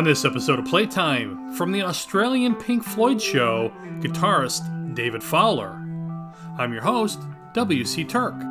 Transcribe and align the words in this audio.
On 0.00 0.04
this 0.04 0.24
episode 0.24 0.58
of 0.58 0.64
Playtime, 0.64 1.52
from 1.52 1.72
the 1.72 1.82
Australian 1.82 2.54
Pink 2.54 2.82
Floyd 2.82 3.20
show, 3.20 3.70
guitarist 4.00 4.94
David 4.94 5.22
Fowler. 5.22 5.72
I'm 6.56 6.72
your 6.72 6.80
host, 6.80 7.20
W.C. 7.52 8.04
Turk. 8.04 8.49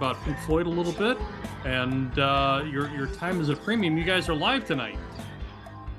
About 0.00 0.24
Pink 0.24 0.38
Floyd 0.38 0.66
a 0.66 0.70
little 0.70 0.94
bit, 0.94 1.18
and 1.66 2.18
uh, 2.18 2.64
your 2.64 2.88
your 2.88 3.06
time 3.06 3.38
is 3.38 3.50
a 3.50 3.56
premium. 3.56 3.98
You 3.98 4.04
guys 4.04 4.30
are 4.30 4.34
live 4.34 4.64
tonight. 4.64 4.96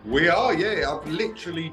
We 0.05 0.27
are, 0.27 0.55
yeah. 0.55 0.89
I've 0.89 1.07
literally 1.07 1.71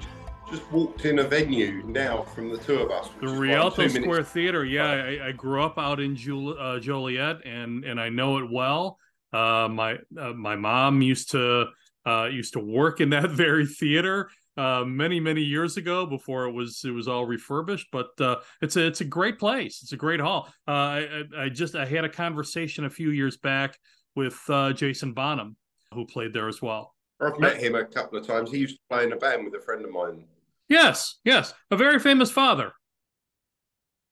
just 0.51 0.71
walked 0.71 1.07
in 1.07 1.21
a 1.21 1.25
venue 1.25 1.83
now 1.87 2.25
from 2.25 2.51
the 2.51 2.59
two 2.59 2.81
of 2.81 2.91
us. 2.91 3.09
The 3.23 3.29
Rialto 3.29 3.89
Square 3.89 4.25
Theater. 4.25 4.67
Yeah, 4.67 4.91
I, 4.91 5.29
I, 5.29 5.33
grew 5.33 5.63
up 5.63 5.79
out 5.79 6.01
in 6.01 6.15
Jul- 6.17 6.59
uh, 6.61 6.79
Joliet, 6.79 7.47
and 7.47 7.83
and 7.87 7.99
I 7.99 8.11
know 8.11 8.37
it 8.37 8.51
well. 8.51 8.99
Uh, 9.33 9.69
my 9.71 9.97
uh, 10.21 10.35
my 10.35 10.55
mom 10.55 11.01
used 11.01 11.31
to 11.31 11.69
uh, 12.07 12.27
used 12.27 12.53
to 12.53 12.61
work 12.61 13.01
in 13.01 13.09
that 13.11 13.31
very 13.45 13.65
theater 13.65 14.29
uh, 14.59 14.85
many 14.85 15.21
many 15.21 15.41
years 15.41 15.77
ago 15.77 16.05
before 16.05 16.47
it 16.47 16.53
was 16.53 16.83
it 16.85 16.91
was 16.91 17.07
all 17.07 17.25
refurbished. 17.25 17.89
But 17.93 18.09
uh, 18.21 18.37
it's 18.61 18.77
a 18.77 18.87
it's 18.87 19.01
a 19.01 19.05
great 19.05 19.39
place. 19.39 19.81
It's 19.83 19.93
a 19.93 19.97
great 19.97 20.21
hall. 20.21 20.53
Uh, 20.67 20.71
I, 20.73 21.23
I 21.39 21.49
just 21.49 21.77
I 21.77 21.87
had 21.87 22.05
a 22.05 22.09
conversation 22.09 22.85
a 22.85 22.91
few 22.91 23.11
years 23.11 23.37
back 23.37 23.79
with 24.17 24.39
uh, 24.49 24.73
Jason 24.73 25.13
Bonham, 25.13 25.57
who 25.95 26.05
played 26.05 26.33
there 26.33 26.49
as 26.49 26.61
well. 26.61 26.95
I've 27.21 27.39
met 27.39 27.59
him 27.59 27.75
a 27.75 27.85
couple 27.85 28.19
of 28.19 28.27
times. 28.27 28.51
He 28.51 28.59
used 28.59 28.77
to 28.77 28.83
play 28.91 29.05
in 29.05 29.13
a 29.13 29.17
band 29.17 29.45
with 29.45 29.55
a 29.55 29.65
friend 29.65 29.85
of 29.85 29.93
mine. 29.93 30.25
Yes, 30.69 31.19
yes, 31.25 31.55
a 31.71 31.77
very 31.77 31.99
famous 31.99 32.31
father. 32.31 32.73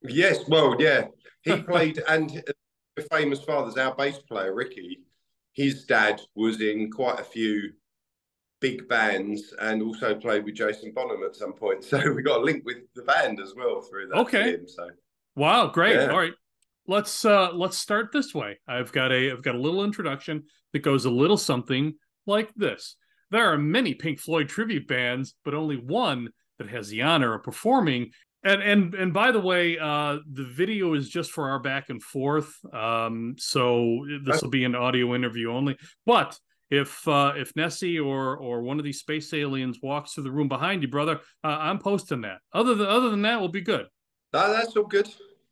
Yes, 0.02 0.38
well, 0.48 0.76
yeah, 0.78 1.06
he 1.42 1.56
played, 1.62 2.02
and 2.08 2.42
the 2.96 3.02
famous 3.10 3.42
father's 3.42 3.76
our 3.76 3.94
bass 3.94 4.18
player 4.18 4.54
Ricky. 4.54 5.00
His 5.52 5.84
dad 5.86 6.20
was 6.34 6.60
in 6.60 6.90
quite 6.90 7.18
a 7.18 7.24
few 7.24 7.72
big 8.60 8.88
bands 8.88 9.54
and 9.60 9.82
also 9.82 10.14
played 10.14 10.44
with 10.44 10.54
Jason 10.54 10.92
Bonham 10.94 11.22
at 11.24 11.36
some 11.36 11.52
point. 11.52 11.84
So 11.84 12.12
we 12.12 12.22
got 12.22 12.40
a 12.40 12.44
link 12.44 12.64
with 12.64 12.78
the 12.94 13.02
band 13.02 13.40
as 13.40 13.54
well 13.56 13.80
through 13.82 14.08
that. 14.08 14.16
Okay. 14.18 14.56
Film, 14.56 14.68
so 14.68 14.88
wow, 15.34 15.68
great. 15.68 15.96
Yeah. 15.96 16.10
All 16.10 16.18
right. 16.18 16.32
Let's 16.88 17.24
uh 17.24 17.52
let's 17.52 17.78
start 17.78 18.10
this 18.12 18.34
way. 18.34 18.58
I've 18.66 18.92
got 18.92 19.12
a 19.12 19.32
I've 19.32 19.42
got 19.42 19.54
a 19.54 19.60
little 19.60 19.84
introduction 19.84 20.44
that 20.72 20.80
goes 20.80 21.04
a 21.04 21.10
little 21.10 21.36
something 21.36 21.94
like 22.26 22.52
this. 22.54 22.96
There 23.30 23.52
are 23.52 23.58
many 23.58 23.94
Pink 23.94 24.20
Floyd 24.20 24.48
tribute 24.48 24.86
bands, 24.86 25.34
but 25.44 25.54
only 25.54 25.76
one 25.76 26.28
that 26.58 26.68
has 26.68 26.88
the 26.88 27.02
honor 27.02 27.34
of 27.34 27.42
performing. 27.42 28.10
And 28.44 28.62
and 28.62 28.94
and 28.94 29.12
by 29.12 29.32
the 29.32 29.40
way, 29.40 29.78
uh, 29.78 30.18
the 30.30 30.44
video 30.44 30.94
is 30.94 31.08
just 31.08 31.32
for 31.32 31.50
our 31.50 31.58
back 31.58 31.88
and 31.88 32.00
forth. 32.02 32.54
Um, 32.72 33.34
so 33.38 34.06
this 34.24 34.42
will 34.42 34.50
be 34.50 34.64
an 34.64 34.76
audio 34.76 35.14
interview 35.14 35.50
only. 35.50 35.76
But 36.04 36.38
if 36.70 37.06
uh, 37.06 37.32
if 37.36 37.54
Nessie 37.54 37.98
or 37.98 38.36
or 38.36 38.62
one 38.62 38.78
of 38.78 38.84
these 38.84 39.00
space 39.00 39.32
aliens 39.32 39.78
walks 39.82 40.12
through 40.12 40.24
the 40.24 40.32
room 40.32 40.48
behind 40.48 40.82
you, 40.82 40.88
brother, 40.88 41.20
uh, 41.44 41.58
I'm 41.60 41.78
posting 41.78 42.22
that. 42.22 42.38
Other 42.52 42.74
than 42.74 42.86
other 42.86 43.10
than 43.10 43.22
that, 43.22 43.38
we'll 43.38 43.48
be 43.48 43.60
good. 43.60 43.86
Uh, 44.32 44.52
that's 44.52 44.76
all 44.76 44.84
good. 44.84 45.08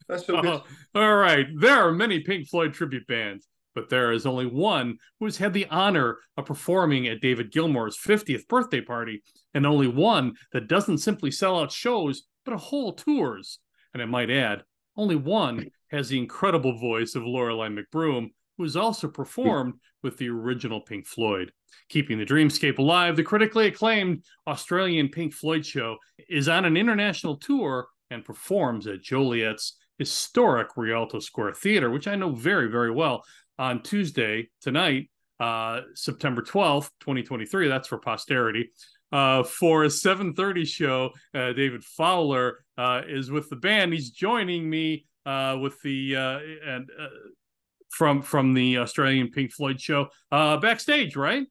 That's 0.09 0.29
all 0.29 0.43
good. 0.43 0.63
Uh, 0.95 0.99
all 0.99 1.17
right. 1.17 1.47
There 1.59 1.87
are 1.87 1.93
many 1.93 2.21
Pink 2.21 2.49
Floyd 2.49 2.75
tribute 2.75 3.07
bands, 3.07 3.49
but 3.75 3.89
there 3.89 4.13
is 4.13 4.27
only 4.27 4.47
one 4.47 4.99
who 5.19 5.27
has 5.27 5.37
had 5.37 5.53
the 5.53 5.67
honor 5.71 6.19
of 6.37 6.47
performing 6.47 7.07
at 7.07 7.21
David 7.21 7.53
Gilmour's 7.53 7.97
50th 7.97 8.47
birthday 8.49 8.81
party, 8.81 9.23
and 9.55 9.67
only 9.67 9.89
one 9.89 10.35
that 10.53 10.69
doesn't 10.69 10.99
simply 10.99 11.31
sell 11.31 11.61
out 11.61 11.73
shows, 11.73 12.25
but 12.45 12.55
a 12.55 12.59
whole 12.59 12.93
tours. 12.93 13.61
And 13.93 14.03
I 14.03 14.07
might 14.07 14.31
add, 14.31 14.65
only 14.97 15.17
one 15.17 15.71
has 15.91 16.09
the 16.09 16.19
incredible 16.19 16.79
voice 16.79 17.15
of 17.15 17.23
Lorelei 17.25 17.69
McBroom 17.69 18.31
who 18.57 18.65
has 18.65 18.77
also 18.77 19.09
performed 19.09 19.75
with 20.03 20.17
the 20.19 20.29
original 20.29 20.81
Pink 20.81 21.07
Floyd. 21.07 21.53
Keeping 21.89 22.19
the 22.19 22.27
Dreamscape 22.27 22.79
alive, 22.79 23.17
the 23.17 23.23
critically 23.23 23.67
acclaimed 23.67 24.25
Australian 24.47 25.09
Pink 25.09 25.33
Floyd 25.33 25.67
show 25.67 25.97
is 26.29 26.49
on 26.49 26.65
an 26.65 26.77
international 26.77 27.37
tour 27.37 27.89
and 28.11 28.25
performs 28.25 28.87
at 28.87 29.03
Joliet's 29.03 29.77
historic 29.99 30.77
Rialto 30.77 31.19
Square 31.19 31.55
Theater, 31.55 31.91
which 31.91 32.09
I 32.09 32.15
know 32.15 32.31
very, 32.31 32.69
very 32.69 32.91
well, 32.91 33.25
on 33.59 33.83
Tuesday, 33.83 34.49
tonight, 34.61 35.11
uh, 35.41 35.81
September 35.95 36.43
12th, 36.43 36.91
2023. 37.01 37.69
That's 37.69 37.89
for 37.89 37.99
posterity. 37.99 38.71
Uh, 39.13 39.45
for 39.45 39.85
a 39.85 39.89
7.30 39.89 40.67
show, 40.67 41.11
uh, 41.35 41.53
David 41.53 41.85
Fowler 41.85 42.65
uh, 42.77 43.03
is 43.07 43.31
with 43.31 43.49
the 43.49 43.57
band. 43.57 43.93
He's 43.93 44.11
joining 44.11 44.69
me 44.69 45.07
uh, 45.25 45.57
with 45.61 45.81
the 45.83 46.17
uh, 46.17 46.39
and 46.67 46.91
uh, 46.99 47.07
from 47.95 48.23
from 48.23 48.55
the 48.55 48.79
Australian 48.79 49.31
Pink 49.31 49.53
Floyd 49.53 49.81
show 49.81 50.09
uh, 50.33 50.57
backstage, 50.57 51.15
right? 51.17 51.47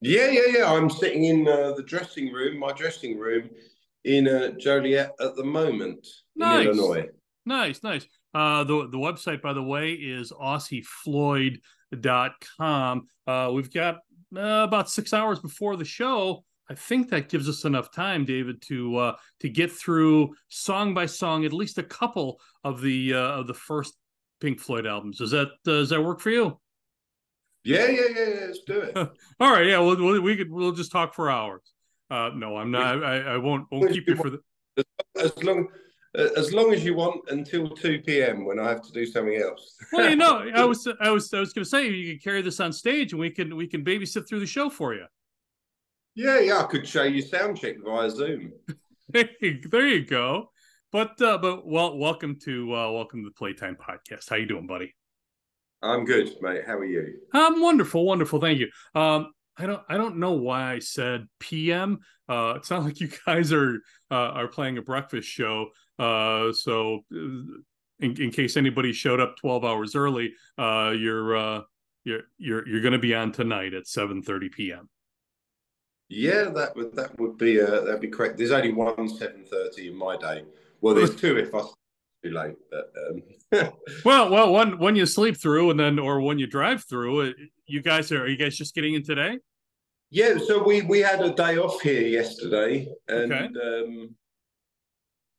Yeah, 0.00 0.30
yeah, 0.30 0.46
yeah. 0.48 0.72
I'm 0.72 0.88
sitting 0.88 1.24
in 1.24 1.48
uh, 1.48 1.72
the 1.72 1.82
dressing 1.82 2.32
room, 2.32 2.58
my 2.58 2.72
dressing 2.72 3.18
room 3.18 3.50
in 4.04 4.28
uh, 4.28 4.50
Joliet 4.58 5.12
at 5.20 5.36
the 5.36 5.44
moment 5.44 6.06
nice. 6.36 6.66
in 6.66 6.68
Illinois. 6.68 7.06
Nice, 7.44 7.82
nice. 7.82 8.06
Uh, 8.34 8.64
the 8.64 8.88
the 8.88 8.98
website, 8.98 9.42
by 9.42 9.52
the 9.52 9.62
way, 9.62 9.92
is 9.92 10.32
aussiefloyd.com. 10.32 13.06
Uh, 13.26 13.50
we've 13.52 13.72
got 13.72 13.96
uh, 14.36 14.64
about 14.66 14.90
six 14.90 15.12
hours 15.12 15.40
before 15.40 15.76
the 15.76 15.84
show. 15.84 16.44
I 16.70 16.74
think 16.74 17.10
that 17.10 17.28
gives 17.28 17.48
us 17.48 17.64
enough 17.64 17.90
time, 17.90 18.24
David, 18.24 18.62
to 18.62 18.96
uh, 18.96 19.16
to 19.40 19.48
get 19.48 19.70
through 19.70 20.34
song 20.48 20.94
by 20.94 21.06
song 21.06 21.44
at 21.44 21.52
least 21.52 21.78
a 21.78 21.82
couple 21.82 22.40
of 22.64 22.80
the 22.80 23.14
uh, 23.14 23.40
of 23.40 23.46
the 23.46 23.54
first 23.54 23.94
Pink 24.42 24.58
Floyd 24.58 24.86
albums. 24.86 25.18
Does 25.18 25.30
that 25.30 25.46
uh, 25.46 25.50
does 25.64 25.90
that 25.90 26.02
work 26.02 26.20
for 26.20 26.30
you? 26.30 26.58
Yeah, 27.64 27.86
yeah, 27.86 28.02
yeah. 28.14 28.28
yeah. 28.28 28.46
Let's 28.46 28.60
do 28.66 28.80
it. 28.80 28.96
All 29.40 29.52
right, 29.52 29.66
yeah. 29.66 29.78
We'll, 29.78 29.96
we'll, 29.96 30.20
we 30.20 30.36
could 30.36 30.50
we'll 30.50 30.72
just 30.72 30.90
talk 30.90 31.14
for 31.14 31.30
hours. 31.30 31.62
Uh, 32.10 32.30
no, 32.34 32.56
I'm 32.56 32.72
not. 32.72 33.02
I, 33.04 33.20
I 33.20 33.36
won't 33.38 33.66
won't 33.70 33.92
keep 33.92 34.08
you 34.08 34.16
for 34.16 34.30
the 34.30 34.40
as 35.16 35.42
long 35.42 35.68
as 36.14 36.52
long 36.52 36.74
as 36.74 36.84
you 36.84 36.94
want 36.94 37.22
until 37.30 37.70
two 37.70 38.00
p.m. 38.00 38.44
when 38.44 38.58
I 38.58 38.68
have 38.68 38.82
to 38.82 38.92
do 38.92 39.06
something 39.06 39.36
else. 39.36 39.76
well, 39.92 40.10
you 40.10 40.16
know, 40.16 40.50
I 40.54 40.64
was 40.64 40.86
I 41.00 41.10
was 41.10 41.32
I 41.32 41.38
was 41.38 41.52
going 41.52 41.64
to 41.64 41.70
say 41.70 41.88
you 41.88 42.12
could 42.12 42.22
carry 42.22 42.42
this 42.42 42.58
on 42.58 42.72
stage 42.72 43.12
and 43.12 43.20
we 43.20 43.30
can 43.30 43.56
we 43.56 43.68
can 43.68 43.84
babysit 43.84 44.28
through 44.28 44.40
the 44.40 44.46
show 44.46 44.68
for 44.68 44.92
you. 44.92 45.06
Yeah, 46.14 46.40
yeah. 46.40 46.58
I 46.58 46.64
could 46.64 46.86
show 46.86 47.04
you 47.04 47.22
sound 47.22 47.58
check 47.58 47.76
via 47.82 48.10
Zoom. 48.10 48.52
there 49.08 49.88
you 49.88 50.04
go. 50.04 50.50
But 50.92 51.22
uh, 51.22 51.38
but 51.38 51.66
well, 51.66 51.96
welcome 51.96 52.38
to 52.44 52.74
uh, 52.74 52.92
welcome 52.92 53.22
to 53.22 53.30
the 53.30 53.34
Playtime 53.34 53.78
podcast. 53.80 54.28
How 54.28 54.36
you 54.36 54.44
doing, 54.44 54.66
buddy? 54.66 54.94
I'm 55.80 56.04
good, 56.04 56.36
mate. 56.42 56.64
How 56.66 56.74
are 56.74 56.84
you? 56.84 57.18
I'm 57.32 57.62
wonderful, 57.62 58.04
wonderful. 58.04 58.38
Thank 58.38 58.58
you. 58.58 58.68
Um, 58.94 59.32
I 59.56 59.64
don't, 59.64 59.82
I 59.88 59.96
don't 59.96 60.18
know 60.18 60.32
why 60.32 60.70
I 60.70 60.80
said 60.80 61.28
PM. 61.40 62.00
Uh, 62.28 62.54
it's 62.56 62.70
not 62.70 62.82
like 62.84 63.00
you 63.00 63.08
guys 63.24 63.54
are 63.54 63.76
uh, 64.10 64.14
are 64.14 64.48
playing 64.48 64.76
a 64.76 64.82
breakfast 64.82 65.28
show. 65.28 65.68
Uh, 65.98 66.52
so, 66.52 67.00
uh, 67.10 67.16
in, 68.00 68.20
in 68.20 68.30
case 68.30 68.58
anybody 68.58 68.92
showed 68.92 69.18
up 69.18 69.36
12 69.38 69.64
hours 69.64 69.96
early, 69.96 70.34
uh, 70.58 70.92
you're 70.94 71.34
uh, 71.34 71.60
you're 72.04 72.24
you're 72.36 72.68
you're 72.68 72.82
going 72.82 72.92
to 72.92 72.98
be 72.98 73.14
on 73.14 73.32
tonight 73.32 73.72
at 73.72 73.84
7:30 73.84 74.52
p.m. 74.52 74.90
Yeah, 76.10 76.50
that 76.50 76.76
would 76.76 76.94
that 76.96 77.18
would 77.18 77.38
be 77.38 77.62
uh, 77.62 77.80
that'd 77.80 78.02
be 78.02 78.08
correct. 78.08 78.36
There's 78.36 78.50
only 78.50 78.74
one 78.74 79.08
7:30 79.08 79.88
in 79.88 79.96
my 79.96 80.18
day. 80.18 80.44
Well, 80.82 80.94
there's 80.94 81.16
two 81.16 81.38
if 81.38 81.54
I 81.54 81.62
too 82.22 82.30
late. 82.30 82.56
But 82.70 82.92
um... 83.08 83.72
well, 84.04 84.30
well, 84.30 84.52
one 84.52 84.78
when 84.78 84.96
you 84.96 85.06
sleep 85.06 85.36
through, 85.36 85.70
and 85.70 85.80
then 85.80 85.98
or 85.98 86.20
when 86.20 86.38
you 86.38 86.46
drive 86.46 86.84
through, 86.84 87.34
you 87.66 87.82
guys 87.82 88.12
are, 88.12 88.24
are 88.24 88.28
you 88.28 88.36
guys 88.36 88.56
just 88.56 88.74
getting 88.74 88.94
in 88.94 89.02
today? 89.02 89.38
Yeah, 90.10 90.36
so 90.38 90.62
we 90.62 90.82
we 90.82 91.00
had 91.00 91.22
a 91.22 91.32
day 91.32 91.56
off 91.56 91.80
here 91.80 92.02
yesterday, 92.02 92.88
and 93.08 93.32
okay. 93.32 93.46
um, 93.46 94.14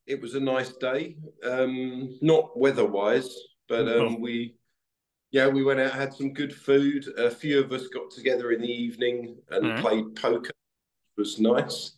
it 0.06 0.20
was 0.20 0.34
a 0.34 0.40
nice 0.40 0.72
day. 0.72 1.16
Um, 1.44 2.18
not 2.20 2.58
weather-wise, 2.58 3.36
but 3.68 3.86
um, 3.88 4.20
we 4.20 4.56
yeah 5.30 5.46
we 5.46 5.62
went 5.62 5.80
out, 5.80 5.92
had 5.92 6.12
some 6.12 6.32
good 6.32 6.52
food. 6.52 7.06
A 7.18 7.30
few 7.30 7.60
of 7.60 7.70
us 7.72 7.86
got 7.88 8.10
together 8.10 8.50
in 8.50 8.60
the 8.60 8.72
evening 8.72 9.36
and 9.50 9.68
right. 9.68 9.80
played 9.80 10.16
poker. 10.16 10.50
It 10.50 11.20
was 11.20 11.38
nice, 11.38 11.92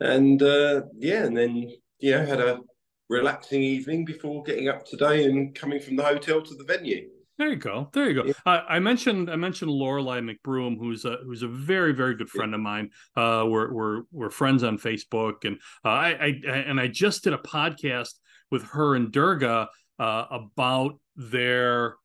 and 0.00 0.42
uh, 0.42 0.82
yeah, 0.96 1.24
and 1.24 1.36
then 1.36 1.70
yeah 2.00 2.24
had 2.24 2.40
a 2.40 2.60
relaxing 3.08 3.62
evening 3.62 4.04
before 4.04 4.42
getting 4.42 4.68
up 4.68 4.84
today 4.86 5.24
and 5.24 5.54
coming 5.54 5.80
from 5.80 5.96
the 5.96 6.02
hotel 6.02 6.42
to 6.42 6.54
the 6.54 6.64
venue. 6.64 7.08
There 7.36 7.48
you 7.48 7.56
go. 7.56 7.90
There 7.92 8.08
you 8.08 8.14
go. 8.14 8.24
Yeah. 8.26 8.62
I 8.68 8.78
mentioned 8.78 9.28
I 9.28 9.34
mentioned 9.34 9.70
Lorelei 9.70 10.20
McBroom, 10.20 10.78
who's 10.78 11.04
a 11.04 11.18
who's 11.24 11.42
a 11.42 11.48
very 11.48 11.92
very 11.92 12.14
good 12.14 12.30
friend 12.30 12.52
yeah. 12.52 12.56
of 12.56 12.60
mine. 12.60 12.90
Uh, 13.16 13.44
we're 13.48 13.72
we're 13.72 14.02
we're 14.12 14.30
friends 14.30 14.62
on 14.62 14.78
Facebook, 14.78 15.44
and 15.44 15.56
uh, 15.84 15.88
I, 15.88 16.10
I 16.48 16.48
and 16.48 16.78
I 16.78 16.86
just 16.86 17.24
did 17.24 17.32
a 17.32 17.38
podcast 17.38 18.12
with 18.52 18.62
her 18.68 18.94
and 18.94 19.10
Durga 19.10 19.68
uh, 19.98 20.24
about 20.30 21.00
their 21.16 21.96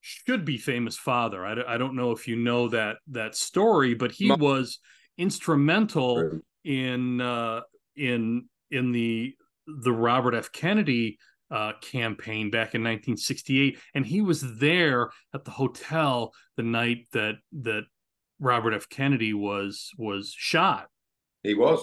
should 0.00 0.44
be 0.44 0.58
famous 0.58 0.96
father. 0.96 1.44
I, 1.46 1.74
I 1.74 1.78
don't 1.78 1.94
know 1.94 2.10
if 2.10 2.26
you 2.26 2.34
know 2.34 2.68
that 2.68 2.96
that 3.08 3.36
story, 3.36 3.94
but 3.94 4.10
he 4.10 4.32
was 4.32 4.80
instrumental 5.16 6.40
in 6.64 7.20
uh, 7.20 7.60
in 7.96 8.46
in 8.70 8.92
the 8.92 9.34
the 9.66 9.92
Robert 9.92 10.34
F. 10.34 10.50
Kennedy 10.52 11.18
uh, 11.50 11.72
campaign 11.80 12.50
back 12.50 12.74
in 12.74 12.82
1968, 12.82 13.78
and 13.94 14.04
he 14.04 14.20
was 14.20 14.58
there 14.58 15.10
at 15.34 15.44
the 15.44 15.50
hotel 15.50 16.32
the 16.56 16.62
night 16.62 17.06
that 17.12 17.36
that 17.62 17.84
Robert 18.40 18.74
F. 18.74 18.88
Kennedy 18.88 19.34
was 19.34 19.90
was 19.96 20.32
shot. 20.36 20.88
He 21.42 21.54
was. 21.54 21.80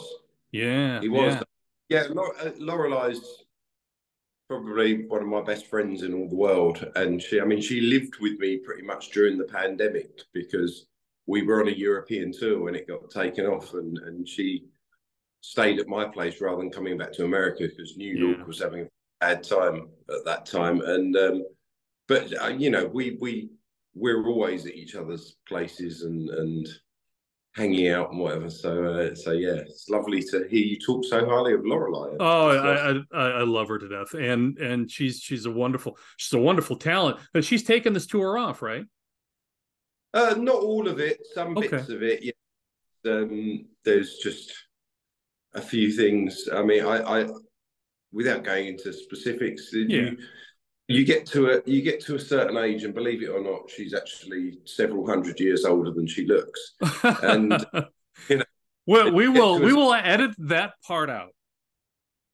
Yeah, 0.51 1.01
he 1.01 1.09
was. 1.09 1.41
Yeah, 1.89 2.07
yeah 2.07 2.21
uh, 2.21 2.51
Lorelei's 2.57 3.43
probably 4.47 5.07
one 5.07 5.21
of 5.21 5.27
my 5.27 5.41
best 5.41 5.67
friends 5.67 6.03
in 6.03 6.13
all 6.13 6.29
the 6.29 6.35
world, 6.35 6.85
and 6.95 7.21
she, 7.21 7.41
I 7.41 7.45
mean, 7.45 7.61
she 7.61 7.81
lived 7.81 8.19
with 8.19 8.39
me 8.39 8.57
pretty 8.57 8.83
much 8.83 9.09
during 9.09 9.37
the 9.37 9.45
pandemic 9.45 10.21
because 10.33 10.85
we 11.25 11.41
were 11.41 11.61
on 11.61 11.67
a 11.67 11.71
European 11.71 12.31
tour 12.31 12.61
when 12.61 12.75
it 12.75 12.87
got 12.87 13.09
taken 13.09 13.45
off, 13.45 13.73
and 13.73 13.97
and 13.99 14.27
she 14.27 14.65
stayed 15.45 15.79
at 15.79 15.87
my 15.87 16.05
place 16.05 16.41
rather 16.41 16.57
than 16.57 16.71
coming 16.71 16.97
back 16.97 17.13
to 17.13 17.23
America 17.23 17.67
because 17.67 17.95
New 17.97 18.15
York 18.15 18.47
was 18.47 18.59
having 18.59 18.81
a 18.81 18.87
bad 19.19 19.43
time 19.43 19.89
at 20.09 20.25
that 20.25 20.45
time. 20.45 20.81
And 20.81 21.15
um, 21.15 21.43
but 22.07 22.33
uh, 22.41 22.47
you 22.47 22.71
know, 22.71 22.85
we 22.87 23.17
we 23.21 23.49
we're 23.93 24.25
always 24.27 24.65
at 24.65 24.73
each 24.73 24.95
other's 24.95 25.35
places 25.47 26.01
and 26.01 26.29
and 26.29 26.67
hanging 27.55 27.89
out 27.89 28.11
and 28.11 28.19
whatever. 28.19 28.49
So 28.49 28.85
uh, 28.85 29.13
so 29.13 29.33
yeah, 29.33 29.53
it's 29.53 29.87
lovely 29.87 30.23
to 30.23 30.47
hear 30.49 30.65
you 30.65 30.79
talk 30.79 31.05
so 31.05 31.29
highly 31.29 31.53
of 31.53 31.63
Lorelei. 31.63 32.15
Oh, 32.19 32.49
I, 32.49 33.17
I, 33.17 33.29
I 33.41 33.43
love 33.43 33.67
her 33.67 33.77
to 33.77 33.87
death, 33.87 34.15
and 34.15 34.57
and 34.57 34.89
she's 34.89 35.19
she's 35.19 35.45
a 35.45 35.51
wonderful 35.51 35.95
she's 36.17 36.33
a 36.33 36.39
wonderful 36.41 36.75
talent. 36.75 37.19
and 37.35 37.45
she's 37.45 37.63
taken 37.63 37.93
this 37.93 38.07
tour 38.07 38.35
off, 38.35 38.63
right? 38.63 38.85
Uh, 40.11 40.33
not 40.39 40.63
all 40.63 40.87
of 40.87 40.99
it. 40.99 41.19
Some 41.35 41.55
okay. 41.55 41.67
bits 41.67 41.89
of 41.89 42.01
it. 42.01 42.23
Yeah. 42.23 42.31
Um, 43.05 43.67
there's 43.83 44.17
just 44.17 44.51
a 45.55 45.61
few 45.61 45.91
things. 45.91 46.47
I 46.53 46.63
mean, 46.63 46.85
I, 46.85 47.21
I 47.21 47.27
without 48.11 48.43
going 48.43 48.67
into 48.67 48.93
specifics, 48.93 49.69
yeah. 49.73 49.85
you 49.87 50.17
you 50.87 51.05
get 51.05 51.25
to 51.27 51.49
a 51.49 51.61
you 51.65 51.81
get 51.81 51.99
to 52.05 52.15
a 52.15 52.19
certain 52.19 52.57
age, 52.57 52.83
and 52.83 52.93
believe 52.93 53.23
it 53.23 53.29
or 53.29 53.41
not, 53.41 53.69
she's 53.69 53.93
actually 53.93 54.59
several 54.65 55.07
hundred 55.07 55.39
years 55.39 55.65
older 55.65 55.91
than 55.91 56.07
she 56.07 56.25
looks. 56.25 56.75
And 57.03 57.65
you 58.29 58.37
know, 58.37 58.43
well, 58.85 59.11
we 59.11 59.27
will 59.27 59.59
we 59.59 59.73
will 59.73 59.93
edit 59.93 60.35
that 60.37 60.73
part 60.85 61.09
out. 61.09 61.31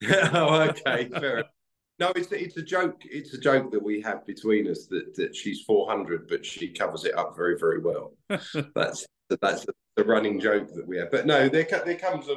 oh, 0.32 0.68
okay, 0.68 1.08
fair. 1.08 1.38
Enough. 1.38 1.50
No, 1.98 2.12
it's 2.16 2.32
it's 2.32 2.56
a 2.56 2.62
joke. 2.62 3.00
It's 3.04 3.32
a 3.32 3.38
joke 3.38 3.70
that 3.70 3.82
we 3.82 4.00
have 4.02 4.26
between 4.26 4.68
us 4.68 4.86
that 4.86 5.14
that 5.16 5.34
she's 5.36 5.62
four 5.62 5.88
hundred, 5.88 6.28
but 6.28 6.44
she 6.44 6.68
covers 6.68 7.04
it 7.04 7.16
up 7.16 7.36
very 7.36 7.58
very 7.58 7.78
well. 7.78 8.12
that's 8.74 9.06
that's 9.40 9.66
the 9.96 10.04
running 10.04 10.40
joke 10.40 10.68
that 10.74 10.86
we 10.86 10.98
have. 10.98 11.10
But 11.10 11.26
no, 11.26 11.48
there 11.48 11.66
there 11.84 11.96
comes 11.96 12.28
a 12.28 12.36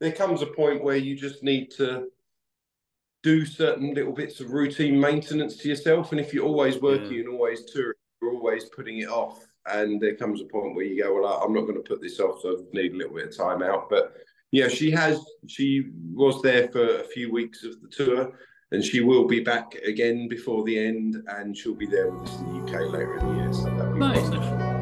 there 0.00 0.12
comes 0.12 0.42
a 0.42 0.46
point 0.46 0.82
where 0.82 0.96
you 0.96 1.16
just 1.16 1.42
need 1.42 1.70
to 1.72 2.08
do 3.22 3.44
certain 3.44 3.94
little 3.94 4.12
bits 4.12 4.40
of 4.40 4.52
routine 4.52 4.98
maintenance 4.98 5.56
to 5.56 5.68
yourself. 5.68 6.12
And 6.12 6.20
if 6.20 6.32
you're 6.32 6.46
always 6.46 6.80
working 6.80 7.14
yeah. 7.14 7.20
and 7.20 7.28
always 7.30 7.64
touring, 7.64 7.94
you're 8.22 8.34
always 8.34 8.66
putting 8.66 8.98
it 8.98 9.08
off. 9.08 9.44
And 9.66 10.00
there 10.00 10.14
comes 10.14 10.40
a 10.40 10.44
point 10.44 10.74
where 10.74 10.84
you 10.84 11.02
go, 11.02 11.14
well, 11.14 11.42
I'm 11.44 11.52
not 11.52 11.62
going 11.62 11.74
to 11.74 11.80
put 11.80 12.00
this 12.00 12.20
off, 12.20 12.40
so 12.40 12.56
I 12.58 12.76
need 12.76 12.94
a 12.94 12.96
little 12.96 13.14
bit 13.14 13.28
of 13.28 13.36
time 13.36 13.62
out. 13.62 13.90
But 13.90 14.14
yeah, 14.50 14.68
she 14.68 14.90
has. 14.92 15.22
She 15.46 15.90
was 16.14 16.40
there 16.40 16.68
for 16.68 17.00
a 17.00 17.04
few 17.04 17.30
weeks 17.30 17.64
of 17.64 17.82
the 17.82 17.88
tour, 17.88 18.32
and 18.72 18.82
she 18.82 19.00
will 19.00 19.26
be 19.26 19.40
back 19.40 19.74
again 19.86 20.26
before 20.26 20.64
the 20.64 20.78
end, 20.78 21.22
and 21.28 21.54
she'll 21.54 21.74
be 21.74 21.86
there 21.86 22.10
with 22.10 22.30
us 22.30 22.38
in 22.38 22.46
the 22.46 22.62
UK 22.62 22.90
later 22.90 23.18
in 23.18 23.26
the 23.26 23.42
year. 23.42 23.52
So 23.52 23.64
that'll 23.64 23.92
be 23.92 23.98
nice. 23.98 24.77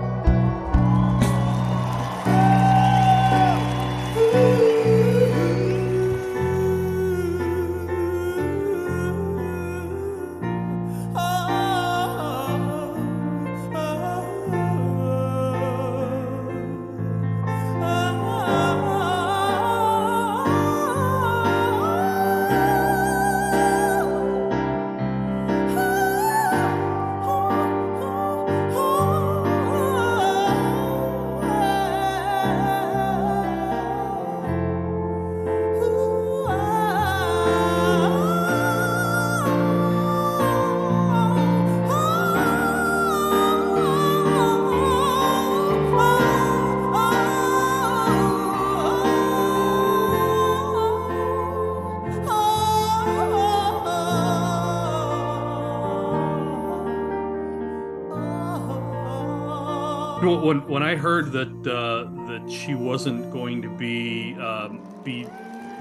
When 60.41 60.67
when 60.69 60.83
I 60.83 60.97
heard 60.97 61.33
that 61.33 61.49
uh, 61.67 62.05
that 62.29 62.51
she 62.51 62.75
wasn't 62.75 63.31
going 63.33 63.63
to 63.63 63.69
be 63.69 64.35
um, 64.35 64.81
be 65.05 65.27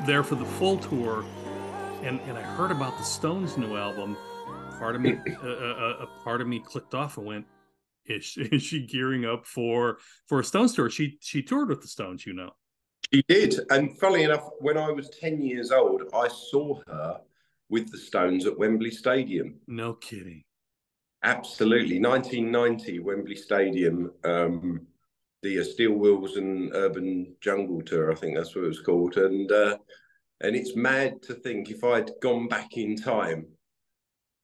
there 0.05 0.24
for 0.24 0.35
the 0.35 0.45
full 0.45 0.77
tour, 0.77 1.25
and 2.03 2.19
and 2.21 2.38
I 2.38 2.41
heard 2.41 2.71
about 2.71 2.97
the 2.97 3.03
Stones' 3.03 3.57
new 3.57 3.75
album, 3.75 4.15
part 4.79 4.95
of 4.95 5.01
me 5.01 5.17
uh, 5.43 5.47
uh, 5.47 6.05
a 6.05 6.24
part 6.24 6.41
of 6.41 6.47
me 6.47 6.59
clicked 6.59 6.93
off 6.93 7.17
and 7.17 7.25
went, 7.25 7.45
is 8.05 8.25
she, 8.25 8.41
is 8.51 8.63
she 8.63 8.85
gearing 8.85 9.25
up 9.25 9.45
for 9.45 9.97
for 10.27 10.39
a 10.39 10.43
Stones 10.43 10.74
tour? 10.74 10.89
She 10.89 11.17
she 11.21 11.41
toured 11.41 11.69
with 11.69 11.81
the 11.81 11.88
Stones, 11.88 12.25
you 12.25 12.33
know. 12.33 12.51
She 13.13 13.24
did, 13.27 13.59
and 13.69 13.97
funnily 14.00 14.24
enough, 14.24 14.50
when 14.59 14.77
I 14.77 14.89
was 14.91 15.09
ten 15.09 15.41
years 15.41 15.71
old, 15.71 16.03
I 16.13 16.27
saw 16.27 16.81
her 16.88 17.19
with 17.69 17.91
the 17.91 17.97
Stones 17.97 18.45
at 18.45 18.57
Wembley 18.57 18.91
Stadium. 18.91 19.55
No 19.67 19.93
kidding. 19.93 20.43
Absolutely, 21.25 22.00
1990 22.00 23.00
Wembley 23.00 23.36
Stadium, 23.36 24.12
um, 24.24 24.86
the 25.41 25.60
uh, 25.60 25.63
Steel 25.63 25.94
Wheels 25.94 26.38
and 26.38 26.72
Urban 26.75 27.36
Jungle 27.41 27.82
Tour, 27.82 28.12
I 28.12 28.15
think 28.15 28.38
that's 28.38 28.55
what 28.55 28.65
it 28.65 28.67
was 28.67 28.82
called, 28.82 29.17
and 29.17 29.51
uh, 29.51 29.77
and 30.41 30.55
it's 30.55 30.75
mad 30.75 31.24
to 31.24 31.34
think 31.34 31.72
if 31.72 31.84
I'd 31.84 32.12
gone 32.22 32.48
back 32.48 32.77
in 32.77 32.96
time 32.96 33.48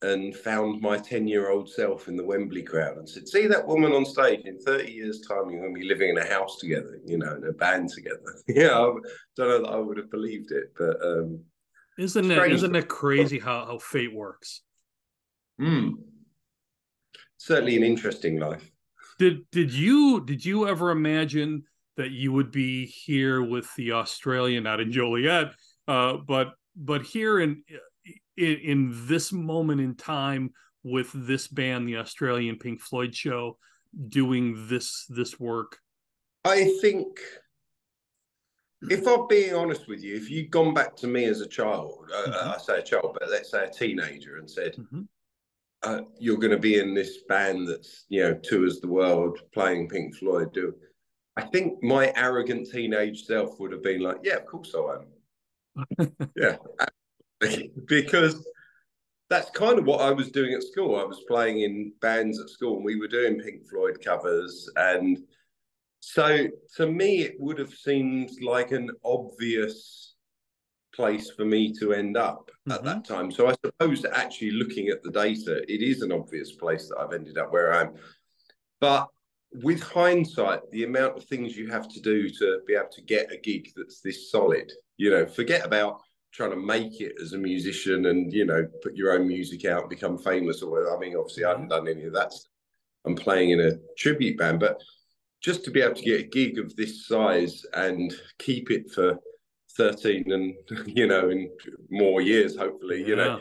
and 0.02 0.36
found 0.36 0.82
my 0.82 0.98
10 0.98 1.28
year 1.28 1.52
old 1.52 1.70
self 1.70 2.08
in 2.08 2.18
the 2.18 2.26
Wembley 2.26 2.64
crowd 2.64 2.98
and 2.98 3.08
said, 3.08 3.28
See 3.28 3.46
that 3.46 3.68
woman 3.68 3.92
on 3.92 4.04
stage 4.04 4.46
in 4.46 4.60
30 4.60 4.92
years' 4.92 5.22
time, 5.22 5.52
you're 5.52 5.62
going 5.62 5.76
to 5.76 5.80
be 5.80 5.86
living 5.86 6.10
in 6.10 6.18
a 6.18 6.28
house 6.28 6.58
together, 6.58 7.00
you 7.06 7.20
know, 7.20 7.36
in 7.36 7.46
a 7.46 7.52
band 7.52 7.90
together. 7.90 8.36
yeah, 8.48 8.72
I 8.72 8.94
don't 9.38 9.38
know 9.38 9.62
that 9.62 9.70
I 9.70 9.78
would 9.78 9.98
have 9.98 10.10
believed 10.10 10.52
it, 10.52 10.74
but. 10.76 10.98
Um, 11.06 11.42
isn't 12.00 12.32
it, 12.32 12.52
isn't 12.52 12.76
it 12.76 12.88
crazy 12.88 13.38
how, 13.38 13.66
how 13.66 13.78
fate 13.78 14.16
works? 14.16 14.62
Hmm. 15.60 15.92
Certainly 17.42 17.76
an 17.78 17.84
interesting 17.84 18.40
life. 18.40 18.70
Did 19.18 19.50
did 19.50 19.74
you 19.74 20.24
did 20.24 20.46
you 20.46 20.68
ever 20.68 20.92
imagine 20.92 21.64
that 21.98 22.12
you 22.12 22.32
would 22.32 22.52
be 22.52 22.86
here 22.86 23.42
with 23.42 23.68
the 23.76 23.94
Australian, 23.94 24.64
not 24.66 24.80
in 24.80 24.92
Joliet, 24.92 25.48
uh, 25.88 26.18
but 26.18 26.54
but 26.76 27.02
here 27.02 27.40
in 27.40 27.64
in, 28.38 28.58
in 28.58 29.08
this 29.08 29.32
moment 29.32 29.82
in 29.82 29.96
time 29.96 30.52
with 30.84 31.10
this 31.14 31.48
band, 31.48 31.88
the 31.88 31.98
Australian 31.98 32.60
Pink 32.60 32.80
Floyd 32.80 33.16
show, 33.16 33.58
doing 34.08 34.68
this 34.68 35.06
this 35.10 35.40
work? 35.40 35.80
I 36.46 36.78
think, 36.80 37.08
if 38.84 39.08
I'm 39.08 39.28
being 39.28 39.56
honest 39.56 39.88
with 39.88 40.04
you, 40.04 40.16
if 40.16 40.30
you'd 40.30 40.52
gone 40.52 40.76
back 40.76 40.96
to 40.98 41.08
me 41.08 41.26
as 41.26 41.42
a 41.42 41.48
child, 41.48 42.08
uh, 42.14 42.22
mm-hmm. 42.22 42.50
uh, 42.50 42.54
I 42.54 42.58
say 42.60 42.78
a 42.78 42.84
child, 42.84 43.18
but 43.20 43.32
let's 43.32 43.50
say 43.50 43.66
a 43.66 43.70
teenager, 43.72 44.38
and 44.38 44.48
said, 44.48 44.74
mm-hmm. 44.74 45.02
Uh, 45.84 46.02
"You're 46.20 46.38
going 46.38 46.52
to 46.52 46.60
be 46.60 46.80
in 46.80 46.94
this 46.94 47.20
band 47.28 47.68
that's 47.68 48.06
you 48.10 48.24
know 48.24 48.34
tours 48.36 48.80
the 48.80 48.88
world 48.88 49.40
playing 49.54 49.90
Pink 49.90 50.16
Floyd," 50.16 50.54
do 50.54 50.74
I 51.38 51.44
think 51.44 51.82
my 51.82 52.12
arrogant 52.16 52.70
teenage 52.70 53.26
self 53.26 53.60
would 53.60 53.72
have 53.72 53.84
been 53.84 54.02
like, 54.02 54.18
"Yeah, 54.24 54.38
of 54.38 54.46
course 54.46 54.76
I 54.76 54.98
am." 56.00 56.16
yeah, 56.36 56.58
because 57.86 58.46
that's 59.32 59.50
kind 59.52 59.80
of 59.80 59.86
what 59.86 60.02
I 60.02 60.12
was 60.12 60.30
doing 60.30 60.54
at 60.54 60.62
school. 60.62 60.98
I 60.98 61.06
was 61.06 61.24
playing 61.26 61.62
in 61.62 61.94
bands 62.02 62.38
at 62.40 62.50
school 62.50 62.76
and 62.76 62.84
we 62.84 63.00
were 63.00 63.08
doing 63.08 63.40
Pink 63.40 63.66
Floyd 63.66 64.04
covers. 64.04 64.70
And 64.76 65.20
so 66.02 66.48
to 66.76 66.86
me, 66.86 67.22
it 67.22 67.40
would 67.40 67.58
have 67.58 67.74
seemed 67.74 68.30
like 68.42 68.72
an 68.74 68.92
obvious 69.06 70.11
place 70.94 71.32
for 71.32 71.46
me 71.46 71.74
to 71.80 71.94
end 71.94 72.18
up 72.18 72.50
mm-hmm. 72.68 72.72
at 72.72 72.84
that 72.84 73.06
time. 73.06 73.32
So 73.32 73.48
I 73.48 73.56
suppose 73.66 74.02
that 74.02 74.18
actually 74.18 74.52
looking 74.52 74.90
at 74.90 75.04
the 75.04 75.12
data, 75.12 75.64
it 75.72 75.82
is 75.82 76.02
an 76.02 76.12
obvious 76.12 76.54
place 76.54 76.88
that 76.90 76.98
I've 77.00 77.14
ended 77.14 77.38
up 77.38 77.52
where 77.52 77.74
I 77.74 77.82
am. 77.82 77.94
But 78.80 79.08
with 79.54 79.82
hindsight, 79.82 80.70
the 80.72 80.86
amount 80.86 81.18
of 81.18 81.26
things 81.26 81.58
you 81.58 81.70
have 81.70 81.88
to 81.90 82.00
do 82.00 82.30
to 82.30 82.60
be 82.66 82.74
able 82.74 82.90
to 82.94 83.02
get 83.02 83.32
a 83.32 83.38
gig 83.38 83.70
that's 83.76 84.02
this 84.02 84.32
solid, 84.32 84.72
you 84.98 85.12
know, 85.12 85.26
forget 85.26 85.66
about 85.66 86.02
trying 86.32 86.52
to 86.52 86.56
make 86.56 87.02
it 87.02 87.14
as 87.22 87.34
a 87.34 87.38
musician 87.38 88.06
and 88.06 88.32
you 88.32 88.46
know 88.46 88.66
put 88.82 88.96
your 88.96 89.14
own 89.14 89.28
music 89.28 89.66
out 89.66 89.90
become 89.90 90.18
famous 90.18 90.62
or 90.62 90.72
whatever. 90.72 90.96
i 90.96 91.00
mean 91.00 91.16
obviously 91.16 91.44
i 91.44 91.50
haven't 91.50 91.68
done 91.68 91.88
any 91.88 92.06
of 92.06 92.14
that 92.14 92.32
i'm 93.06 93.16
playing 93.16 93.52
in 93.52 93.60
a 93.60 93.74
tribute 93.98 94.38
band 94.38 94.60
but 94.60 94.82
just 95.42 95.66
to 95.66 95.72
be 95.72 95.82
able 95.82 95.96
to 95.96 96.04
get 96.04 96.22
a 96.22 96.24
gig 96.24 96.58
of 96.58 96.76
this 96.76 97.08
size 97.08 97.66
and 97.74 98.14
keep 98.40 98.72
it 98.72 98.90
for 98.92 99.20
13 99.78 100.32
and 100.32 100.56
you 100.88 101.08
know 101.08 101.30
in 101.30 101.50
more 101.90 102.22
years 102.22 102.58
hopefully 102.58 103.06
you 103.06 103.16
know 103.16 103.40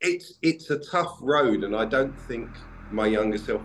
it's 0.00 0.34
it's 0.42 0.70
a 0.70 0.78
tough 0.78 1.16
road 1.20 1.64
and 1.64 1.74
i 1.74 1.84
don't 1.84 2.18
think 2.22 2.48
my 2.90 3.06
younger 3.06 3.38
self 3.38 3.62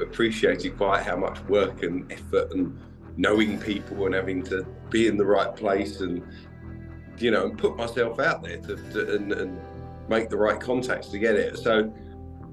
appreciated 0.00 0.76
quite 0.76 1.02
how 1.02 1.16
much 1.16 1.40
work 1.44 1.82
and 1.82 2.10
effort 2.12 2.50
and 2.52 2.78
knowing 3.16 3.58
people 3.58 4.06
and 4.06 4.14
having 4.14 4.42
to 4.42 4.66
be 4.90 5.06
in 5.06 5.16
the 5.16 5.24
right 5.24 5.54
place 5.54 6.00
and 6.00 6.22
you 7.18 7.30
know, 7.30 7.46
and 7.46 7.58
put 7.58 7.76
myself 7.76 8.18
out 8.18 8.42
there 8.42 8.58
to, 8.58 8.76
to 8.92 9.16
and, 9.16 9.32
and 9.32 9.60
make 10.08 10.28
the 10.28 10.36
right 10.36 10.60
contacts 10.60 11.08
to 11.08 11.18
get 11.18 11.36
it. 11.36 11.58
So 11.58 11.92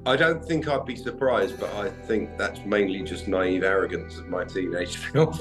I 0.05 0.15
don't 0.15 0.43
think 0.45 0.67
I'd 0.67 0.85
be 0.85 0.95
surprised, 0.95 1.59
but 1.59 1.73
I 1.75 1.89
think 1.89 2.37
that's 2.37 2.59
mainly 2.65 3.01
just 3.03 3.27
naive 3.27 3.63
arrogance 3.63 4.17
of 4.17 4.27
my 4.27 4.45
teenage 4.45 4.97
self. 5.11 5.39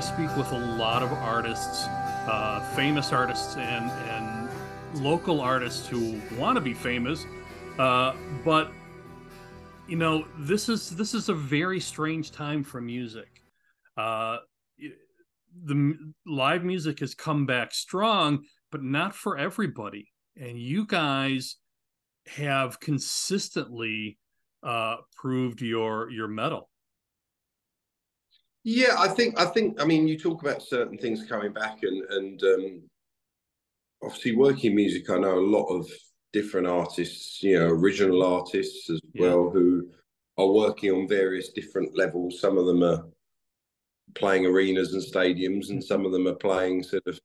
I 0.00 0.02
speak 0.02 0.34
with 0.34 0.50
a 0.52 0.58
lot 0.58 1.02
of 1.02 1.12
artists, 1.12 1.84
uh, 1.86 2.66
famous 2.74 3.12
artists, 3.12 3.56
and 3.56 3.90
and 4.08 4.48
local 5.04 5.42
artists 5.42 5.86
who 5.86 6.18
want 6.38 6.56
to 6.56 6.62
be 6.62 6.72
famous, 6.72 7.26
uh, 7.78 8.14
but 8.42 8.72
you 9.88 9.96
know 9.96 10.24
this 10.38 10.70
is 10.70 10.88
this 10.88 11.12
is 11.12 11.28
a 11.28 11.34
very 11.34 11.80
strange 11.80 12.32
time 12.32 12.64
for 12.64 12.80
music. 12.80 13.42
Uh, 13.98 14.38
the 15.66 15.98
live 16.24 16.64
music 16.64 17.00
has 17.00 17.14
come 17.14 17.44
back 17.44 17.74
strong, 17.74 18.42
but 18.72 18.82
not 18.82 19.14
for 19.14 19.36
everybody. 19.36 20.10
And 20.34 20.58
you 20.58 20.86
guys 20.86 21.56
have 22.26 22.80
consistently 22.80 24.16
uh, 24.62 24.96
proved 25.14 25.60
your 25.60 26.10
your 26.10 26.26
mettle. 26.26 26.70
Yeah, 28.62 28.96
I 28.98 29.08
think 29.08 29.38
I 29.38 29.46
think 29.46 29.80
I 29.80 29.84
mean 29.84 30.06
you 30.06 30.18
talk 30.18 30.42
about 30.42 30.62
certain 30.62 30.98
things 30.98 31.26
coming 31.26 31.52
back 31.52 31.78
and 31.82 32.04
and 32.10 32.42
um, 32.42 32.82
obviously 34.02 34.36
working 34.36 34.74
music. 34.74 35.08
I 35.08 35.18
know 35.18 35.38
a 35.38 35.40
lot 35.40 35.66
of 35.66 35.90
different 36.32 36.66
artists, 36.66 37.42
you 37.42 37.58
know, 37.58 37.68
original 37.68 38.22
artists 38.22 38.90
as 38.90 39.00
yeah. 39.14 39.22
well 39.22 39.50
who 39.50 39.88
are 40.36 40.46
working 40.46 40.90
on 40.92 41.08
various 41.08 41.50
different 41.50 41.96
levels. 41.96 42.40
Some 42.40 42.58
of 42.58 42.66
them 42.66 42.82
are 42.82 43.04
playing 44.14 44.46
arenas 44.46 44.92
and 44.92 45.02
stadiums, 45.02 45.70
and 45.70 45.82
some 45.82 46.04
of 46.04 46.12
them 46.12 46.26
are 46.26 46.34
playing 46.34 46.82
sort 46.82 47.06
of 47.06 47.18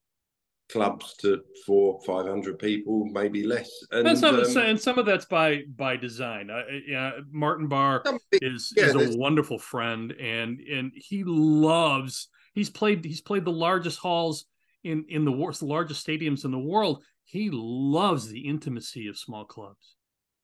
clubs 0.70 1.16
to 1.18 1.42
four, 1.66 2.00
five 2.06 2.26
hundred 2.26 2.60
people, 2.60 3.06
maybe 3.12 3.44
less. 3.44 3.70
And, 3.92 4.08
and 4.08 4.18
some, 4.18 4.36
um, 4.36 4.58
and 4.58 4.80
some 4.80 4.98
of 4.98 5.06
that's 5.06 5.26
by 5.26 5.62
by 5.76 5.96
design. 5.98 6.50
Uh, 6.50 6.64
yeah, 6.88 7.12
Martin 7.32 7.68
Barre 7.68 8.04
is 8.34 8.74
yeah, 8.76 8.86
is 8.86 9.16
a 9.16 9.18
wonderful 9.18 9.60
friend, 9.60 10.12
and 10.14 10.60
and 10.60 10.92
he 10.96 11.24
loves. 11.26 12.30
He's 12.54 12.70
played. 12.70 13.04
He's 13.06 13.22
played 13.22 13.46
the 13.46 13.52
largest 13.52 14.00
halls 14.00 14.46
in 14.84 15.06
in 15.10 15.26
the, 15.26 15.32
the 15.32 15.66
largest 15.66 16.06
stadiums 16.06 16.46
in 16.46 16.52
the 16.52 16.60
world. 16.60 17.04
He 17.26 17.50
loves 17.52 18.30
the 18.30 18.48
intimacy 18.48 19.08
of 19.08 19.18
small 19.18 19.46
clubs. 19.46 19.96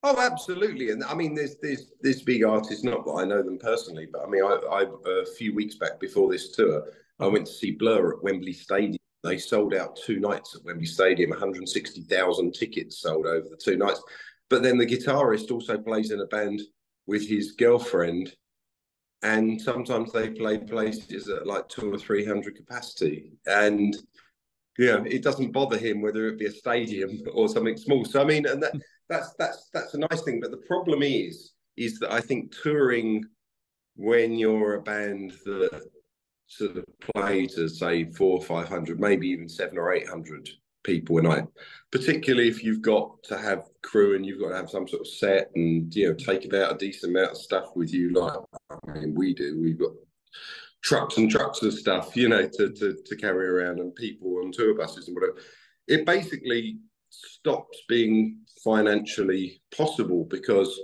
Oh, 0.03 0.19
absolutely, 0.19 0.89
and 0.89 1.03
I 1.03 1.13
mean, 1.13 1.35
there's 1.35 1.57
there's 1.61 1.91
this 2.01 2.23
big 2.23 2.43
artist. 2.43 2.83
Not 2.83 3.05
that 3.05 3.11
I 3.11 3.23
know 3.23 3.43
them 3.43 3.59
personally, 3.59 4.07
but 4.11 4.23
I 4.25 4.29
mean, 4.29 4.43
I, 4.43 4.59
I 4.71 4.85
a 5.21 5.25
few 5.37 5.53
weeks 5.53 5.75
back 5.75 5.99
before 5.99 6.31
this 6.31 6.51
tour, 6.51 6.85
I 7.19 7.27
went 7.27 7.45
to 7.45 7.53
see 7.53 7.71
Blur 7.71 8.13
at 8.13 8.23
Wembley 8.23 8.53
Stadium. 8.53 8.97
They 9.23 9.37
sold 9.37 9.73
out 9.73 9.95
two 9.95 10.19
nights 10.19 10.55
at 10.55 10.63
Wembley 10.65 10.85
Stadium. 10.85 11.29
160,000 11.29 12.51
tickets 12.53 12.99
sold 12.99 13.27
over 13.27 13.47
the 13.47 13.57
two 13.57 13.77
nights. 13.77 14.01
But 14.49 14.63
then 14.63 14.77
the 14.77 14.85
guitarist 14.85 15.51
also 15.51 15.77
plays 15.77 16.11
in 16.11 16.19
a 16.19 16.25
band 16.25 16.61
with 17.07 17.27
his 17.27 17.53
girlfriend, 17.53 18.33
and 19.23 19.61
sometimes 19.61 20.11
they 20.11 20.29
play 20.29 20.57
places 20.57 21.29
at 21.29 21.47
like 21.47 21.69
two 21.69 21.93
or 21.93 21.97
three 21.97 22.25
hundred 22.25 22.55
capacity, 22.55 23.31
and 23.45 23.95
yeah, 24.77 25.03
it 25.05 25.23
doesn't 25.23 25.51
bother 25.51 25.77
him 25.77 26.01
whether 26.01 26.27
it 26.27 26.39
be 26.39 26.47
a 26.47 26.51
stadium 26.51 27.21
or 27.33 27.47
something 27.47 27.77
small. 27.77 28.03
So 28.03 28.21
I 28.21 28.25
mean, 28.25 28.45
and 28.45 28.61
that 28.61 28.73
that's 29.09 29.33
that's 29.37 29.69
that's 29.73 29.93
a 29.93 29.99
nice 29.99 30.21
thing. 30.23 30.39
But 30.41 30.51
the 30.51 30.65
problem 30.67 31.01
is, 31.01 31.53
is 31.77 31.99
that 31.99 32.11
I 32.11 32.21
think 32.21 32.53
touring 32.61 33.23
when 33.95 34.37
you're 34.37 34.75
a 34.75 34.81
band 34.81 35.31
that 35.45 35.83
sort 36.51 36.77
of 36.77 36.85
play 37.15 37.47
to 37.47 37.67
say 37.67 38.05
four 38.11 38.37
or 38.37 38.43
five 38.43 38.67
hundred, 38.67 38.99
maybe 38.99 39.27
even 39.29 39.47
seven 39.47 39.77
or 39.77 39.93
eight 39.93 40.07
hundred 40.07 40.49
people, 40.83 41.19
a 41.19 41.21
night. 41.21 41.45
particularly 41.91 42.47
if 42.49 42.63
you've 42.63 42.81
got 42.81 43.21
to 43.23 43.37
have 43.37 43.65
crew 43.83 44.15
and 44.15 44.25
you've 44.25 44.41
got 44.41 44.49
to 44.49 44.55
have 44.55 44.69
some 44.69 44.87
sort 44.87 45.01
of 45.01 45.07
set 45.07 45.49
and 45.55 45.93
you 45.95 46.07
know 46.07 46.13
take 46.15 46.45
about 46.45 46.73
a 46.73 46.77
decent 46.77 47.15
amount 47.15 47.31
of 47.31 47.37
stuff 47.37 47.75
with 47.75 47.93
you, 47.93 48.11
like 48.13 48.37
I 48.69 48.91
mean 48.93 49.15
we 49.15 49.33
do. 49.33 49.59
We've 49.61 49.79
got 49.79 49.91
trucks 50.83 51.17
and 51.17 51.29
trucks 51.29 51.61
of 51.61 51.73
stuff, 51.73 52.15
you 52.15 52.29
know, 52.29 52.47
to 52.47 52.69
to, 52.69 52.97
to 53.05 53.15
carry 53.15 53.47
around 53.47 53.79
and 53.79 53.95
people 53.95 54.39
on 54.43 54.51
tour 54.51 54.75
buses 54.75 55.07
and 55.07 55.15
whatever. 55.15 55.37
It 55.87 56.05
basically 56.05 56.79
stops 57.09 57.79
being 57.87 58.39
financially 58.63 59.61
possible 59.75 60.25
because 60.25 60.79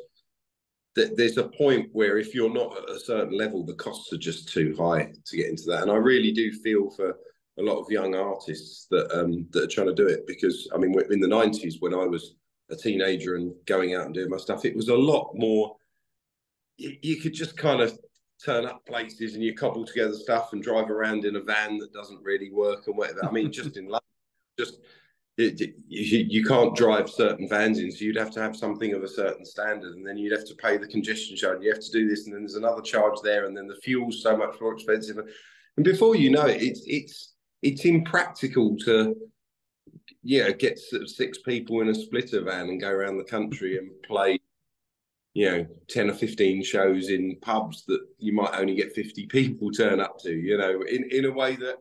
th- 0.98 1.12
there's 1.16 1.38
a 1.38 1.48
point 1.50 1.90
where 1.94 2.18
if 2.18 2.34
you're 2.34 2.54
not 2.54 2.78
at 2.78 2.90
a 2.90 3.00
certain 3.00 3.38
level, 3.38 3.64
the 3.64 3.76
costs 3.76 4.12
are 4.12 4.18
just 4.18 4.50
too 4.50 4.76
high 4.78 5.14
to 5.26 5.38
get 5.38 5.50
into 5.50 5.64
that. 5.68 5.84
And 5.84 5.92
I 5.92 5.96
really 5.96 6.32
do 6.32 6.52
feel 6.52 6.90
for 6.90 7.18
a 7.60 7.62
lot 7.62 7.80
of 7.80 7.90
young 7.90 8.16
artists 8.16 8.88
that 8.92 9.10
um, 9.18 9.48
that 9.52 9.64
are 9.64 9.68
trying 9.68 9.88
to 9.88 9.96
do 9.96 10.08
it 10.08 10.28
because 10.28 10.68
I 10.74 10.78
mean, 10.78 10.94
in 11.10 11.20
the 11.20 11.28
'90s 11.28 11.76
when 11.80 11.94
I 11.94 12.06
was 12.06 12.36
a 12.70 12.76
teenager 12.76 13.36
and 13.36 13.54
going 13.66 13.96
out 13.96 14.06
and 14.06 14.14
doing 14.14 14.30
my 14.30 14.38
stuff, 14.38 14.66
it 14.66 14.76
was 14.76 14.90
a 14.90 14.96
lot 14.96 15.32
more. 15.36 15.76
You, 16.78 16.98
you 17.02 17.16
could 17.18 17.34
just 17.34 17.58
kind 17.58 17.82
of 17.82 17.98
turn 18.44 18.66
up 18.66 18.86
places 18.86 19.34
and 19.34 19.44
you 19.44 19.56
cobble 19.56 19.86
together 19.86 20.14
stuff 20.14 20.54
and 20.54 20.62
drive 20.62 20.92
around 20.92 21.26
in 21.26 21.38
a 21.38 21.42
van 21.42 21.78
that 21.80 21.94
doesn't 21.94 22.24
really 22.24 22.52
work 22.52 22.86
and 22.88 22.98
whatever. 22.98 23.26
I 23.26 23.32
mean, 23.32 23.52
just 23.52 23.78
in 23.78 23.86
London, 23.86 24.02
just 24.60 24.80
it, 25.38 25.60
you, 25.88 26.26
you 26.28 26.44
can't 26.44 26.76
drive 26.76 27.10
certain 27.10 27.48
vans 27.48 27.78
in, 27.78 27.92
so 27.92 28.04
you'd 28.04 28.18
have 28.18 28.32
to 28.32 28.42
have 28.42 28.56
something 28.56 28.94
of 28.94 29.04
a 29.04 29.08
certain 29.08 29.46
standard, 29.46 29.96
and 29.96 30.06
then 30.06 30.18
you'd 30.18 30.32
have 30.32 30.48
to 30.48 30.56
pay 30.56 30.78
the 30.78 30.88
congestion 30.88 31.38
charge. 31.38 31.62
You 31.62 31.72
have 31.72 31.84
to 31.84 31.92
do 31.92 32.10
this, 32.10 32.26
and 32.26 32.34
then 32.34 32.42
there's 32.42 32.56
another 32.56 32.82
charge 32.82 33.20
there, 33.24 33.46
and 33.46 33.56
then 33.56 33.68
the 33.68 33.76
fuel's 33.76 34.24
so 34.24 34.36
much 34.36 34.60
more 34.60 34.74
expensive. 34.74 35.18
And 35.18 35.86
before 35.86 36.16
you 36.16 36.32
know 36.32 36.48
it, 36.48 36.62
it's 36.62 36.82
it's 36.88 37.34
it's 37.62 37.86
impractical 37.86 38.76
to 38.78 39.16
yeah 40.24 40.50
get 40.52 40.80
sort 40.80 41.04
of 41.04 41.10
six 41.10 41.38
people 41.40 41.82
in 41.82 41.90
a 41.90 41.96
splitter 41.96 42.42
van 42.42 42.70
and 42.70 42.82
go 42.82 42.90
around 42.90 43.18
the 43.18 43.24
country 43.24 43.78
and 43.78 43.90
play 44.04 44.40
you 45.34 45.50
know 45.50 45.68
10 45.90 46.10
or 46.10 46.14
15 46.14 46.64
shows 46.64 47.10
in 47.10 47.38
pubs 47.42 47.86
that 47.86 48.02
you 48.18 48.34
might 48.34 48.56
only 48.56 48.74
get 48.74 48.94
50 48.94 49.28
people 49.28 49.70
turn 49.72 50.00
up 50.00 50.18
to 50.20 50.32
you 50.32 50.58
know 50.58 50.82
in 50.82 51.08
in 51.12 51.26
a 51.26 51.32
way 51.32 51.56
that 51.56 51.78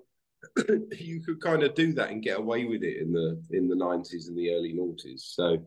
you 0.99 1.23
could 1.23 1.41
kind 1.41 1.63
of 1.63 1.75
do 1.75 1.93
that 1.93 2.11
and 2.11 2.23
get 2.23 2.39
away 2.39 2.65
with 2.65 2.83
it 2.83 3.01
in 3.01 3.13
the 3.13 3.43
in 3.51 3.69
the 3.69 3.77
90s 3.77 4.29
and 4.29 4.37
the 4.37 4.53
early 4.53 4.75
noughties 4.75 5.21
so 5.21 5.59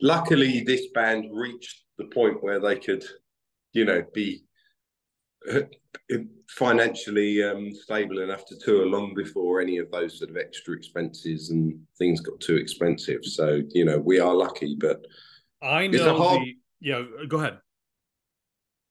luckily 0.00 0.60
this 0.60 0.88
band 0.94 1.26
reached 1.32 1.82
the 1.98 2.04
point 2.06 2.42
where 2.42 2.60
they 2.60 2.76
could 2.76 3.04
you 3.72 3.84
know 3.84 4.02
be 4.12 4.44
financially 6.48 7.42
um, 7.42 7.72
stable 7.72 8.20
enough 8.20 8.44
to 8.46 8.58
tour 8.58 8.86
long 8.86 9.14
before 9.14 9.60
any 9.60 9.78
of 9.78 9.90
those 9.90 10.18
sort 10.18 10.30
of 10.30 10.36
extra 10.36 10.74
expenses 10.74 11.50
and 11.50 11.78
things 11.98 12.20
got 12.20 12.40
too 12.40 12.56
expensive. 12.56 13.24
So 13.24 13.62
you 13.70 13.84
know 13.84 13.98
we 13.98 14.20
are 14.20 14.34
lucky, 14.34 14.76
but 14.78 15.04
I 15.62 15.86
know 15.86 16.16
hard... 16.16 16.42
the 16.42 16.56
yeah. 16.80 17.02
Go 17.28 17.38
ahead. 17.38 17.58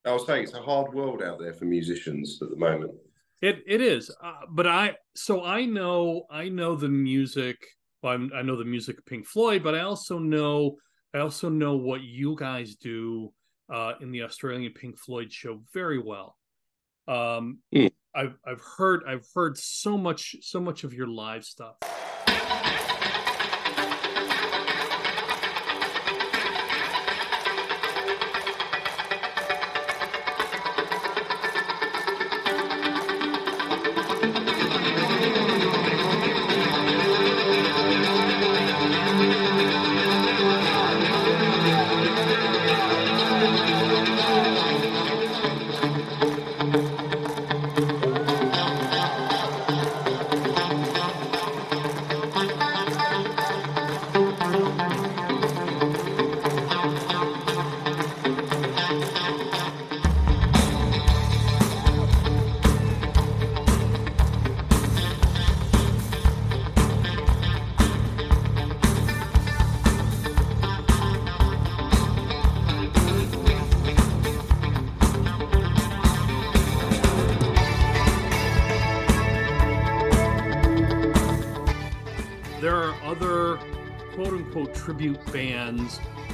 I 0.06 0.12
was 0.12 0.26
saying 0.26 0.44
it's 0.44 0.54
a 0.54 0.62
hard 0.62 0.94
world 0.94 1.24
out 1.24 1.40
there 1.40 1.54
for 1.54 1.66
musicians 1.66 2.40
at 2.42 2.50
the 2.50 2.58
moment. 2.58 2.92
It 3.44 3.62
it 3.68 3.82
is, 3.82 4.10
uh, 4.24 4.46
but 4.50 4.66
I 4.68 4.96
so 5.16 5.44
I 5.44 5.66
know 5.66 6.24
I 6.32 6.48
know 6.48 6.78
the 6.78 6.88
music. 6.88 7.58
Well, 8.02 8.30
I 8.34 8.42
know 8.42 8.56
the 8.56 8.64
music 8.64 8.98
of 8.98 9.06
Pink 9.06 9.28
Floyd, 9.28 9.64
but 9.64 9.76
I 9.76 9.82
also 9.82 10.18
know 10.18 10.78
I 11.14 11.20
also 11.20 11.50
know 11.50 11.76
what 11.76 12.00
you 12.04 12.38
guys 12.40 12.76
do 12.76 13.34
uh, 13.70 13.96
in 14.00 14.12
the 14.12 14.24
Australian 14.24 14.72
Pink 14.72 14.98
Floyd 14.98 15.30
show 15.30 15.62
very 15.74 16.00
well. 16.00 16.38
Um, 17.06 17.60
mm. 17.76 17.92
I've 18.16 18.38
I've 18.48 18.62
heard 18.78 19.02
I've 19.06 19.28
heard 19.36 19.58
so 19.58 19.98
much 19.98 20.38
so 20.40 20.62
much 20.62 20.86
of 20.86 20.94
your 20.94 21.08
live 21.08 21.44
stuff. 21.44 21.76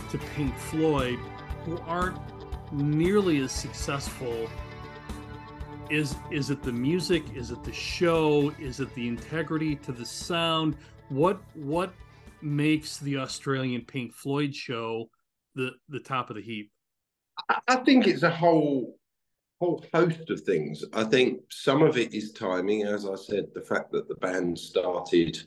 To 0.09 0.17
Pink 0.35 0.57
Floyd 0.57 1.19
who 1.65 1.77
aren't 1.85 2.17
nearly 2.71 3.39
as 3.39 3.51
successful. 3.51 4.47
Is 5.89 6.15
is 6.31 6.49
it 6.49 6.61
the 6.61 6.71
music? 6.71 7.23
Is 7.35 7.51
it 7.51 7.63
the 7.63 7.73
show? 7.73 8.53
Is 8.59 8.79
it 8.79 8.93
the 8.95 9.07
integrity 9.07 9.75
to 9.77 9.91
the 9.91 10.05
sound? 10.05 10.75
What 11.09 11.41
what 11.55 11.93
makes 12.41 12.97
the 12.97 13.17
Australian 13.17 13.81
Pink 13.85 14.13
Floyd 14.13 14.53
show 14.55 15.09
the 15.55 15.71
the 15.89 15.99
top 15.99 16.29
of 16.29 16.35
the 16.35 16.41
heap? 16.41 16.71
I 17.67 17.77
think 17.77 18.07
it's 18.07 18.23
a 18.23 18.29
whole 18.29 18.97
whole 19.59 19.83
host 19.93 20.29
of 20.29 20.41
things. 20.41 20.85
I 20.93 21.03
think 21.03 21.41
some 21.49 21.81
of 21.81 21.97
it 21.97 22.13
is 22.13 22.31
timing, 22.31 22.83
as 22.83 23.05
I 23.05 23.15
said, 23.15 23.47
the 23.53 23.61
fact 23.61 23.91
that 23.91 24.07
the 24.07 24.15
band 24.15 24.57
started 24.57 25.37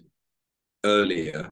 earlier 0.85 1.49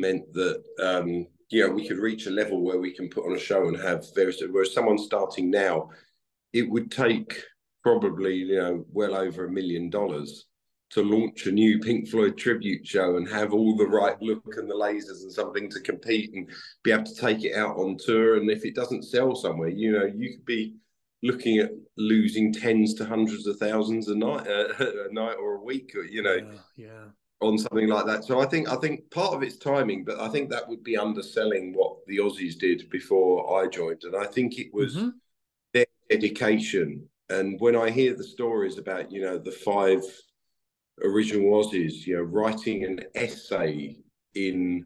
meant 0.00 0.32
that 0.32 0.62
um, 0.80 1.26
you 1.50 1.66
know 1.66 1.72
we 1.72 1.86
could 1.86 1.98
reach 1.98 2.26
a 2.26 2.30
level 2.30 2.62
where 2.62 2.78
we 2.78 2.92
can 2.92 3.08
put 3.08 3.26
on 3.26 3.36
a 3.36 3.40
show 3.40 3.68
and 3.68 3.76
have 3.76 4.06
various. 4.14 4.42
Whereas 4.50 4.72
someone 4.72 4.98
starting 4.98 5.50
now, 5.50 5.90
it 6.52 6.68
would 6.68 6.90
take 6.90 7.42
probably 7.82 8.34
you 8.34 8.56
know 8.56 8.84
well 8.92 9.14
over 9.14 9.46
a 9.46 9.50
million 9.50 9.90
dollars 9.90 10.46
to 10.90 11.02
launch 11.02 11.46
a 11.46 11.52
new 11.52 11.78
Pink 11.80 12.08
Floyd 12.08 12.38
tribute 12.38 12.86
show 12.86 13.16
and 13.16 13.28
have 13.28 13.52
all 13.52 13.76
the 13.76 13.86
right 13.86 14.20
look 14.22 14.56
and 14.56 14.70
the 14.70 14.74
lasers 14.74 15.22
and 15.22 15.32
something 15.32 15.68
to 15.70 15.80
compete 15.80 16.32
and 16.32 16.48
be 16.82 16.92
able 16.92 17.04
to 17.04 17.14
take 17.14 17.44
it 17.44 17.54
out 17.54 17.76
on 17.76 17.98
tour. 17.98 18.36
And 18.36 18.50
if 18.50 18.64
it 18.64 18.74
doesn't 18.74 19.02
sell 19.02 19.34
somewhere, 19.34 19.68
you 19.68 19.92
know, 19.92 20.06
you 20.06 20.30
could 20.30 20.46
be 20.46 20.76
looking 21.22 21.58
at 21.58 21.72
losing 21.98 22.52
tens 22.52 22.94
to 22.94 23.04
hundreds 23.04 23.46
of 23.46 23.58
thousands 23.58 24.08
a 24.08 24.16
night, 24.16 24.46
uh, 24.46 24.72
a 24.78 25.12
night 25.12 25.36
or 25.38 25.56
a 25.56 25.62
week, 25.62 25.92
or 25.94 26.04
you 26.04 26.22
know, 26.22 26.36
yeah, 26.36 26.86
yeah 26.86 27.04
on 27.40 27.56
something 27.56 27.88
like 27.88 28.06
that. 28.06 28.24
So 28.24 28.40
I 28.40 28.46
think 28.46 28.68
I 28.68 28.76
think 28.76 29.10
part 29.10 29.34
of 29.34 29.42
it's 29.42 29.58
timing, 29.58 30.04
but 30.04 30.20
I 30.20 30.28
think 30.28 30.50
that 30.50 30.68
would 30.68 30.82
be 30.82 30.96
underselling 30.96 31.72
what 31.72 32.04
the 32.06 32.18
Aussies 32.18 32.58
did 32.58 32.88
before 32.90 33.62
I 33.62 33.68
joined, 33.68 34.02
and 34.04 34.16
I 34.16 34.26
think 34.26 34.58
it 34.58 34.72
was 34.72 34.96
mm-hmm. 34.96 35.10
their 35.72 35.86
dedication. 36.10 37.08
And 37.30 37.60
when 37.60 37.76
I 37.76 37.90
hear 37.90 38.14
the 38.14 38.24
stories 38.24 38.78
about 38.78 39.12
you 39.12 39.22
know 39.22 39.38
the 39.38 39.52
five 39.52 40.02
original 41.04 41.62
Aussies, 41.62 42.06
you 42.06 42.16
know, 42.16 42.22
writing 42.22 42.84
an 42.84 43.00
essay 43.14 43.96
in 44.34 44.84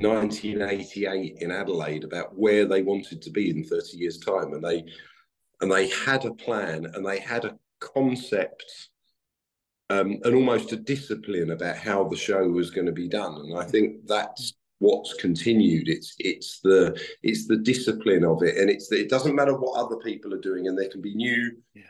1988 0.00 1.38
in 1.38 1.50
Adelaide 1.50 2.04
about 2.04 2.36
where 2.36 2.66
they 2.66 2.82
wanted 2.82 3.22
to 3.22 3.30
be 3.30 3.50
in 3.50 3.64
30 3.64 3.96
years' 3.96 4.18
time, 4.18 4.52
and 4.54 4.64
they 4.64 4.84
and 5.60 5.70
they 5.70 5.88
had 5.88 6.24
a 6.24 6.34
plan 6.34 6.84
and 6.84 7.06
they 7.06 7.18
had 7.18 7.44
a 7.44 7.56
concept 7.80 8.88
um, 9.90 10.18
and 10.24 10.34
almost 10.34 10.72
a 10.72 10.76
discipline 10.76 11.50
about 11.50 11.76
how 11.76 12.04
the 12.04 12.16
show 12.16 12.48
was 12.48 12.70
going 12.70 12.86
to 12.86 12.92
be 12.92 13.08
done. 13.08 13.34
And 13.36 13.58
I 13.58 13.64
think 13.64 14.06
that's 14.06 14.54
what's 14.78 15.14
continued. 15.14 15.88
It's 15.88 16.14
it's 16.18 16.60
the 16.60 17.00
it's 17.22 17.46
the 17.46 17.56
discipline 17.56 18.24
of 18.24 18.42
it, 18.42 18.56
and 18.56 18.68
it's 18.68 18.90
it 18.90 19.08
doesn't 19.08 19.34
matter 19.34 19.56
what 19.56 19.78
other 19.78 19.96
people 19.96 20.34
are 20.34 20.40
doing, 20.40 20.66
and 20.66 20.78
there 20.78 20.88
can 20.88 21.00
be 21.00 21.14
new 21.14 21.56
yeah. 21.74 21.84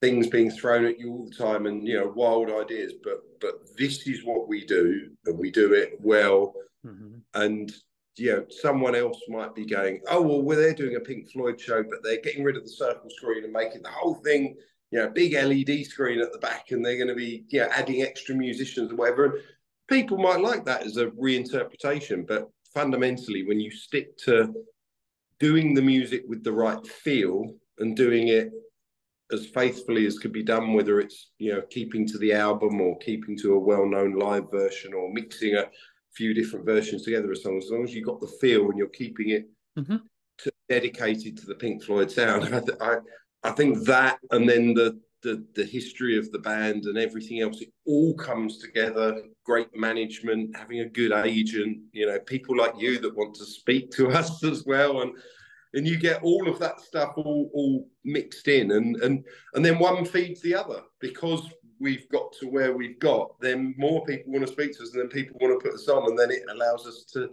things 0.00 0.28
being 0.28 0.50
thrown 0.50 0.84
at 0.84 0.98
you 0.98 1.10
all 1.10 1.28
the 1.28 1.34
time, 1.34 1.66
and 1.66 1.86
you 1.86 1.98
know 1.98 2.12
wild 2.14 2.50
ideas. 2.50 2.94
But 3.02 3.18
but 3.40 3.54
this 3.76 4.06
is 4.06 4.24
what 4.24 4.48
we 4.48 4.64
do, 4.64 5.10
and 5.26 5.38
we 5.38 5.50
do 5.50 5.72
it 5.74 5.98
well. 6.00 6.54
Mm-hmm. 6.86 7.18
And 7.34 7.72
you 8.16 8.32
know, 8.32 8.44
someone 8.50 8.96
else 8.96 9.20
might 9.28 9.54
be 9.54 9.64
going, 9.64 10.00
oh 10.10 10.22
well, 10.22 10.42
well, 10.42 10.58
they're 10.58 10.74
doing 10.74 10.96
a 10.96 11.00
Pink 11.00 11.30
Floyd 11.30 11.60
show, 11.60 11.82
but 11.82 12.02
they're 12.02 12.20
getting 12.20 12.44
rid 12.44 12.56
of 12.56 12.64
the 12.64 12.70
circle 12.70 13.10
screen 13.10 13.44
and 13.44 13.52
making 13.52 13.82
the 13.82 13.90
whole 13.90 14.14
thing 14.14 14.56
you 14.90 14.98
know, 14.98 15.08
big 15.08 15.34
LED 15.34 15.84
screen 15.84 16.20
at 16.20 16.32
the 16.32 16.38
back, 16.38 16.70
and 16.70 16.84
they're 16.84 16.96
going 16.96 17.08
to 17.08 17.14
be, 17.14 17.44
yeah, 17.48 17.68
adding 17.72 18.02
extra 18.02 18.34
musicians 18.34 18.92
or 18.92 18.96
whatever. 18.96 19.40
people 19.88 20.18
might 20.18 20.40
like 20.40 20.64
that 20.64 20.84
as 20.86 20.96
a 20.96 21.06
reinterpretation, 21.08 22.26
but 22.26 22.48
fundamentally, 22.74 23.44
when 23.46 23.60
you 23.60 23.70
stick 23.70 24.16
to 24.18 24.54
doing 25.38 25.74
the 25.74 25.82
music 25.82 26.22
with 26.26 26.42
the 26.42 26.52
right 26.52 26.84
feel 26.86 27.54
and 27.78 27.96
doing 27.96 28.28
it 28.28 28.50
as 29.30 29.46
faithfully 29.46 30.06
as 30.06 30.18
could 30.18 30.32
be 30.32 30.42
done, 30.42 30.72
whether 30.72 31.00
it's 31.00 31.30
you 31.38 31.52
know 31.52 31.62
keeping 31.70 32.06
to 32.06 32.18
the 32.18 32.32
album 32.32 32.80
or 32.80 32.98
keeping 32.98 33.36
to 33.38 33.54
a 33.54 33.58
well-known 33.58 34.18
live 34.18 34.50
version 34.50 34.94
or 34.94 35.12
mixing 35.12 35.54
a 35.54 35.66
few 36.14 36.32
different 36.32 36.64
versions 36.64 37.02
together 37.02 37.30
of 37.30 37.38
songs, 37.38 37.66
as 37.66 37.70
long 37.70 37.84
as 37.84 37.94
you've 37.94 38.06
got 38.06 38.20
the 38.20 38.32
feel 38.40 38.68
and 38.70 38.78
you're 38.78 38.88
keeping 38.88 39.30
it 39.30 39.48
mm-hmm. 39.78 39.96
to, 40.38 40.52
dedicated 40.68 41.36
to 41.36 41.46
the 41.46 41.54
Pink 41.54 41.82
Floyd 41.82 42.10
sound, 42.10 42.44
I, 42.80 42.84
I, 42.84 42.96
I 43.42 43.50
think 43.52 43.84
that 43.86 44.18
and 44.30 44.48
then 44.48 44.74
the 44.74 45.00
the 45.22 45.44
the 45.54 45.64
history 45.64 46.16
of 46.16 46.30
the 46.30 46.38
band 46.38 46.84
and 46.84 46.96
everything 46.96 47.40
else, 47.40 47.60
it 47.60 47.72
all 47.86 48.14
comes 48.14 48.58
together. 48.58 49.20
Great 49.44 49.74
management, 49.74 50.56
having 50.56 50.80
a 50.80 50.88
good 50.88 51.12
agent, 51.12 51.78
you 51.92 52.06
know, 52.06 52.18
people 52.20 52.56
like 52.56 52.74
you 52.78 52.98
that 53.00 53.16
want 53.16 53.34
to 53.36 53.44
speak 53.44 53.90
to 53.92 54.08
us 54.20 54.44
as 54.44 54.64
well, 54.64 55.02
and 55.02 55.12
and 55.74 55.86
you 55.86 55.98
get 55.98 56.22
all 56.22 56.48
of 56.48 56.58
that 56.58 56.80
stuff 56.80 57.12
all 57.16 57.50
all 57.52 57.88
mixed 58.04 58.48
in, 58.48 58.72
and 58.72 58.96
and 58.96 59.24
and 59.54 59.64
then 59.64 59.78
one 59.78 60.04
feeds 60.04 60.40
the 60.42 60.54
other 60.54 60.82
because 61.00 61.42
we've 61.80 62.08
got 62.08 62.32
to 62.32 62.46
where 62.46 62.76
we've 62.76 62.98
got. 62.98 63.40
Then 63.40 63.74
more 63.78 64.04
people 64.04 64.32
want 64.32 64.46
to 64.46 64.52
speak 64.52 64.76
to 64.76 64.82
us, 64.82 64.92
and 64.92 65.02
then 65.02 65.08
people 65.08 65.38
want 65.40 65.58
to 65.58 65.64
put 65.64 65.74
us 65.74 65.88
on, 65.88 66.08
and 66.08 66.18
then 66.18 66.30
it 66.30 66.42
allows 66.50 66.86
us 66.86 67.04
to. 67.12 67.30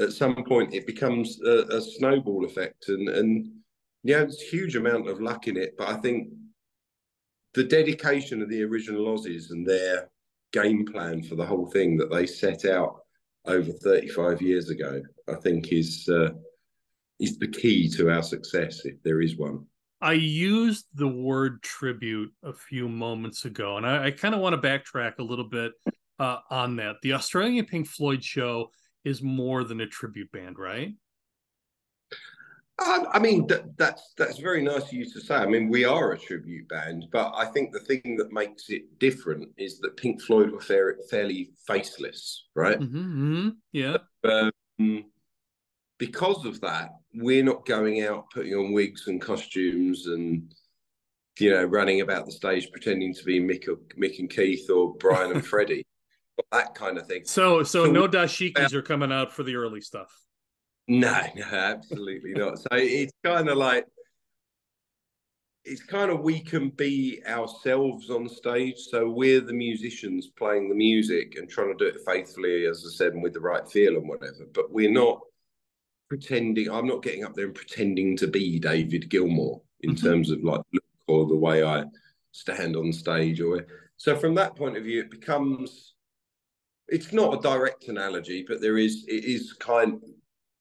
At 0.00 0.12
some 0.12 0.42
point, 0.44 0.72
it 0.72 0.86
becomes 0.86 1.38
a, 1.42 1.66
a 1.68 1.80
snowball 1.80 2.46
effect, 2.46 2.88
and 2.88 3.10
and 3.10 3.61
yeah, 4.02 4.18
there's 4.18 4.42
a 4.42 4.56
huge 4.56 4.76
amount 4.76 5.08
of 5.08 5.20
luck 5.20 5.46
in 5.48 5.56
it. 5.56 5.74
But 5.78 5.88
I 5.88 5.94
think 5.94 6.28
the 7.54 7.64
dedication 7.64 8.42
of 8.42 8.48
the 8.48 8.62
original 8.62 9.06
Aussies 9.06 9.50
and 9.50 9.66
their 9.66 10.08
game 10.52 10.84
plan 10.84 11.22
for 11.22 11.36
the 11.36 11.46
whole 11.46 11.66
thing 11.66 11.96
that 11.98 12.10
they 12.10 12.26
set 12.26 12.64
out 12.64 13.00
over 13.44 13.70
35 13.70 14.40
years 14.42 14.70
ago, 14.70 15.02
I 15.28 15.34
think 15.34 15.72
is 15.72 16.08
uh, 16.08 16.30
is 17.20 17.38
the 17.38 17.48
key 17.48 17.88
to 17.90 18.10
our 18.10 18.22
success, 18.22 18.84
if 18.84 19.02
there 19.02 19.20
is 19.20 19.36
one. 19.36 19.66
I 20.00 20.14
used 20.14 20.86
the 20.94 21.06
word 21.06 21.62
tribute 21.62 22.32
a 22.42 22.52
few 22.52 22.88
moments 22.88 23.44
ago, 23.44 23.76
and 23.76 23.86
I, 23.86 24.06
I 24.06 24.10
kind 24.10 24.34
of 24.34 24.40
want 24.40 24.60
to 24.60 24.68
backtrack 24.68 25.18
a 25.18 25.22
little 25.22 25.48
bit 25.48 25.72
uh, 26.18 26.38
on 26.50 26.76
that. 26.76 26.96
The 27.02 27.12
Australian 27.12 27.66
Pink 27.66 27.86
Floyd 27.86 28.24
show 28.24 28.70
is 29.04 29.22
more 29.22 29.62
than 29.62 29.80
a 29.80 29.86
tribute 29.86 30.32
band, 30.32 30.58
right? 30.58 30.94
I, 32.78 33.18
mean, 33.18 33.46
that, 33.48 33.76
that's 33.76 34.14
that's 34.16 34.38
very 34.38 34.62
nice 34.62 34.84
of 34.84 34.92
you 34.92 35.04
to 35.04 35.20
say. 35.20 35.34
I 35.34 35.46
mean, 35.46 35.68
we 35.68 35.84
are 35.84 36.12
a 36.12 36.18
tribute 36.18 36.68
band, 36.68 37.06
but 37.12 37.32
I 37.36 37.46
think 37.46 37.72
the 37.72 37.80
thing 37.80 38.16
that 38.16 38.32
makes 38.32 38.70
it 38.70 38.98
different 38.98 39.50
is 39.56 39.78
that 39.80 39.96
Pink 39.96 40.22
Floyd 40.22 40.50
were 40.50 40.60
fair, 40.60 40.96
fairly 41.10 41.52
faceless, 41.66 42.46
right? 42.54 42.78
Mm-hmm, 42.78 42.98
mm-hmm. 42.98 43.48
Yeah. 43.72 43.98
Um, 44.24 45.04
because 45.98 46.44
of 46.44 46.60
that, 46.62 46.90
we're 47.14 47.44
not 47.44 47.66
going 47.66 48.02
out 48.02 48.30
putting 48.30 48.54
on 48.54 48.72
wigs 48.72 49.06
and 49.06 49.20
costumes 49.20 50.06
and 50.06 50.52
you 51.38 51.50
know 51.50 51.64
running 51.64 52.00
about 52.00 52.26
the 52.26 52.32
stage 52.32 52.70
pretending 52.72 53.14
to 53.14 53.24
be 53.24 53.38
Mick, 53.40 53.68
or, 53.68 53.76
Mick 54.00 54.18
and 54.18 54.30
Keith 54.30 54.68
or 54.70 54.94
Brian 54.94 55.32
and 55.32 55.46
Freddie, 55.52 55.86
that 56.50 56.74
kind 56.74 56.98
of 56.98 57.06
thing. 57.06 57.24
So, 57.24 57.62
so, 57.62 57.84
so 57.84 57.92
no 57.92 58.08
dashikis 58.08 58.72
are 58.72 58.82
coming 58.82 59.12
out 59.12 59.32
for 59.32 59.42
the 59.42 59.56
early 59.56 59.80
stuff. 59.80 60.12
No, 60.88 61.20
no, 61.36 61.44
absolutely 61.44 62.32
not. 62.32 62.58
So 62.58 62.68
it's 62.72 63.12
kind 63.24 63.48
of 63.48 63.56
like 63.56 63.86
it's 65.64 65.82
kind 65.82 66.10
of 66.10 66.20
we 66.20 66.40
can 66.40 66.70
be 66.70 67.22
ourselves 67.26 68.10
on 68.10 68.28
stage. 68.28 68.78
So 68.78 69.08
we're 69.08 69.40
the 69.40 69.52
musicians 69.52 70.28
playing 70.36 70.68
the 70.68 70.74
music 70.74 71.36
and 71.36 71.48
trying 71.48 71.76
to 71.76 71.78
do 71.78 71.96
it 71.96 72.04
faithfully, 72.04 72.66
as 72.66 72.84
I 72.86 72.90
said, 72.90 73.12
and 73.12 73.22
with 73.22 73.32
the 73.32 73.40
right 73.40 73.66
feel 73.68 73.96
and 73.96 74.08
whatever. 74.08 74.46
But 74.52 74.72
we're 74.72 74.90
not 74.90 75.20
pretending. 76.08 76.70
I'm 76.70 76.86
not 76.86 77.02
getting 77.02 77.24
up 77.24 77.34
there 77.34 77.46
and 77.46 77.54
pretending 77.54 78.16
to 78.18 78.26
be 78.26 78.58
David 78.58 79.08
Gilmour 79.08 79.60
in 79.80 79.94
mm-hmm. 79.94 80.06
terms 80.06 80.30
of 80.30 80.42
like 80.42 80.62
look 80.72 80.84
or 81.08 81.26
the 81.26 81.36
way 81.36 81.62
I 81.62 81.84
stand 82.32 82.76
on 82.76 82.92
stage. 82.92 83.40
Or 83.40 83.66
so 83.96 84.16
from 84.16 84.34
that 84.34 84.56
point 84.56 84.76
of 84.76 84.84
view, 84.84 85.00
it 85.00 85.10
becomes. 85.10 85.94
It's 86.88 87.12
not 87.12 87.38
a 87.38 87.40
direct 87.40 87.88
analogy, 87.88 88.44
but 88.46 88.60
there 88.60 88.78
is. 88.78 89.04
It 89.06 89.24
is 89.24 89.52
kind 89.52 90.02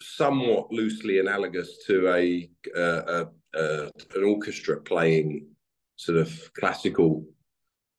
somewhat 0.02 0.72
loosely 0.72 1.20
analogous 1.20 1.86
to 1.86 2.10
a, 2.10 2.50
uh, 2.76 3.26
an 3.54 4.24
orchestra 4.24 4.80
playing 4.82 5.48
sort 5.96 6.18
of 6.18 6.52
classical 6.60 7.24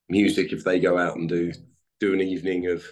music 0.08 0.52
if 0.52 0.64
they 0.64 0.80
go 0.80 0.98
out 0.98 1.16
and 1.16 1.28
do 1.28 1.52
do 2.00 2.12
an 2.12 2.20
evening 2.20 2.66
of 2.66 2.84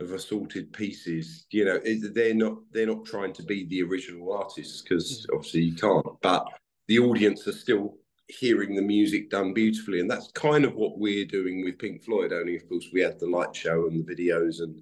of 0.00 0.12
assorted 0.12 0.72
pieces 0.72 1.46
you 1.50 1.64
know 1.64 1.78
they're 2.14 2.34
not 2.34 2.54
they're 2.72 2.86
not 2.86 3.04
trying 3.04 3.32
to 3.32 3.42
be 3.42 3.66
the 3.66 3.82
original 3.82 4.32
artists 4.32 4.82
because 4.82 5.26
mm. 5.26 5.36
obviously 5.36 5.60
you 5.60 5.74
can't 5.74 6.06
but 6.22 6.46
the 6.88 6.98
audience 6.98 7.46
are 7.46 7.52
still 7.52 7.94
hearing 8.28 8.74
the 8.74 8.82
music 8.82 9.30
done 9.30 9.52
beautifully 9.52 10.00
and 10.00 10.10
that's 10.10 10.32
kind 10.32 10.64
of 10.64 10.74
what 10.74 10.98
we're 10.98 11.26
doing 11.26 11.62
with 11.62 11.78
pink 11.78 12.02
floyd 12.02 12.32
only 12.32 12.56
of 12.56 12.68
course 12.68 12.86
we 12.92 13.00
had 13.00 13.20
the 13.20 13.26
light 13.26 13.54
show 13.54 13.86
and 13.86 14.04
the 14.04 14.14
videos 14.14 14.60
and 14.60 14.80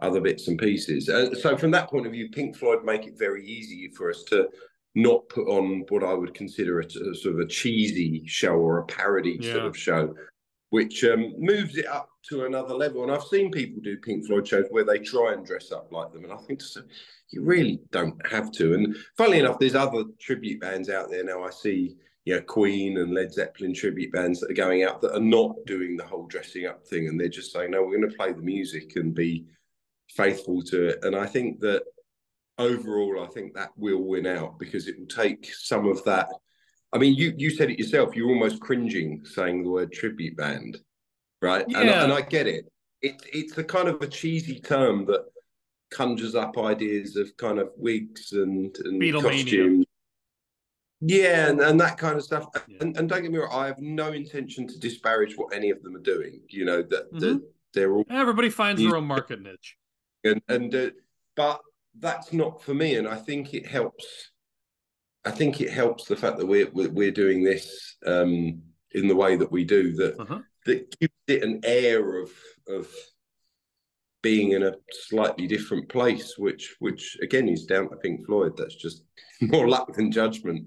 other 0.00 0.20
bits 0.20 0.48
and 0.48 0.58
pieces. 0.58 1.08
Uh, 1.08 1.34
so 1.34 1.56
from 1.56 1.70
that 1.70 1.88
point 1.88 2.06
of 2.06 2.12
view, 2.12 2.28
Pink 2.30 2.56
Floyd 2.56 2.84
make 2.84 3.06
it 3.06 3.18
very 3.18 3.46
easy 3.46 3.90
for 3.96 4.10
us 4.10 4.22
to 4.24 4.48
not 4.94 5.28
put 5.28 5.48
on 5.48 5.84
what 5.88 6.04
I 6.04 6.14
would 6.14 6.34
consider 6.34 6.80
a, 6.80 6.84
a 6.84 7.14
sort 7.14 7.34
of 7.34 7.40
a 7.40 7.46
cheesy 7.46 8.22
show 8.26 8.54
or 8.54 8.78
a 8.78 8.86
parody 8.86 9.38
yeah. 9.40 9.52
sort 9.52 9.66
of 9.66 9.76
show, 9.76 10.14
which 10.70 11.04
um, 11.04 11.34
moves 11.38 11.76
it 11.76 11.86
up 11.86 12.08
to 12.28 12.44
another 12.44 12.74
level. 12.74 13.02
And 13.02 13.12
I've 13.12 13.24
seen 13.24 13.50
people 13.50 13.82
do 13.82 13.96
Pink 13.98 14.26
Floyd 14.26 14.46
shows 14.46 14.66
where 14.70 14.84
they 14.84 14.98
try 14.98 15.32
and 15.32 15.44
dress 15.44 15.72
up 15.72 15.88
like 15.90 16.12
them, 16.12 16.24
and 16.24 16.32
I 16.32 16.36
think 16.38 16.60
so, 16.60 16.82
you 17.30 17.42
really 17.42 17.80
don't 17.90 18.24
have 18.26 18.52
to. 18.52 18.74
And 18.74 18.96
funnily 19.16 19.40
enough, 19.40 19.58
there's 19.58 19.74
other 19.74 20.04
tribute 20.20 20.60
bands 20.60 20.88
out 20.88 21.10
there 21.10 21.24
now. 21.24 21.44
I 21.44 21.50
see. 21.50 21.96
You 22.26 22.36
know, 22.36 22.40
Queen 22.40 22.96
and 22.96 23.12
Led 23.12 23.34
Zeppelin 23.34 23.74
tribute 23.74 24.10
bands 24.10 24.40
that 24.40 24.50
are 24.50 24.54
going 24.54 24.82
out 24.82 25.02
that 25.02 25.14
are 25.14 25.20
not 25.20 25.56
doing 25.66 25.94
the 25.94 26.06
whole 26.06 26.26
dressing 26.26 26.64
up 26.64 26.82
thing, 26.86 27.06
and 27.06 27.20
they're 27.20 27.28
just 27.28 27.52
saying, 27.52 27.72
"No, 27.72 27.82
we're 27.82 27.98
going 27.98 28.10
to 28.10 28.16
play 28.16 28.32
the 28.32 28.40
music 28.40 28.96
and 28.96 29.14
be 29.14 29.44
faithful 30.16 30.62
to 30.62 30.88
it. 30.88 30.98
And 31.02 31.14
I 31.16 31.26
think 31.26 31.60
that 31.60 31.82
overall, 32.58 33.24
I 33.24 33.26
think 33.28 33.54
that 33.54 33.70
will 33.76 34.02
win 34.02 34.26
out 34.26 34.58
because 34.58 34.88
it 34.88 34.98
will 34.98 35.06
take 35.06 35.52
some 35.52 35.86
of 35.86 36.04
that. 36.04 36.28
I 36.92 36.98
mean, 36.98 37.14
you 37.14 37.34
you 37.36 37.50
said 37.50 37.70
it 37.70 37.78
yourself. 37.78 38.14
You're 38.14 38.28
almost 38.28 38.60
cringing 38.60 39.24
saying 39.24 39.64
the 39.64 39.70
word 39.70 39.92
tribute 39.92 40.36
band, 40.36 40.78
right? 41.42 41.64
Yeah. 41.68 41.80
And, 41.80 41.90
and 41.90 42.12
I 42.12 42.20
get 42.20 42.46
it. 42.46 42.66
It's 43.02 43.24
it's 43.32 43.58
a 43.58 43.64
kind 43.64 43.88
of 43.88 44.00
a 44.00 44.06
cheesy 44.06 44.60
term 44.60 45.04
that 45.06 45.24
conjures 45.90 46.34
up 46.34 46.56
ideas 46.58 47.16
of 47.16 47.36
kind 47.36 47.58
of 47.58 47.70
wigs 47.76 48.32
and, 48.32 48.76
and 48.84 49.22
costumes. 49.22 49.86
Yeah, 51.00 51.48
and, 51.50 51.60
and 51.60 51.78
that 51.80 51.98
kind 51.98 52.16
of 52.16 52.22
stuff. 52.22 52.46
Yeah. 52.66 52.78
And, 52.80 52.96
and 52.96 53.08
don't 53.08 53.22
get 53.22 53.30
me 53.30 53.38
wrong, 53.38 53.50
I 53.52 53.66
have 53.66 53.78
no 53.78 54.12
intention 54.12 54.66
to 54.68 54.78
disparage 54.78 55.36
what 55.36 55.52
any 55.52 55.70
of 55.70 55.82
them 55.82 55.96
are 55.96 56.00
doing. 56.00 56.40
You 56.48 56.64
know 56.64 56.82
that, 56.82 57.12
mm-hmm. 57.12 57.18
that 57.18 57.42
they're 57.74 57.92
all 57.92 58.04
everybody 58.08 58.48
finds 58.50 58.80
their 58.80 58.96
own 58.96 59.04
market 59.04 59.42
niche 59.42 59.76
and 60.24 60.40
and 60.48 60.74
uh, 60.74 60.90
but 61.36 61.60
that's 62.00 62.32
not 62.32 62.62
for 62.62 62.74
me 62.74 62.96
and 62.96 63.06
i 63.06 63.16
think 63.16 63.54
it 63.54 63.66
helps 63.66 64.30
i 65.24 65.30
think 65.30 65.60
it 65.60 65.70
helps 65.70 66.04
the 66.06 66.16
fact 66.16 66.38
that 66.38 66.46
we're 66.46 66.68
we're 66.72 67.10
doing 67.10 67.42
this 67.42 67.96
um 68.06 68.60
in 68.92 69.08
the 69.08 69.16
way 69.16 69.36
that 69.36 69.50
we 69.50 69.64
do 69.64 69.92
that 69.92 70.18
uh-huh. 70.18 70.40
that 70.66 70.98
gives 70.98 71.12
it 71.28 71.42
an 71.42 71.60
air 71.64 72.20
of 72.20 72.30
of 72.68 72.88
being 74.22 74.52
in 74.52 74.62
a 74.62 74.72
slightly 74.90 75.46
different 75.46 75.88
place 75.88 76.38
which 76.38 76.76
which 76.78 77.16
again 77.22 77.48
is 77.48 77.66
down 77.66 77.88
to 77.88 77.96
pink 77.96 78.24
floyd 78.26 78.56
that's 78.56 78.76
just 78.76 79.02
more 79.40 79.68
luck 79.68 79.92
than 79.94 80.10
judgment 80.10 80.66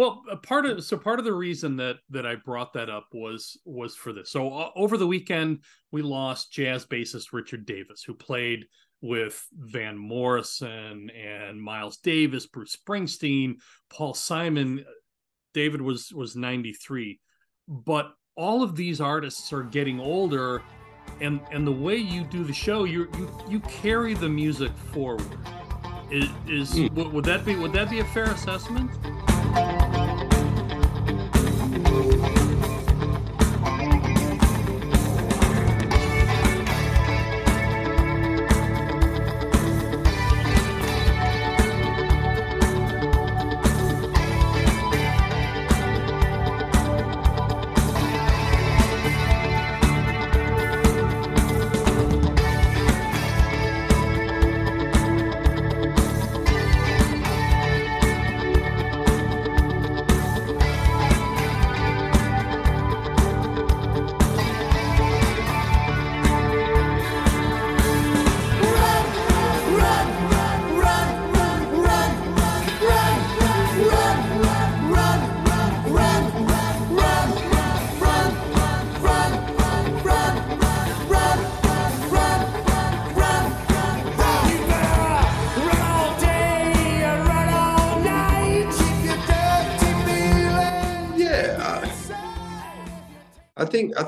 well, 0.00 0.22
part 0.42 0.64
of 0.64 0.82
so 0.82 0.96
part 0.96 1.18
of 1.18 1.26
the 1.26 1.34
reason 1.34 1.76
that 1.76 1.96
that 2.08 2.24
I 2.24 2.36
brought 2.36 2.72
that 2.72 2.88
up 2.88 3.08
was 3.12 3.60
was 3.66 3.94
for 3.94 4.14
this. 4.14 4.30
So 4.30 4.50
uh, 4.50 4.70
over 4.74 4.96
the 4.96 5.06
weekend 5.06 5.58
we 5.92 6.00
lost 6.00 6.50
jazz 6.50 6.86
bassist 6.86 7.34
Richard 7.34 7.66
Davis, 7.66 8.02
who 8.02 8.14
played 8.14 8.64
with 9.02 9.46
Van 9.52 9.96
Morrison 9.96 11.10
and 11.10 11.60
Miles 11.60 11.96
Davis, 11.98 12.46
Bruce 12.46 12.76
Springsteen, 12.76 13.54
Paul 13.90 14.14
Simon. 14.14 14.84
David 15.54 15.80
was 15.80 16.12
was 16.12 16.36
93. 16.36 17.18
But 17.66 18.12
all 18.36 18.62
of 18.62 18.76
these 18.76 19.00
artists 19.00 19.52
are 19.52 19.62
getting 19.62 20.00
older 20.00 20.62
and 21.20 21.40
and 21.50 21.66
the 21.66 21.72
way 21.72 21.96
you 21.96 22.24
do 22.24 22.44
the 22.44 22.52
show 22.52 22.84
you 22.84 23.08
you 23.16 23.30
you 23.48 23.60
carry 23.60 24.14
the 24.14 24.28
music 24.28 24.72
forward. 24.92 25.26
Is, 26.10 26.28
is 26.48 26.72
mm. 26.72 27.12
would 27.12 27.24
that 27.24 27.44
be 27.44 27.56
would 27.56 27.72
that 27.72 27.90
be 27.90 28.00
a 28.00 28.04
fair 28.06 28.24
assessment? 28.24 28.90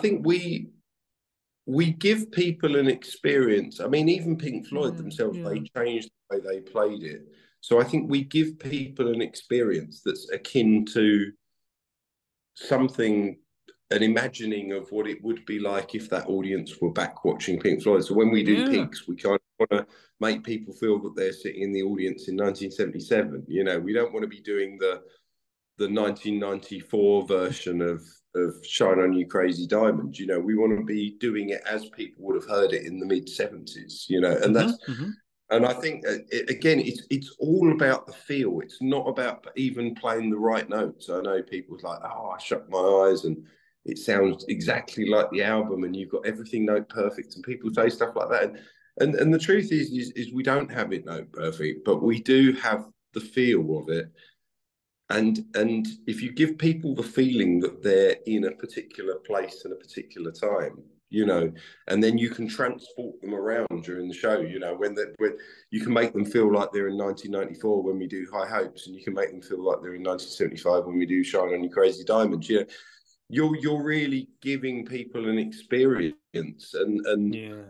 Think 0.02 0.14
I 0.14 0.16
think 0.16 0.26
we 0.26 0.68
we 1.66 1.92
give 1.92 2.30
people 2.32 2.76
an 2.76 2.88
experience. 2.88 3.80
I 3.80 3.86
mean, 3.86 4.08
even 4.08 4.36
Pink 4.36 4.66
Floyd 4.66 4.94
mm, 4.94 4.96
themselves, 4.96 5.38
yeah. 5.38 5.48
they 5.48 5.60
changed 5.60 6.10
the 6.30 6.36
way 6.36 6.42
they 6.44 6.60
played 6.60 7.02
it. 7.04 7.22
So 7.60 7.80
I 7.80 7.84
think 7.84 8.10
we 8.10 8.24
give 8.24 8.58
people 8.58 9.08
an 9.08 9.22
experience 9.22 10.02
that's 10.04 10.28
akin 10.30 10.84
to 10.86 11.30
something, 12.54 13.38
an 13.92 14.02
imagining 14.02 14.72
of 14.72 14.90
what 14.90 15.06
it 15.06 15.22
would 15.22 15.46
be 15.46 15.60
like 15.60 15.94
if 15.94 16.10
that 16.10 16.26
audience 16.26 16.80
were 16.80 16.92
back 16.92 17.24
watching 17.24 17.60
Pink 17.60 17.82
Floyd. 17.82 18.04
So 18.04 18.14
when 18.14 18.32
we 18.32 18.42
do 18.42 18.54
yeah. 18.54 18.68
peaks, 18.68 19.06
we 19.06 19.14
kind 19.14 19.36
of 19.36 19.40
want 19.70 19.86
to 19.86 19.94
make 20.18 20.42
people 20.42 20.74
feel 20.74 20.98
that 21.02 21.14
they're 21.14 21.32
sitting 21.32 21.62
in 21.62 21.72
the 21.72 21.84
audience 21.84 22.26
in 22.26 22.36
1977. 22.36 23.44
You 23.46 23.62
know, 23.62 23.78
we 23.78 23.92
don't 23.92 24.12
want 24.12 24.24
to 24.24 24.28
be 24.28 24.40
doing 24.40 24.78
the 24.78 25.02
the 25.78 25.88
1994 25.88 27.26
version 27.26 27.80
of 27.80 28.02
of 28.34 28.54
Shine 28.64 29.00
On 29.00 29.12
You 29.12 29.26
Crazy 29.26 29.66
Diamond. 29.66 30.18
You 30.18 30.26
know, 30.26 30.40
we 30.40 30.54
want 30.54 30.76
to 30.78 30.84
be 30.84 31.16
doing 31.20 31.50
it 31.50 31.62
as 31.68 31.88
people 31.90 32.24
would 32.24 32.36
have 32.36 32.48
heard 32.48 32.72
it 32.72 32.86
in 32.86 32.98
the 32.98 33.06
mid 33.06 33.26
70s, 33.26 34.08
you 34.08 34.20
know, 34.20 34.32
and 34.32 34.42
mm-hmm, 34.44 34.52
that's. 34.54 34.78
Mm-hmm. 34.88 35.10
And 35.50 35.66
I 35.66 35.74
think 35.74 36.06
uh, 36.06 36.14
it, 36.30 36.48
again, 36.48 36.80
it's 36.80 37.02
it's 37.10 37.36
all 37.38 37.72
about 37.72 38.06
the 38.06 38.14
feel. 38.14 38.60
It's 38.60 38.80
not 38.80 39.06
about 39.06 39.46
even 39.54 39.94
playing 39.94 40.30
the 40.30 40.38
right 40.38 40.66
notes. 40.66 41.10
I 41.10 41.20
know 41.20 41.42
people's 41.42 41.82
like, 41.82 41.98
oh, 42.02 42.30
I 42.30 42.38
shut 42.38 42.70
my 42.70 42.78
eyes 42.78 43.24
and 43.24 43.36
it 43.84 43.98
sounds 43.98 44.46
exactly 44.48 45.06
like 45.08 45.30
the 45.30 45.42
album, 45.42 45.84
and 45.84 45.94
you've 45.94 46.10
got 46.10 46.26
everything 46.26 46.64
note 46.64 46.88
perfect, 46.88 47.34
and 47.34 47.44
people 47.44 47.70
say 47.74 47.88
stuff 47.88 48.14
like 48.16 48.30
that. 48.30 48.44
And 48.44 48.58
and, 49.00 49.14
and 49.14 49.32
the 49.32 49.38
truth 49.38 49.72
is, 49.72 49.90
is, 49.90 50.10
is 50.12 50.32
we 50.32 50.42
don't 50.42 50.70
have 50.70 50.92
it 50.92 51.06
note 51.06 51.32
perfect, 51.32 51.84
but 51.84 52.02
we 52.02 52.20
do 52.20 52.52
have 52.54 52.86
the 53.14 53.20
feel 53.20 53.78
of 53.78 53.88
it 53.88 54.10
and 55.12 55.44
and 55.55 55.87
if 56.07 56.22
you 56.22 56.33
give 56.33 56.59
people 56.59 56.94
the 56.94 57.03
feeling 57.03 57.61
that 57.61 57.83
they're 57.83 58.16
in 58.27 58.44
a 58.44 58.51
particular 58.53 59.16
place 59.16 59.64
and 59.64 59.72
a 59.72 59.77
particular 59.77 60.33
time 60.33 60.83
you 61.11 61.27
know 61.27 61.53
and 61.88 62.03
then 62.03 62.16
you 62.16 62.31
can 62.31 62.48
transport 62.48 63.20
them 63.20 63.35
around 63.35 63.85
during 63.85 64.09
the 64.09 64.14
show 64.14 64.40
you 64.40 64.59
know 64.59 64.75
when 64.75 64.94
that 64.94 65.14
when 65.18 65.37
you 65.70 65.81
can 65.81 65.92
make 65.92 66.12
them 66.12 66.25
feel 66.25 66.53
like 66.53 66.72
they're 66.72 66.88
in 66.88 66.96
1994 66.96 67.83
when 67.83 67.98
we 67.98 68.07
do 68.07 68.27
high 68.33 68.48
hopes 68.48 68.87
and 68.87 68.96
you 68.96 69.05
can 69.05 69.14
make 69.14 69.31
them 69.31 69.42
feel 69.42 69.62
like 69.62 69.83
they're 69.83 69.94
in 69.94 70.03
1975 70.03 70.87
when 70.87 70.98
we 70.98 71.07
do 71.07 71.22
shine 71.22 71.53
on 71.53 71.62
your 71.62 71.72
crazy 71.72 72.05
diamonds 72.05 72.48
you 72.48 72.61
know. 72.61 72.66
You're 73.29 73.57
you're 73.57 73.83
really 73.83 74.29
giving 74.42 74.85
people 74.85 75.27
an 75.27 75.38
experience 75.38 76.75
and 76.75 77.07
and 77.07 77.35
yeah. 77.35 77.62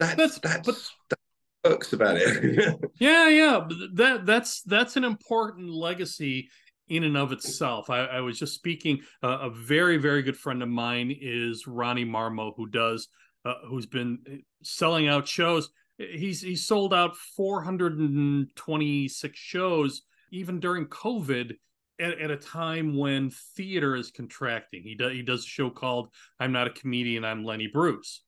that's 0.00 0.16
that's, 0.16 0.38
that's, 0.40 0.66
but, 0.66 0.76
that's 1.10 1.17
books 1.62 1.92
about 1.92 2.16
it. 2.16 2.76
yeah, 2.98 3.28
yeah. 3.28 3.68
That 3.94 4.26
that's 4.26 4.62
that's 4.62 4.96
an 4.96 5.04
important 5.04 5.70
legacy 5.70 6.48
in 6.88 7.04
and 7.04 7.16
of 7.16 7.30
itself. 7.32 7.90
I, 7.90 8.04
I 8.04 8.20
was 8.20 8.38
just 8.38 8.54
speaking. 8.54 9.00
Uh, 9.22 9.38
a 9.42 9.50
very 9.50 9.96
very 9.96 10.22
good 10.22 10.36
friend 10.36 10.62
of 10.62 10.68
mine 10.68 11.16
is 11.20 11.66
Ronnie 11.66 12.04
Marmo, 12.04 12.52
who 12.56 12.68
does 12.68 13.08
uh, 13.44 13.54
who's 13.68 13.86
been 13.86 14.42
selling 14.62 15.08
out 15.08 15.26
shows. 15.28 15.70
He's 15.98 16.40
he's 16.40 16.66
sold 16.66 16.94
out 16.94 17.16
426 17.16 19.38
shows 19.38 20.02
even 20.30 20.60
during 20.60 20.86
COVID. 20.86 21.54
At, 22.00 22.20
at 22.20 22.30
a 22.30 22.36
time 22.36 22.96
when 22.96 23.30
theater 23.56 23.96
is 23.96 24.12
contracting, 24.12 24.84
he 24.84 24.94
does 24.94 25.12
he 25.12 25.22
does 25.22 25.42
a 25.42 25.48
show 25.48 25.68
called 25.68 26.10
"I'm 26.38 26.52
Not 26.52 26.68
a 26.68 26.70
Comedian, 26.70 27.24
I'm 27.24 27.44
Lenny 27.44 27.66
Bruce." 27.66 28.22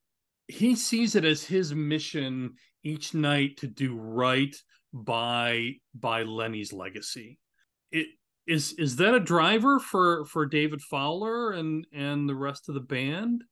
He 0.48 0.74
sees 0.74 1.14
it 1.14 1.24
as 1.24 1.44
his 1.44 1.72
mission 1.72 2.54
each 2.82 3.14
night 3.14 3.58
to 3.58 3.66
do 3.66 3.96
right 3.96 4.54
by 4.92 5.72
by 5.94 6.22
Lenny's 6.22 6.72
legacy. 6.72 7.38
It 7.92 8.06
is 8.46 8.72
is 8.74 8.96
that 8.96 9.14
a 9.14 9.20
driver 9.20 9.78
for 9.78 10.24
for 10.24 10.46
David 10.46 10.80
Fowler 10.82 11.52
and 11.52 11.86
and 11.92 12.28
the 12.28 12.34
rest 12.34 12.68
of 12.68 12.74
the 12.74 12.80
band? 12.80 13.44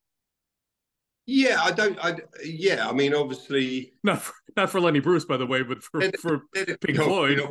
Yeah, 1.26 1.58
I 1.60 1.72
don't. 1.72 1.98
I 2.02 2.16
yeah, 2.42 2.88
I 2.88 2.92
mean, 2.92 3.14
obviously 3.14 3.92
not 4.02 4.22
for, 4.22 4.32
not 4.56 4.70
for 4.70 4.80
Lenny 4.80 5.00
Bruce, 5.00 5.26
by 5.26 5.36
the 5.36 5.46
way, 5.46 5.62
but 5.62 5.82
for 5.82 6.00
for 6.18 6.40
Pink 6.54 6.96
Floyd. 6.96 7.42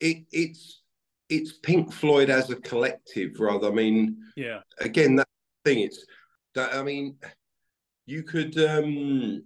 it 0.00 0.24
it's 0.30 0.82
it's 1.28 1.52
Pink 1.58 1.92
Floyd 1.92 2.30
as 2.30 2.50
a 2.50 2.56
collective, 2.56 3.32
rather. 3.38 3.68
I 3.68 3.72
mean, 3.72 4.18
yeah. 4.36 4.60
Again, 4.80 5.16
that 5.16 5.28
thing. 5.64 5.80
It's 5.80 6.06
that. 6.54 6.74
I 6.74 6.82
mean, 6.82 7.16
you 8.08 8.22
could 8.22 8.58
um 8.58 9.42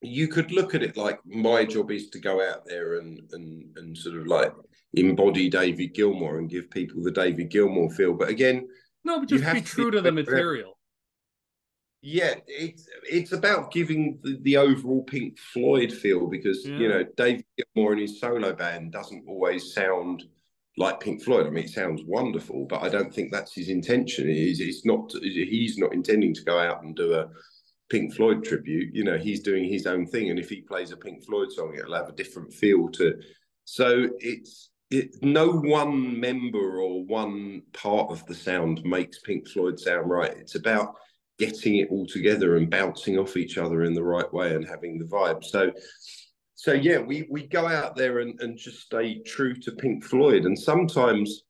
you 0.00 0.26
could 0.26 0.50
look 0.52 0.74
at 0.74 0.82
it 0.82 0.96
like 0.96 1.18
my 1.26 1.64
job 1.64 1.90
is 1.90 2.08
to 2.10 2.18
go 2.18 2.42
out 2.42 2.64
there 2.66 2.98
and 2.98 3.20
and 3.32 3.76
and 3.76 3.96
sort 3.96 4.16
of 4.16 4.26
like 4.26 4.52
embody 4.94 5.50
David 5.50 5.94
Gilmour 5.94 6.38
and 6.38 6.48
give 6.48 6.70
people 6.70 7.02
the 7.02 7.10
David 7.10 7.50
Gilmour 7.50 7.90
feel. 7.90 8.14
But 8.14 8.28
again, 8.28 8.66
no, 9.04 9.20
but 9.20 9.28
just 9.28 9.52
be 9.52 9.60
true 9.60 9.90
to, 9.90 9.98
to 9.98 10.02
the 10.02 10.12
material. 10.12 10.78
Yeah, 12.00 12.34
it's 12.46 12.88
it's 13.04 13.32
about 13.32 13.70
giving 13.70 14.18
the, 14.22 14.38
the 14.42 14.56
overall 14.56 15.02
Pink 15.04 15.38
Floyd 15.38 15.92
feel 15.92 16.26
because 16.26 16.66
yeah. 16.66 16.76
you 16.76 16.88
know 16.88 17.04
David 17.16 17.44
Gilmour 17.58 17.92
and 17.92 18.00
his 18.00 18.18
solo 18.18 18.54
band 18.54 18.92
doesn't 18.92 19.24
always 19.28 19.74
sound 19.74 20.24
like 20.76 21.00
Pink 21.00 21.22
Floyd. 21.22 21.46
I 21.46 21.50
mean, 21.50 21.64
it 21.64 21.70
sounds 21.70 22.02
wonderful, 22.06 22.66
but 22.66 22.82
I 22.82 22.88
don't 22.88 23.14
think 23.14 23.30
that's 23.30 23.54
his 23.54 23.68
intention. 23.68 24.28
Is 24.28 24.60
it's 24.60 24.84
not. 24.86 25.12
He's 25.22 25.78
not 25.78 25.92
intending 25.92 26.34
to 26.34 26.44
go 26.44 26.58
out 26.58 26.82
and 26.82 26.96
do 26.96 27.14
a 27.14 27.28
Pink 27.90 28.14
Floyd 28.14 28.44
tribute, 28.44 28.94
you 28.94 29.04
know, 29.04 29.18
he's 29.18 29.40
doing 29.40 29.68
his 29.68 29.86
own 29.86 30.06
thing, 30.06 30.30
and 30.30 30.38
if 30.38 30.48
he 30.48 30.62
plays 30.62 30.90
a 30.90 30.96
Pink 30.96 31.24
Floyd 31.24 31.52
song, 31.52 31.74
it'll 31.78 31.94
have 31.94 32.08
a 32.08 32.12
different 32.12 32.52
feel 32.52 32.88
to. 32.90 33.14
So 33.64 34.08
it's 34.18 34.70
it, 34.90 35.16
no 35.22 35.50
one 35.50 36.18
member 36.20 36.80
or 36.80 37.04
one 37.04 37.62
part 37.72 38.10
of 38.10 38.24
the 38.26 38.34
sound 38.34 38.82
makes 38.84 39.20
Pink 39.20 39.48
Floyd 39.48 39.78
sound 39.78 40.08
right. 40.08 40.36
It's 40.36 40.54
about 40.54 40.94
getting 41.38 41.76
it 41.76 41.88
all 41.90 42.06
together 42.06 42.56
and 42.56 42.70
bouncing 42.70 43.18
off 43.18 43.36
each 43.36 43.58
other 43.58 43.82
in 43.82 43.92
the 43.92 44.02
right 44.02 44.32
way 44.32 44.54
and 44.54 44.66
having 44.66 44.98
the 44.98 45.04
vibe. 45.04 45.44
So, 45.44 45.72
so 46.54 46.72
yeah, 46.72 46.98
we 46.98 47.26
we 47.30 47.46
go 47.46 47.66
out 47.66 47.96
there 47.96 48.20
and, 48.20 48.40
and 48.40 48.56
just 48.56 48.80
stay 48.80 49.20
true 49.22 49.54
to 49.56 49.72
Pink 49.72 50.04
Floyd, 50.04 50.44
and 50.44 50.58
sometimes 50.58 51.42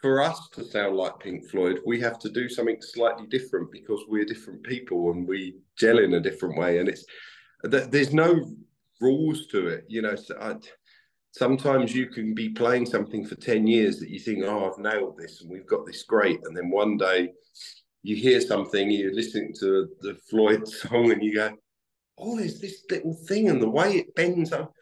for 0.00 0.22
us 0.22 0.48
to 0.50 0.64
sound 0.64 0.96
like 0.96 1.18
Pink 1.18 1.48
Floyd, 1.50 1.80
we 1.84 2.00
have 2.00 2.18
to 2.20 2.28
do 2.28 2.48
something 2.48 2.80
slightly 2.80 3.26
different 3.26 3.72
because 3.72 4.04
we're 4.08 4.24
different 4.24 4.62
people 4.62 5.10
and 5.10 5.26
we 5.26 5.56
gel 5.76 5.98
in 5.98 6.14
a 6.14 6.20
different 6.20 6.56
way. 6.56 6.78
And 6.78 6.88
it's 6.88 7.04
there's 7.64 8.14
no 8.14 8.48
rules 9.00 9.46
to 9.48 9.66
it, 9.66 9.84
you 9.88 10.02
know. 10.02 10.14
So 10.14 10.36
I, 10.40 10.56
sometimes 11.32 11.94
you 11.94 12.06
can 12.06 12.34
be 12.34 12.50
playing 12.50 12.86
something 12.86 13.26
for 13.26 13.34
ten 13.34 13.66
years 13.66 13.98
that 13.98 14.10
you 14.10 14.20
think, 14.20 14.44
oh, 14.44 14.70
I've 14.70 14.78
nailed 14.78 15.18
this 15.18 15.40
and 15.40 15.50
we've 15.50 15.66
got 15.66 15.84
this 15.86 16.04
great, 16.04 16.40
and 16.44 16.56
then 16.56 16.70
one 16.70 16.96
day 16.96 17.30
you 18.04 18.14
hear 18.14 18.40
something, 18.40 18.90
you're 18.90 19.14
listening 19.14 19.52
to 19.58 19.88
the 20.00 20.16
Floyd 20.30 20.66
song, 20.68 21.10
and 21.10 21.22
you 21.22 21.34
go, 21.34 21.50
oh, 22.16 22.36
there's 22.36 22.60
this 22.60 22.84
little 22.88 23.14
thing, 23.26 23.48
and 23.48 23.60
the 23.60 23.68
way 23.68 23.96
it 23.96 24.14
bends 24.14 24.52
up 24.52 24.72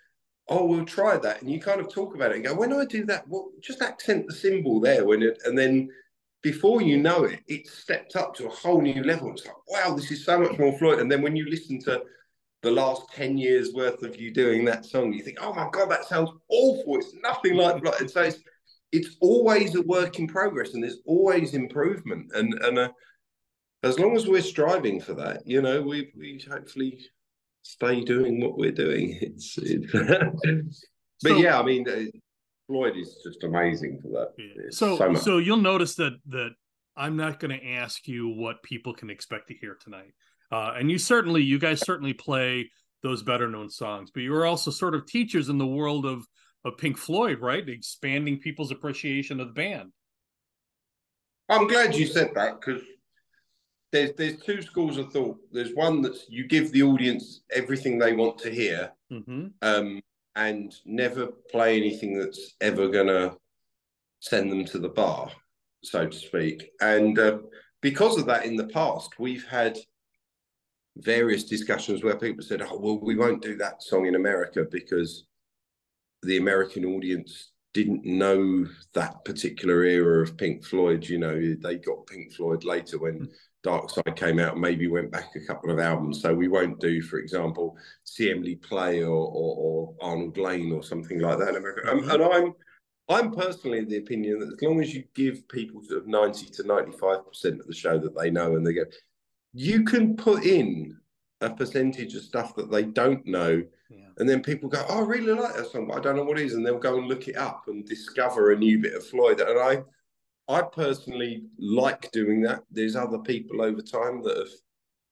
oh, 0.48 0.64
we'll 0.64 0.84
try 0.84 1.16
that. 1.16 1.42
And 1.42 1.50
you 1.50 1.60
kind 1.60 1.80
of 1.80 1.92
talk 1.92 2.14
about 2.14 2.30
it 2.30 2.36
and 2.36 2.44
go, 2.44 2.54
when 2.54 2.72
I 2.72 2.84
do 2.84 3.04
that, 3.06 3.26
well, 3.28 3.50
just 3.60 3.82
accent 3.82 4.26
the 4.26 4.34
cymbal 4.34 4.80
there 4.80 5.04
when 5.04 5.22
it, 5.22 5.40
and 5.44 5.58
then 5.58 5.88
before 6.42 6.80
you 6.80 6.96
know 6.96 7.24
it, 7.24 7.40
it's 7.48 7.72
stepped 7.72 8.14
up 8.14 8.34
to 8.36 8.46
a 8.46 8.50
whole 8.50 8.80
new 8.80 9.02
level. 9.02 9.32
It's 9.32 9.44
like, 9.44 9.56
wow, 9.68 9.94
this 9.94 10.10
is 10.10 10.24
so 10.24 10.38
much 10.38 10.58
more 10.58 10.76
fluent. 10.78 11.00
And 11.00 11.10
then 11.10 11.22
when 11.22 11.34
you 11.34 11.48
listen 11.50 11.80
to 11.82 12.02
the 12.62 12.70
last 12.70 13.12
10 13.14 13.36
years 13.36 13.72
worth 13.74 14.02
of 14.02 14.20
you 14.20 14.32
doing 14.32 14.64
that 14.64 14.84
song, 14.84 15.12
you 15.12 15.22
think, 15.22 15.38
oh 15.40 15.52
my 15.52 15.68
God, 15.72 15.90
that 15.90 16.04
sounds 16.04 16.30
awful. 16.48 16.98
It's 16.98 17.14
nothing 17.22 17.54
like, 17.54 17.84
like 17.84 18.00
and 18.00 18.10
so 18.10 18.22
it's, 18.22 18.38
it's 18.92 19.16
always 19.20 19.74
a 19.74 19.82
work 19.82 20.20
in 20.20 20.28
progress 20.28 20.74
and 20.74 20.82
there's 20.82 21.00
always 21.06 21.54
improvement. 21.54 22.30
And, 22.34 22.54
and 22.54 22.78
uh, 22.78 22.88
as 23.82 23.98
long 23.98 24.14
as 24.16 24.28
we're 24.28 24.42
striving 24.42 25.00
for 25.00 25.14
that, 25.14 25.42
you 25.46 25.60
know, 25.60 25.82
we, 25.82 26.12
we 26.16 26.40
hopefully 26.48 27.04
stay 27.66 28.00
doing 28.02 28.40
what 28.40 28.56
we're 28.56 28.72
doing. 28.72 29.18
It's, 29.22 29.58
it's 29.58 29.92
but 31.22 31.30
so, 31.30 31.36
yeah, 31.36 31.58
I 31.58 31.62
mean, 31.62 31.88
uh, 31.88 32.04
Floyd 32.66 32.96
is 32.96 33.20
just 33.24 33.42
amazing 33.44 34.00
for 34.02 34.08
that. 34.08 34.32
Yeah. 34.38 34.70
So, 34.70 34.96
so, 34.96 35.14
so, 35.14 35.38
you'll 35.38 35.56
notice 35.56 35.94
that 35.96 36.12
that 36.28 36.50
I'm 36.96 37.16
not 37.16 37.40
going 37.40 37.58
to 37.58 37.66
ask 37.66 38.06
you 38.06 38.28
what 38.28 38.62
people 38.62 38.94
can 38.94 39.10
expect 39.10 39.48
to 39.48 39.54
hear 39.54 39.76
tonight, 39.80 40.12
uh, 40.52 40.74
and 40.78 40.90
you 40.90 40.98
certainly, 40.98 41.42
you 41.42 41.58
guys 41.58 41.80
certainly 41.80 42.12
play 42.12 42.70
those 43.02 43.22
better 43.22 43.48
known 43.48 43.70
songs, 43.70 44.10
but 44.12 44.22
you 44.22 44.34
are 44.34 44.46
also 44.46 44.70
sort 44.70 44.94
of 44.94 45.06
teachers 45.06 45.48
in 45.48 45.58
the 45.58 45.66
world 45.66 46.06
of 46.06 46.26
of 46.64 46.76
Pink 46.76 46.98
Floyd, 46.98 47.40
right? 47.40 47.66
Expanding 47.68 48.40
people's 48.40 48.72
appreciation 48.72 49.40
of 49.40 49.48
the 49.48 49.54
band. 49.54 49.92
I'm 51.48 51.68
glad 51.68 51.94
you 51.94 52.06
said 52.06 52.30
that 52.34 52.60
because 52.60 52.82
there's 53.96 54.12
there's 54.16 54.36
two 54.36 54.62
schools 54.62 54.98
of 54.98 55.12
thought. 55.12 55.38
There's 55.52 55.74
one 55.74 56.02
that's 56.02 56.26
you 56.28 56.46
give 56.46 56.70
the 56.72 56.82
audience 56.82 57.40
everything 57.50 57.98
they 57.98 58.12
want 58.12 58.38
to 58.38 58.50
hear, 58.50 58.92
mm-hmm. 59.10 59.46
um, 59.62 60.00
and 60.34 60.74
never 60.84 61.28
play 61.50 61.76
anything 61.76 62.18
that's 62.18 62.54
ever 62.60 62.88
gonna 62.88 63.34
send 64.20 64.52
them 64.52 64.64
to 64.66 64.78
the 64.78 64.88
bar, 64.88 65.30
so 65.82 66.06
to 66.06 66.16
speak. 66.16 66.70
And 66.80 67.18
uh, 67.18 67.38
because 67.80 68.18
of 68.18 68.26
that, 68.26 68.44
in 68.44 68.56
the 68.56 68.68
past, 68.68 69.18
we've 69.18 69.46
had 69.46 69.78
various 70.98 71.44
discussions 71.44 72.04
where 72.04 72.16
people 72.16 72.44
said, 72.44 72.62
"Oh, 72.62 72.78
well, 72.78 73.00
we 73.00 73.16
won't 73.16 73.42
do 73.42 73.56
that 73.56 73.82
song 73.82 74.06
in 74.06 74.14
America 74.14 74.64
because 74.70 75.26
the 76.22 76.36
American 76.36 76.84
audience 76.84 77.52
didn't 77.72 78.06
know 78.06 78.66
that 78.94 79.22
particular 79.24 79.84
era 79.84 80.22
of 80.22 80.36
Pink 80.38 80.64
Floyd. 80.64 81.06
You 81.06 81.18
know, 81.18 81.54
they 81.60 81.76
got 81.76 82.06
Pink 82.06 82.32
Floyd 82.32 82.64
later 82.64 82.98
when 82.98 83.20
mm. 83.20 83.28
Dark 83.66 83.90
Side 83.90 84.14
came 84.14 84.38
out, 84.38 84.56
maybe 84.56 84.86
went 84.86 85.10
back 85.10 85.34
a 85.34 85.44
couple 85.44 85.72
of 85.72 85.80
albums. 85.80 86.22
So 86.22 86.32
we 86.32 86.46
won't 86.46 86.78
do, 86.78 87.02
for 87.02 87.18
example, 87.18 87.76
See 88.04 88.30
Emily 88.30 88.54
Play 88.54 89.02
or, 89.02 89.08
or, 89.08 89.56
or 89.58 89.94
Arnold 90.00 90.38
Layne 90.38 90.70
or 90.70 90.84
something 90.84 91.18
like 91.18 91.38
that 91.38 91.48
in 91.48 91.56
America. 91.56 91.90
Um, 91.90 92.08
and 92.08 92.22
I'm 92.22 92.54
I'm 93.08 93.32
personally 93.32 93.80
of 93.80 93.88
the 93.88 93.98
opinion 93.98 94.38
that 94.38 94.52
as 94.52 94.62
long 94.62 94.80
as 94.80 94.94
you 94.94 95.02
give 95.14 95.48
people 95.48 95.82
sort 95.82 96.00
of 96.00 96.06
90 96.06 96.46
to 96.46 96.62
95% 96.62 97.60
of 97.60 97.66
the 97.66 97.74
show 97.74 97.98
that 97.98 98.16
they 98.16 98.30
know 98.30 98.54
and 98.54 98.64
they 98.64 98.72
go, 98.72 98.84
you 99.52 99.82
can 99.82 100.16
put 100.16 100.44
in 100.44 100.96
a 101.40 101.50
percentage 101.50 102.14
of 102.14 102.22
stuff 102.22 102.54
that 102.54 102.70
they 102.70 102.84
don't 102.84 103.26
know. 103.26 103.64
Yeah. 103.90 104.06
And 104.18 104.28
then 104.28 104.42
people 104.42 104.68
go, 104.68 104.84
oh, 104.88 105.04
I 105.04 105.06
really 105.06 105.32
like 105.32 105.54
that 105.54 105.70
song, 105.70 105.88
but 105.88 105.98
I 105.98 106.00
don't 106.00 106.16
know 106.16 106.24
what 106.24 106.38
it 106.38 106.46
is. 106.46 106.54
And 106.54 106.64
they'll 106.64 106.78
go 106.78 106.98
and 106.98 107.08
look 107.08 107.26
it 107.26 107.36
up 107.36 107.64
and 107.66 107.84
discover 107.84 108.52
a 108.52 108.56
new 108.56 108.78
bit 108.78 108.94
of 108.94 109.06
Floyd. 109.06 109.40
And 109.40 109.58
I, 109.58 109.82
I 110.48 110.62
personally 110.62 111.44
like 111.58 112.10
doing 112.12 112.42
that. 112.42 112.62
There's 112.70 112.96
other 112.96 113.18
people 113.18 113.62
over 113.62 113.82
time 113.82 114.22
that 114.22 114.36
have 114.36 114.48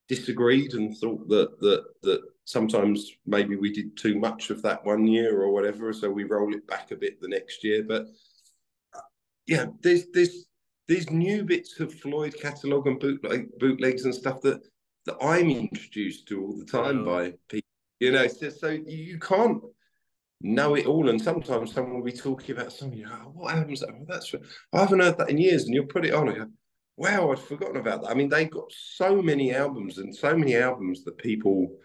disagreed 0.09 0.75
and 0.75 0.97
thought 0.97 1.29
that 1.29 1.61
that 1.61 1.85
that 2.03 2.21
sometimes 2.45 3.11
maybe 3.27 3.57
we 3.57 3.73
did 3.73 3.97
too 3.97 4.19
much 4.19 4.51
of 4.51 4.63
that 4.63 4.85
one 4.85 5.07
year 5.07 5.41
or 5.41 5.51
whatever, 5.51 5.93
so 5.93 6.11
we 6.11 6.25
roll 6.25 6.55
it 6.55 6.67
back 6.67 6.91
a 6.91 6.97
bit 6.97 7.21
the 7.21 7.29
next 7.29 7.65
year. 7.65 7.83
But 7.83 8.07
uh, 8.95 9.01
yeah, 9.47 9.67
there's 9.83 10.07
there's 10.13 10.47
there's 10.87 11.11
new 11.11 11.43
bits 11.45 11.81
of 11.81 11.93
Floyd 11.95 12.35
catalog 12.41 12.87
and 12.87 13.01
bootleg, 13.01 13.59
bootlegs 13.59 14.05
and 14.05 14.15
stuff 14.15 14.41
that 14.43 14.61
that 15.07 15.17
I'm 15.21 15.51
introduced 15.51 16.29
to 16.29 16.43
all 16.43 16.57
the 16.57 16.65
time 16.65 17.05
by 17.05 17.35
people. 17.49 17.69
You 18.01 18.13
know, 18.13 18.27
so, 18.27 18.51
so 18.51 18.69
you 18.69 19.19
can't 19.19 19.63
know 20.45 20.77
it 20.77 20.87
all. 20.87 21.09
And 21.09 21.21
sometimes 21.21 21.73
someone 21.73 21.95
will 21.95 22.05
be 22.05 22.13
talking 22.13 22.55
about 22.55 22.73
something, 22.73 22.99
you 22.99 23.09
oh, 23.11 23.33
what 23.33 23.55
happens? 23.55 23.83
Oh, 23.83 24.05
that's 24.07 24.33
I 24.73 24.81
haven't 24.81 25.01
heard 25.01 25.19
that 25.19 25.31
in 25.31 25.39
years, 25.39 25.65
and 25.65 25.75
you'll 25.75 25.87
put 25.87 26.05
it 26.05 26.15
on. 26.15 26.29
And 26.29 26.53
wow, 26.97 27.33
I'd 27.33 27.39
forgotten 27.39 27.77
about 27.77 28.03
that. 28.03 28.11
I 28.11 28.15
mean, 28.15 28.29
they've 28.29 28.51
got 28.51 28.71
so 28.71 29.21
many 29.21 29.55
albums 29.55 29.99
and 29.99 30.15
so 30.15 30.37
many 30.37 30.57
albums 30.57 31.03
that 31.05 31.19
people 31.19 31.77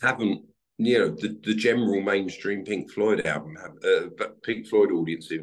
haven't, 0.00 0.44
you 0.78 0.98
know, 0.98 1.08
the, 1.10 1.38
the 1.42 1.54
general 1.54 2.00
mainstream 2.00 2.64
Pink 2.64 2.92
Floyd 2.92 3.26
album, 3.26 3.56
uh, 3.58 4.06
but 4.16 4.42
Pink 4.42 4.66
Floyd 4.66 4.92
audience 4.92 5.26
who 5.26 5.40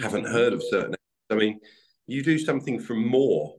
haven't 0.00 0.26
heard 0.26 0.52
of 0.52 0.62
certain. 0.62 0.94
I 1.30 1.34
mean, 1.34 1.60
you 2.06 2.22
do 2.22 2.38
something 2.38 2.78
from 2.78 3.06
more, 3.06 3.56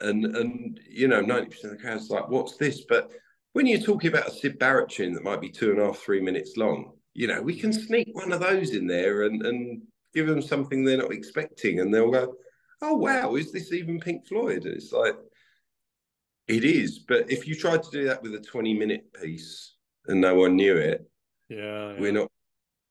and 0.00 0.24
and 0.24 0.80
you 0.88 1.08
know, 1.08 1.20
ninety 1.20 1.50
percent 1.50 1.72
of 1.72 1.78
the 1.78 1.84
crowd's 1.84 2.10
like, 2.10 2.28
"What's 2.28 2.56
this?" 2.56 2.84
But 2.88 3.10
when 3.52 3.66
you're 3.66 3.80
talking 3.80 4.10
about 4.10 4.28
a 4.28 4.32
Syd 4.32 4.58
Barrett 4.58 4.90
tune 4.90 5.12
that 5.14 5.24
might 5.24 5.40
be 5.40 5.50
two 5.50 5.70
and 5.70 5.80
a 5.80 5.86
half, 5.86 5.98
three 5.98 6.20
minutes 6.20 6.56
long, 6.56 6.92
you 7.14 7.26
know, 7.26 7.42
we 7.42 7.58
can 7.58 7.72
sneak 7.72 8.08
one 8.12 8.32
of 8.32 8.40
those 8.40 8.70
in 8.70 8.86
there 8.86 9.24
and 9.24 9.44
and 9.44 9.82
give 10.14 10.26
them 10.26 10.42
something 10.42 10.84
they're 10.84 10.98
not 10.98 11.12
expecting, 11.12 11.80
and 11.80 11.92
they'll 11.92 12.10
go, 12.10 12.34
"Oh 12.82 12.94
wow, 12.94 13.34
is 13.34 13.52
this 13.52 13.72
even 13.72 14.00
Pink 14.00 14.26
Floyd?" 14.26 14.64
And 14.64 14.74
it's 14.74 14.92
like, 14.92 15.16
it 16.48 16.64
is, 16.64 17.00
but 17.00 17.30
if 17.30 17.46
you 17.46 17.54
tried 17.54 17.82
to 17.82 17.90
do 17.90 18.04
that 18.06 18.22
with 18.22 18.34
a 18.34 18.40
20 18.40 18.74
minute 18.74 19.12
piece 19.20 19.74
and 20.06 20.20
no 20.20 20.34
one 20.34 20.56
knew 20.56 20.76
it, 20.76 21.08
yeah, 21.48 21.92
yeah. 21.92 22.00
we're 22.00 22.12
not 22.12 22.30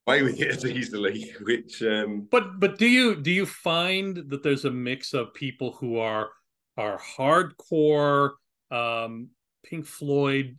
away 0.07 0.23
with 0.23 0.39
it 0.39 0.49
as 0.49 0.65
easily. 0.65 1.33
Which, 1.41 1.81
um, 1.83 2.27
but 2.29 2.59
but 2.59 2.77
do 2.77 2.87
you 2.87 3.15
do 3.15 3.31
you 3.31 3.45
find 3.45 4.17
that 4.29 4.43
there's 4.43 4.65
a 4.65 4.71
mix 4.71 5.13
of 5.13 5.33
people 5.33 5.73
who 5.73 5.97
are 5.97 6.29
are 6.77 6.99
hardcore 6.99 8.31
um, 8.71 9.29
Pink 9.63 9.85
Floyd 9.85 10.57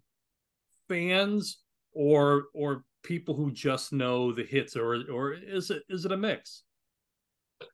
fans, 0.88 1.58
or 1.92 2.44
or 2.54 2.84
people 3.02 3.34
who 3.34 3.50
just 3.50 3.92
know 3.92 4.32
the 4.32 4.44
hits, 4.44 4.76
or 4.76 5.02
or 5.10 5.32
is 5.32 5.70
it 5.70 5.82
is 5.88 6.04
it 6.04 6.12
a 6.12 6.16
mix? 6.16 6.62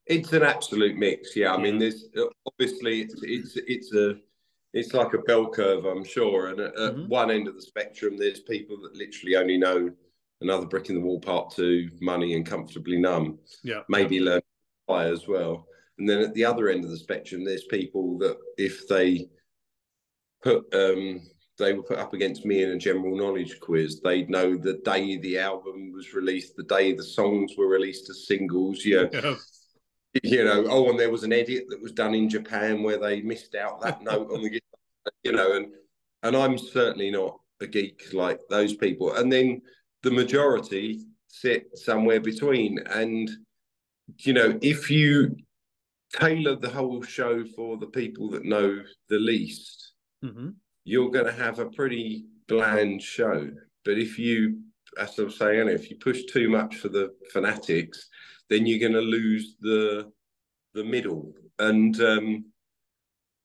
It's 0.07 0.33
an 0.33 0.43
absolute 0.43 0.97
mix. 0.97 1.37
Yeah, 1.37 1.53
I 1.53 1.57
yeah. 1.57 1.63
mean, 1.63 1.79
there's 1.79 2.07
obviously 2.47 3.03
it's 3.03 3.15
it's 3.23 3.57
it's 3.57 3.95
a 3.95 4.17
it's 4.73 4.93
like 4.93 5.15
a 5.15 5.19
bell 5.19 5.49
curve, 5.49 5.85
I'm 5.85 6.05
sure. 6.05 6.49
And 6.49 6.61
at, 6.61 6.75
mm-hmm. 6.75 7.09
one 7.09 7.31
end 7.31 7.49
of 7.49 7.55
the 7.55 7.63
spectrum, 7.63 8.17
there's 8.17 8.41
people 8.41 8.77
that 8.83 8.97
literally 8.97 9.37
only 9.37 9.57
know 9.57 9.91
another 10.43 10.67
brick 10.67 10.91
in 10.91 10.97
the 10.97 11.01
wall, 11.01 11.21
part 11.21 11.51
two, 11.51 11.89
money 12.01 12.35
and 12.35 12.45
comfortably 12.45 12.99
numb. 12.99 13.39
Yeah, 13.63 13.83
maybe 13.89 14.21
learn 14.21 14.43
as 14.89 15.27
well. 15.27 15.67
And 15.99 16.09
then 16.09 16.21
at 16.21 16.35
the 16.35 16.45
other 16.45 16.69
end 16.69 16.85
of 16.85 16.91
the 16.91 16.99
spectrum, 16.99 17.45
there's 17.45 17.65
people 17.65 18.19
that 18.19 18.37
if 18.59 18.87
they 18.87 19.29
put 20.43 20.65
um, 20.75 21.21
they 21.59 21.73
were 21.73 21.83
put 21.83 21.99
up 21.99 22.13
against 22.13 22.45
me 22.45 22.63
in 22.63 22.71
a 22.71 22.79
general 22.79 23.17
knowledge 23.17 23.59
quiz, 23.61 24.01
they'd 24.01 24.29
know 24.29 24.57
the 24.57 24.81
day 24.85 25.17
the 25.17 25.39
album 25.39 25.93
was 25.93 26.13
released, 26.13 26.57
the 26.57 26.63
day 26.65 26.93
the 26.93 27.03
songs 27.03 27.53
were 27.57 27.69
released 27.69 28.11
as 28.11 28.27
singles. 28.27 28.85
Yeah. 28.85 29.05
yeah 29.13 29.35
you 30.23 30.45
know, 30.45 30.65
oh, 30.69 30.91
and 30.91 30.99
there 30.99 31.11
was 31.11 31.25
an 31.25 31.33
edit 31.33 31.65
that 31.69 31.83
was 31.83 31.93
done 31.93 32.15
in 32.15 32.29
Japan 32.29 32.83
where 32.83 32.99
they 32.99 33.23
missed 33.23 33.55
out 33.55 33.81
that 33.83 34.03
note 34.03 34.31
on 34.33 34.43
the 34.43 34.51
guitar, 34.51 35.13
you 35.25 35.33
know, 35.33 35.57
and 35.57 35.69
and 36.23 36.37
I'm 36.37 36.59
certainly 36.59 37.11
not 37.11 37.39
a 37.61 37.67
geek 37.67 38.13
like 38.13 38.41
those 38.49 38.75
people. 38.75 39.15
And 39.15 39.33
then 39.33 39.63
the 40.03 40.11
majority 40.11 41.07
sit 41.29 41.77
somewhere 41.77 42.21
between. 42.21 42.79
And 42.87 43.31
you 44.19 44.33
know, 44.33 44.59
if 44.63 44.91
you 44.91 45.37
tailor 46.13 46.57
the 46.57 46.71
whole 46.71 47.03
show 47.03 47.45
for 47.45 47.77
the 47.77 47.87
people 47.87 48.31
that 48.31 48.45
know 48.45 48.83
the 49.09 49.19
least, 49.19 49.86
mm-hmm. 50.25 50.51
you're 50.85 51.11
going 51.11 51.27
to 51.27 51.33
have 51.33 51.59
a 51.59 51.71
pretty 51.71 52.27
bland 52.49 53.03
show. 53.03 53.51
But 53.85 53.99
if 53.99 54.19
you, 54.19 54.61
as 54.99 55.19
I 55.19 55.23
was 55.23 55.39
saying, 55.39 55.69
if 55.69 55.91
you 55.91 55.97
push 55.97 56.25
too 56.25 56.49
much 56.49 56.77
for 56.77 56.89
the 56.89 57.15
fanatics, 57.33 58.09
then 58.49 58.67
you're 58.67 58.79
going 58.79 58.93
to 58.93 59.01
lose 59.01 59.57
the 59.61 60.11
the 60.75 60.85
middle. 60.85 61.33
And 61.59 61.99
um, 62.01 62.45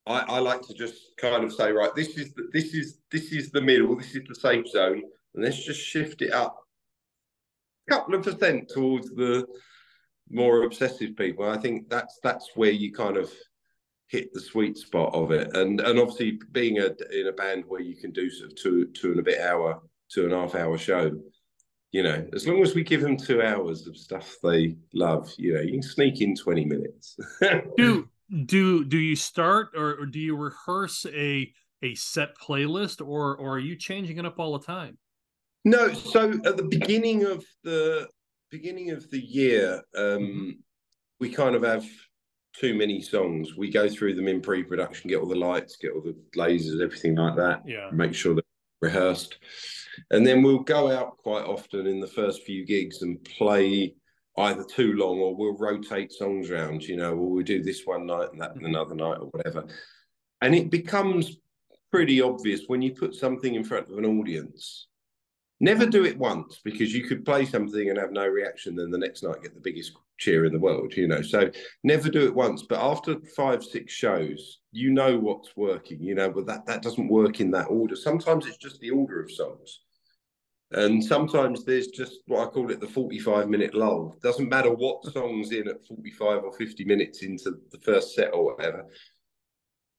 I, 0.05 0.19
I, 0.19 0.39
like 0.39 0.61
to 0.63 0.74
just 0.74 0.95
kind 1.17 1.43
of 1.43 1.53
say, 1.53 1.72
right, 1.72 1.95
this 1.95 2.17
is 2.17 2.34
the, 2.34 2.49
this 2.51 2.74
is 2.74 2.99
this 3.09 3.32
is 3.32 3.51
the 3.51 3.61
middle, 3.61 3.95
this 3.95 4.15
is 4.15 4.24
the 4.28 4.36
safe 4.36 4.67
zone, 4.67 5.01
and 5.34 5.43
let's 5.43 5.63
just 5.63 5.80
shift 5.80 6.22
it 6.22 6.34
up 6.34 6.57
a 7.88 7.91
couple 7.91 8.15
of 8.15 8.24
percent 8.24 8.69
towards 8.69 9.09
the 9.11 9.45
more 10.30 10.63
obsessive 10.63 11.15
people. 11.15 11.47
I 11.47 11.57
think 11.57 11.89
that's 11.89 12.19
that's 12.22 12.49
where 12.55 12.72
you 12.72 12.91
kind 12.91 13.17
of 13.17 13.32
hit 14.12 14.34
the 14.34 14.41
sweet 14.41 14.78
spot 14.78 15.14
of 15.14 15.32
it. 15.32 15.55
And 15.55 15.80
and 15.80 15.97
obviously 15.97 16.39
being 16.51 16.80
a 16.80 16.91
in 17.18 17.28
a 17.28 17.32
band 17.32 17.64
where 17.68 17.82
you 17.82 17.95
can 17.95 18.12
do 18.12 18.30
sort 18.30 18.51
of 18.51 18.57
two 18.57 18.86
two 18.88 19.12
and 19.12 19.20
a 19.20 19.24
bit 19.24 19.39
hour, 19.39 19.82
two 20.12 20.26
and 20.26 20.34
a 20.34 20.38
half 20.38 20.53
hour 20.53 20.78
show, 20.78 21.12
you 21.91 22.03
know, 22.03 22.28
as 22.34 22.45
long 22.45 22.62
as 22.62 22.76
we 22.76 22.84
give 22.84 23.01
them 23.01 23.16
two 23.16 23.41
hours 23.41 23.88
of 23.88 23.95
stuff 23.95 24.36
they 24.43 24.76
love, 24.93 25.32
you 25.38 25.53
know, 25.53 25.62
you 25.62 25.72
can 25.72 25.82
sneak 25.82 26.22
in 26.22 26.36
20 26.36 26.66
minutes. 26.66 27.18
do 27.78 28.09
do 28.45 28.84
do 28.84 28.97
you 28.97 29.16
start 29.16 29.70
or, 29.76 30.01
or 30.01 30.05
do 30.05 30.20
you 30.20 30.36
rehearse 30.36 31.05
a 31.14 31.51
a 31.82 31.95
set 31.95 32.38
playlist 32.38 33.05
or 33.05 33.36
or 33.38 33.53
are 33.53 33.59
you 33.59 33.78
changing 33.78 34.18
it 34.18 34.26
up 34.26 34.39
all 34.39 34.57
the 34.57 34.66
time? 34.66 34.97
No, 35.64 35.93
so 35.93 36.32
at 36.45 36.57
the 36.57 36.68
beginning 36.70 37.24
of 37.24 37.45
the 37.64 38.09
beginning 38.49 38.91
of 38.91 39.09
the 39.09 39.20
year, 39.20 39.82
um, 39.95 40.03
mm-hmm. 40.03 40.49
we 41.22 41.30
kind 41.30 41.55
of 41.55 41.64
have 41.64 41.86
too 42.54 42.74
many 42.76 43.02
songs. 43.02 43.56
We 43.56 43.70
go 43.72 43.89
through 43.89 44.16
them 44.16 44.28
in 44.28 44.41
pre-production, 44.41 45.10
get 45.10 45.20
all 45.20 45.28
the 45.28 45.36
lights, 45.36 45.78
get 45.78 45.93
all 45.93 46.02
the 46.02 46.16
lasers, 46.36 46.82
everything 46.82 47.16
like 47.16 47.36
that. 47.38 47.62
Yeah. 47.66 47.89
Make 47.91 48.14
sure 48.14 48.36
they're 48.36 48.43
rehearsed. 48.82 49.38
And 50.10 50.26
then 50.26 50.41
we'll 50.41 50.60
go 50.60 50.91
out 50.91 51.18
quite 51.18 51.43
often 51.45 51.88
in 51.88 51.99
the 51.99 52.08
first 52.08 52.43
few 52.43 52.66
gigs 52.66 53.02
and 53.02 53.24
play 53.24 53.95
either 54.38 54.64
too 54.64 54.93
long 54.93 55.20
or 55.20 55.36
we'll 55.36 55.58
rotate 55.58 56.12
songs 56.12 56.49
around, 56.49 56.84
you 56.84 56.95
know, 56.95 57.12
or 57.12 57.30
we'll 57.30 57.43
do 57.43 57.62
this 57.62 57.86
one 57.86 58.06
night 58.06 58.30
and 58.32 58.41
that 58.41 58.56
mm-hmm. 58.56 58.66
another 58.66 58.95
night 58.95 59.18
or 59.20 59.28
whatever. 59.28 59.66
And 60.41 60.56
it 60.56 60.72
becomes 60.72 61.38
pretty 61.91 62.22
obvious 62.22 62.62
when 62.68 62.82
you 62.82 62.93
put 62.93 63.14
something 63.14 63.54
in 63.54 63.64
front 63.64 63.89
of 63.89 63.97
an 63.97 64.06
audience 64.06 64.88
Never 65.62 65.86
do 65.86 65.99
um, 65.99 66.05
it 66.07 66.18
once 66.18 66.59
because 66.64 66.91
you 66.91 67.03
could 67.03 67.24
play 67.24 67.45
something 67.45 67.89
and 67.89 67.99
have 67.99 68.12
no 68.12 68.28
reaction, 68.28 68.76
then 68.76 68.89
the 68.89 68.97
next 68.97 69.22
night 69.22 69.43
get 69.43 69.53
the 69.53 69.62
biggest 69.62 69.91
cheer 70.18 70.45
in 70.45 70.53
the 70.53 70.59
world, 70.59 70.91
you 70.97 71.07
know. 71.07 71.22
So 71.22 71.51
never 71.84 72.09
do 72.09 72.26
it 72.26 72.34
once. 72.34 72.64
But 72.64 72.80
after 72.80 73.20
five, 73.38 73.64
six 73.64 73.93
shows, 73.93 74.59
you 74.72 74.89
know 74.89 75.20
what's 75.20 75.55
working, 75.55 76.01
you 76.01 76.16
know, 76.16 76.32
but 76.32 76.47
that, 76.47 76.66
that 76.66 76.82
doesn't 76.82 77.07
work 77.07 77.39
in 77.41 77.51
that 77.51 77.68
order. 77.68 77.95
Sometimes 77.95 78.47
it's 78.47 78.57
just 78.57 78.80
the 78.80 78.89
order 78.89 79.22
of 79.22 79.30
songs. 79.30 79.82
And 80.72 81.03
sometimes 81.03 81.64
there's 81.64 81.88
just 81.88 82.22
what 82.26 82.47
I 82.47 82.49
call 82.49 82.72
it 82.72 82.80
the 82.80 82.88
45 82.88 83.47
minute 83.47 83.76
lull. 83.76 84.16
Doesn't 84.24 84.49
matter 84.49 84.74
what 84.74 85.05
song's 85.14 85.51
in 85.51 85.68
at 85.68 85.86
45 85.86 86.43
or 86.43 86.53
50 86.53 86.86
minutes 86.86 87.22
into 87.22 87.51
the 87.72 87.80
first 87.80 88.16
set 88.16 88.34
or 88.34 88.55
whatever 88.55 88.88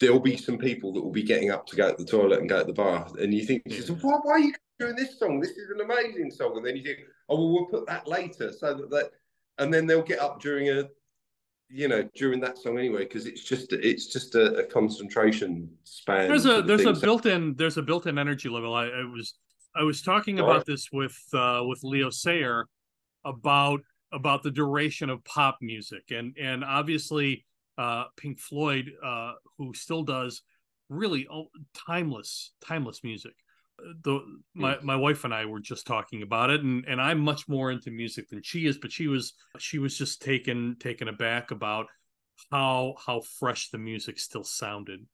there'll 0.01 0.19
be 0.19 0.37
some 0.37 0.59
people 0.59 0.93
that 0.93 1.01
will 1.01 1.13
be 1.13 1.23
getting 1.23 1.53
up 1.53 1.65
to 1.65 1.77
go 1.77 1.89
to 1.89 1.97
the 1.97 2.11
toilet 2.11 2.41
and 2.41 2.49
go 2.49 2.59
to 2.59 2.67
the 2.67 2.73
bar, 2.73 3.07
and 3.21 3.33
you 3.33 3.47
think, 3.47 3.63
why, 4.01 4.19
why 4.23 4.33
are 4.33 4.39
you 4.41 4.53
doing 4.83 4.97
this 4.97 5.19
song? 5.19 5.41
This 5.41 5.53
is 5.53 5.71
an 5.71 5.81
amazing 5.81 6.31
song. 6.31 6.57
And 6.57 6.67
then 6.67 6.77
you 6.77 6.83
think, 6.83 6.99
oh, 7.29 7.37
well, 7.37 7.53
we'll 7.53 7.67
put 7.67 7.87
that 7.87 8.07
later 8.07 8.53
so 8.53 8.75
that 8.75 8.91
that, 8.91 9.11
and 9.59 9.73
then 9.73 9.87
they'll 9.87 10.03
get 10.03 10.21
up 10.21 10.41
during 10.41 10.71
a, 10.71 10.89
you 11.69 11.89
know, 11.89 12.09
during 12.15 12.41
that 12.41 12.59
song 12.59 12.79
anyway, 12.79 13.05
because 13.05 13.27
it's 13.27 13.43
just 13.43 13.73
it's 13.73 14.07
just 14.07 14.35
a, 14.35 14.57
a 14.57 14.65
concentration 14.65 15.71
span. 15.85 16.29
There's 16.29 16.47
a 16.47 16.63
there's 16.63 16.85
a 16.85 16.93
built-in 16.93 17.55
there's 17.57 17.79
a 17.79 17.83
built-in 17.83 18.19
energy 18.19 18.49
level. 18.49 18.75
I, 18.75 18.87
I 18.87 19.05
was 19.05 19.35
I 19.75 19.83
was 19.83 20.03
talking 20.03 20.39
about 20.39 20.67
this 20.67 20.89
with 20.93 21.19
uh, 21.33 21.63
with 21.67 21.81
Leo 21.83 22.11
Sayer 22.11 22.67
about 23.25 23.81
about 24.13 24.43
the 24.43 24.51
duration 24.51 25.09
of 25.09 25.25
pop 25.25 25.59
music, 25.63 26.11
and 26.11 26.37
and 26.39 26.63
obviously 26.63 27.47
uh, 27.79 28.05
Pink 28.17 28.39
Floyd, 28.39 28.93
uh, 29.03 29.33
who 29.57 29.73
still 29.73 30.03
does 30.03 30.43
really 30.91 31.27
timeless 31.87 32.53
timeless 32.63 33.03
music. 33.03 33.35
The 34.03 34.21
my 34.55 34.75
hmm. 34.75 34.87
my 34.87 34.97
wife 34.97 35.25
and 35.25 35.35
I 35.35 35.47
were 35.47 35.61
just 35.61 35.87
talking 35.87 36.23
about 36.23 36.51
it, 36.51 36.63
and 36.63 36.85
and 36.87 37.01
I'm 37.01 37.21
much 37.21 37.49
more 37.49 37.71
into 37.71 37.91
music 37.91 38.29
than 38.29 38.43
she 38.43 38.67
is, 38.67 38.79
but 38.79 38.93
she 38.93 39.09
was 39.09 39.35
she 39.59 39.79
was 39.79 39.97
just 39.97 40.23
taken 40.23 40.77
taken 40.79 41.09
aback 41.09 41.51
about 41.51 41.87
how 42.51 42.95
how 43.05 43.23
fresh 43.39 43.71
the 43.71 43.79
music 43.79 44.19
still 44.19 44.45
sounded. 44.45 45.07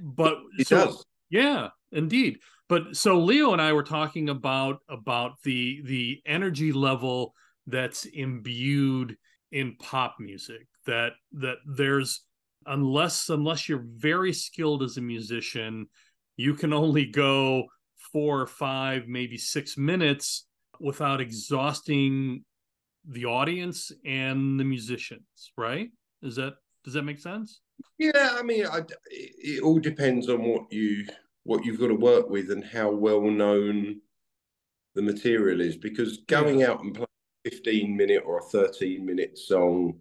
But 0.00 0.38
it 0.58 0.66
so, 0.66 0.86
does. 0.86 1.04
Yeah, 1.30 1.68
indeed. 1.92 2.38
But 2.68 2.96
so 2.96 3.18
Leo 3.18 3.52
and 3.52 3.62
I 3.62 3.72
were 3.72 3.82
talking 3.82 4.28
about 4.28 4.78
about 4.88 5.32
the 5.42 5.82
the 5.84 6.20
energy 6.26 6.72
level 6.72 7.34
that's 7.66 8.04
imbued 8.06 9.16
in 9.52 9.76
pop 9.76 10.16
music 10.18 10.66
that 10.86 11.12
that 11.32 11.56
there's 11.66 12.22
unless 12.66 13.28
unless 13.28 13.68
you're 13.68 13.84
very 13.96 14.32
skilled 14.32 14.82
as 14.82 14.96
a 14.96 15.00
musician 15.00 15.86
you 16.36 16.54
can 16.54 16.72
only 16.72 17.06
go 17.06 17.66
four 18.12 18.40
or 18.40 18.46
five 18.46 19.08
maybe 19.08 19.36
six 19.36 19.76
minutes 19.76 20.46
without 20.80 21.20
exhausting 21.20 22.44
the 23.08 23.24
audience 23.24 23.90
and 24.04 24.58
the 24.58 24.64
musicians 24.64 25.52
right? 25.56 25.90
Is 26.22 26.36
that 26.36 26.54
does 26.84 26.94
that 26.94 27.02
make 27.02 27.18
sense? 27.18 27.60
Yeah 27.98 28.30
i 28.32 28.42
mean 28.42 28.66
I, 28.66 28.82
it 29.10 29.62
all 29.62 29.78
depends 29.78 30.28
on 30.28 30.42
what 30.42 30.72
you 30.72 31.06
what 31.44 31.64
you've 31.64 31.80
got 31.80 31.88
to 31.88 31.94
work 31.94 32.28
with 32.28 32.50
and 32.50 32.64
how 32.64 32.90
well 32.90 33.22
known 33.22 34.00
the 34.94 35.02
material 35.02 35.60
is 35.60 35.76
because 35.76 36.18
going 36.26 36.62
out 36.62 36.82
and 36.82 36.94
playing 36.94 37.06
a 37.46 37.50
15 37.50 37.96
minute 37.96 38.22
or 38.26 38.38
a 38.38 38.42
13 38.42 39.06
minute 39.06 39.38
song 39.38 39.94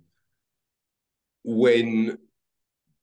when 1.44 2.18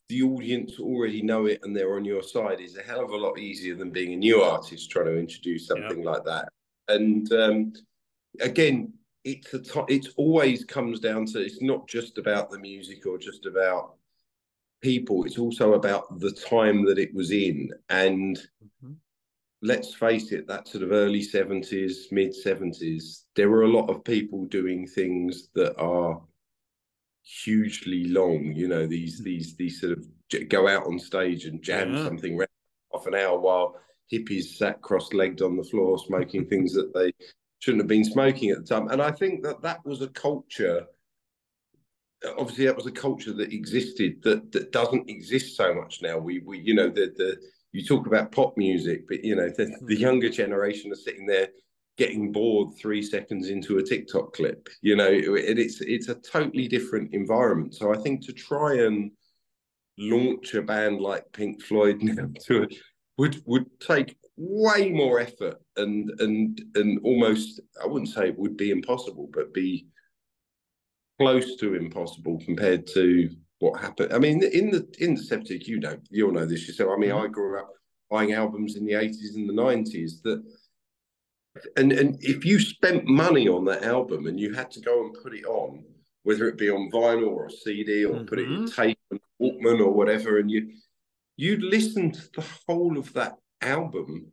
the 0.08 0.22
audience 0.22 0.78
already 0.78 1.22
know 1.22 1.46
it 1.46 1.60
and 1.62 1.74
they're 1.74 1.96
on 1.96 2.04
your 2.04 2.22
side 2.22 2.60
is 2.60 2.76
a 2.76 2.82
hell 2.82 3.02
of 3.02 3.10
a 3.10 3.16
lot 3.16 3.38
easier 3.38 3.74
than 3.74 3.90
being 3.90 4.12
a 4.12 4.16
new 4.16 4.42
artist 4.42 4.90
trying 4.90 5.06
to 5.06 5.18
introduce 5.18 5.66
something 5.66 6.02
yeah. 6.02 6.10
like 6.10 6.24
that. 6.24 6.48
And 6.88 7.32
um, 7.32 7.72
again, 8.40 8.92
it's 9.24 9.54
a 9.54 9.60
t- 9.60 9.94
it 9.94 10.08
always 10.16 10.64
comes 10.64 11.00
down 11.00 11.24
to 11.26 11.40
it's 11.40 11.62
not 11.62 11.88
just 11.88 12.18
about 12.18 12.50
the 12.50 12.58
music 12.58 13.06
or 13.06 13.16
just 13.16 13.46
about 13.46 13.94
people. 14.82 15.24
It's 15.24 15.38
also 15.38 15.72
about 15.72 16.20
the 16.20 16.32
time 16.32 16.84
that 16.84 16.98
it 16.98 17.14
was 17.14 17.30
in. 17.30 17.70
And 17.88 18.36
mm-hmm. 18.36 18.92
let's 19.62 19.94
face 19.94 20.30
it, 20.32 20.46
that 20.48 20.68
sort 20.68 20.84
of 20.84 20.92
early 20.92 21.22
seventies, 21.22 22.08
mid 22.10 22.34
seventies, 22.34 23.24
there 23.34 23.48
were 23.48 23.62
a 23.62 23.68
lot 23.68 23.88
of 23.88 24.04
people 24.04 24.44
doing 24.44 24.86
things 24.86 25.48
that 25.54 25.74
are 25.80 26.20
hugely 27.24 28.04
long. 28.04 28.52
You 28.54 28.68
know, 28.68 28.86
these 28.86 29.18
hmm. 29.18 29.24
these 29.24 29.56
these 29.56 29.80
sort 29.80 29.92
of 29.92 30.06
go 30.48 30.68
out 30.68 30.86
on 30.86 30.98
stage 30.98 31.44
and 31.44 31.62
jam 31.62 31.94
yeah. 31.94 32.04
something 32.04 32.40
half 32.92 33.06
an 33.06 33.14
hour 33.14 33.38
while 33.38 33.76
hippies 34.12 34.56
sat 34.56 34.82
cross-legged 34.82 35.42
on 35.42 35.56
the 35.56 35.64
floor 35.64 35.98
smoking 35.98 36.46
things 36.46 36.72
that 36.74 36.92
they 36.94 37.12
shouldn't 37.58 37.82
have 37.82 37.88
been 37.88 38.04
smoking 38.04 38.50
at 38.50 38.58
the 38.58 38.64
time. 38.64 38.88
And 38.88 39.00
I 39.00 39.10
think 39.10 39.42
that 39.44 39.62
that 39.62 39.84
was 39.84 40.02
a 40.02 40.08
culture. 40.08 40.86
Obviously, 42.38 42.66
that 42.66 42.76
was 42.76 42.86
a 42.86 42.92
culture 42.92 43.32
that 43.32 43.52
existed 43.52 44.22
that 44.22 44.52
that 44.52 44.72
doesn't 44.72 45.08
exist 45.08 45.56
so 45.56 45.74
much 45.74 46.02
now. 46.02 46.18
We 46.18 46.40
we 46.40 46.58
you 46.58 46.74
know 46.74 46.88
the 46.88 47.12
the 47.16 47.36
you 47.72 47.84
talk 47.84 48.06
about 48.06 48.32
pop 48.32 48.56
music, 48.56 49.08
but 49.08 49.24
you 49.24 49.34
know 49.34 49.48
the, 49.48 49.66
the 49.86 49.96
hmm. 49.96 50.02
younger 50.02 50.30
generation 50.30 50.92
are 50.92 50.96
sitting 50.96 51.26
there 51.26 51.48
getting 51.96 52.32
bored 52.32 52.76
three 52.76 53.02
seconds 53.02 53.48
into 53.48 53.78
a 53.78 53.82
TikTok 53.82 54.34
clip. 54.34 54.68
You 54.82 54.96
know, 54.96 55.08
it, 55.08 55.58
it's 55.58 55.80
it's 55.80 56.08
a 56.08 56.16
totally 56.16 56.68
different 56.68 57.14
environment. 57.14 57.74
So 57.74 57.94
I 57.94 57.98
think 57.98 58.24
to 58.26 58.32
try 58.32 58.78
and 58.78 59.10
launch 59.98 60.54
a 60.54 60.62
band 60.62 61.00
like 61.00 61.24
Pink 61.32 61.62
Floyd 61.62 61.98
now 62.02 62.28
to 62.46 62.68
would 63.18 63.42
would 63.46 63.66
take 63.80 64.16
way 64.36 64.90
more 64.90 65.20
effort 65.20 65.60
and 65.76 66.10
and 66.18 66.60
and 66.74 67.00
almost 67.04 67.60
I 67.82 67.86
wouldn't 67.86 68.10
say 68.10 68.28
it 68.28 68.38
would 68.38 68.56
be 68.56 68.70
impossible, 68.70 69.28
but 69.32 69.54
be 69.54 69.86
close 71.20 71.56
to 71.56 71.74
impossible 71.74 72.40
compared 72.44 72.88
to 72.88 73.30
what 73.60 73.80
happened. 73.80 74.12
I 74.12 74.18
mean, 74.18 74.42
in 74.42 74.70
the 74.70 74.86
in 74.98 75.14
the 75.14 75.22
seventies, 75.22 75.68
you 75.68 75.78
know, 75.78 75.96
you'll 76.10 76.32
know 76.32 76.46
this 76.46 76.66
yourself. 76.66 76.90
I 76.94 76.98
mean, 76.98 77.10
mm-hmm. 77.10 77.24
I 77.24 77.28
grew 77.28 77.58
up 77.58 77.70
buying 78.10 78.32
albums 78.32 78.76
in 78.76 78.84
the 78.84 78.94
eighties 78.94 79.36
and 79.36 79.48
the 79.48 79.54
nineties 79.54 80.20
that 80.22 80.42
and 81.76 81.92
and 81.92 82.16
if 82.20 82.44
you 82.44 82.58
spent 82.58 83.06
money 83.06 83.48
on 83.48 83.64
that 83.66 83.84
album 83.84 84.26
and 84.26 84.38
you 84.38 84.52
had 84.52 84.70
to 84.72 84.80
go 84.80 85.04
and 85.04 85.16
put 85.22 85.34
it 85.34 85.44
on, 85.44 85.84
whether 86.24 86.48
it 86.48 86.58
be 86.58 86.70
on 86.70 86.90
vinyl 86.90 87.28
or 87.28 87.46
a 87.46 87.50
CD 87.50 88.04
or 88.04 88.14
mm-hmm. 88.14 88.24
put 88.26 88.38
it 88.38 88.50
in 88.50 88.64
mm-hmm. 88.64 88.82
tape 88.82 88.98
and 89.10 89.20
Walkman 89.40 89.80
or 89.80 89.92
whatever, 89.92 90.38
and 90.38 90.50
you 90.50 90.72
you'd 91.36 91.62
listen 91.62 92.10
to 92.10 92.22
the 92.34 92.44
whole 92.66 92.98
of 92.98 93.12
that 93.14 93.36
album. 93.60 94.32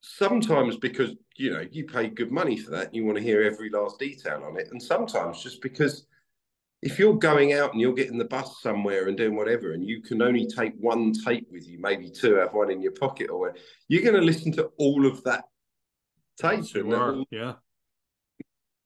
Sometimes 0.00 0.76
because 0.76 1.12
you 1.36 1.52
know 1.52 1.66
you 1.70 1.84
pay 1.84 2.08
good 2.08 2.30
money 2.30 2.56
for 2.56 2.70
that, 2.70 2.86
and 2.86 2.96
you 2.96 3.04
want 3.04 3.18
to 3.18 3.24
hear 3.24 3.42
every 3.42 3.70
last 3.70 3.98
detail 3.98 4.42
on 4.44 4.58
it, 4.58 4.68
and 4.70 4.82
sometimes 4.82 5.42
just 5.42 5.60
because 5.60 6.06
if 6.80 6.98
you're 6.98 7.18
going 7.18 7.54
out 7.54 7.72
and 7.72 7.80
you're 7.80 7.92
getting 7.92 8.18
the 8.18 8.24
bus 8.24 8.62
somewhere 8.62 9.08
and 9.08 9.16
doing 9.16 9.34
whatever, 9.34 9.72
and 9.72 9.84
you 9.84 10.00
can 10.00 10.22
only 10.22 10.46
take 10.46 10.72
one 10.78 11.12
tape 11.12 11.48
with 11.50 11.66
you, 11.66 11.78
maybe 11.80 12.08
two, 12.08 12.36
have 12.36 12.54
one 12.54 12.70
in 12.70 12.80
your 12.80 12.92
pocket, 12.92 13.30
or 13.30 13.40
whatever, 13.40 13.58
you're 13.88 14.02
going 14.02 14.14
to 14.14 14.20
listen 14.20 14.52
to 14.52 14.70
all 14.78 15.04
of 15.04 15.22
that 15.24 15.44
Tyson. 16.40 17.24
yeah. 17.30 17.54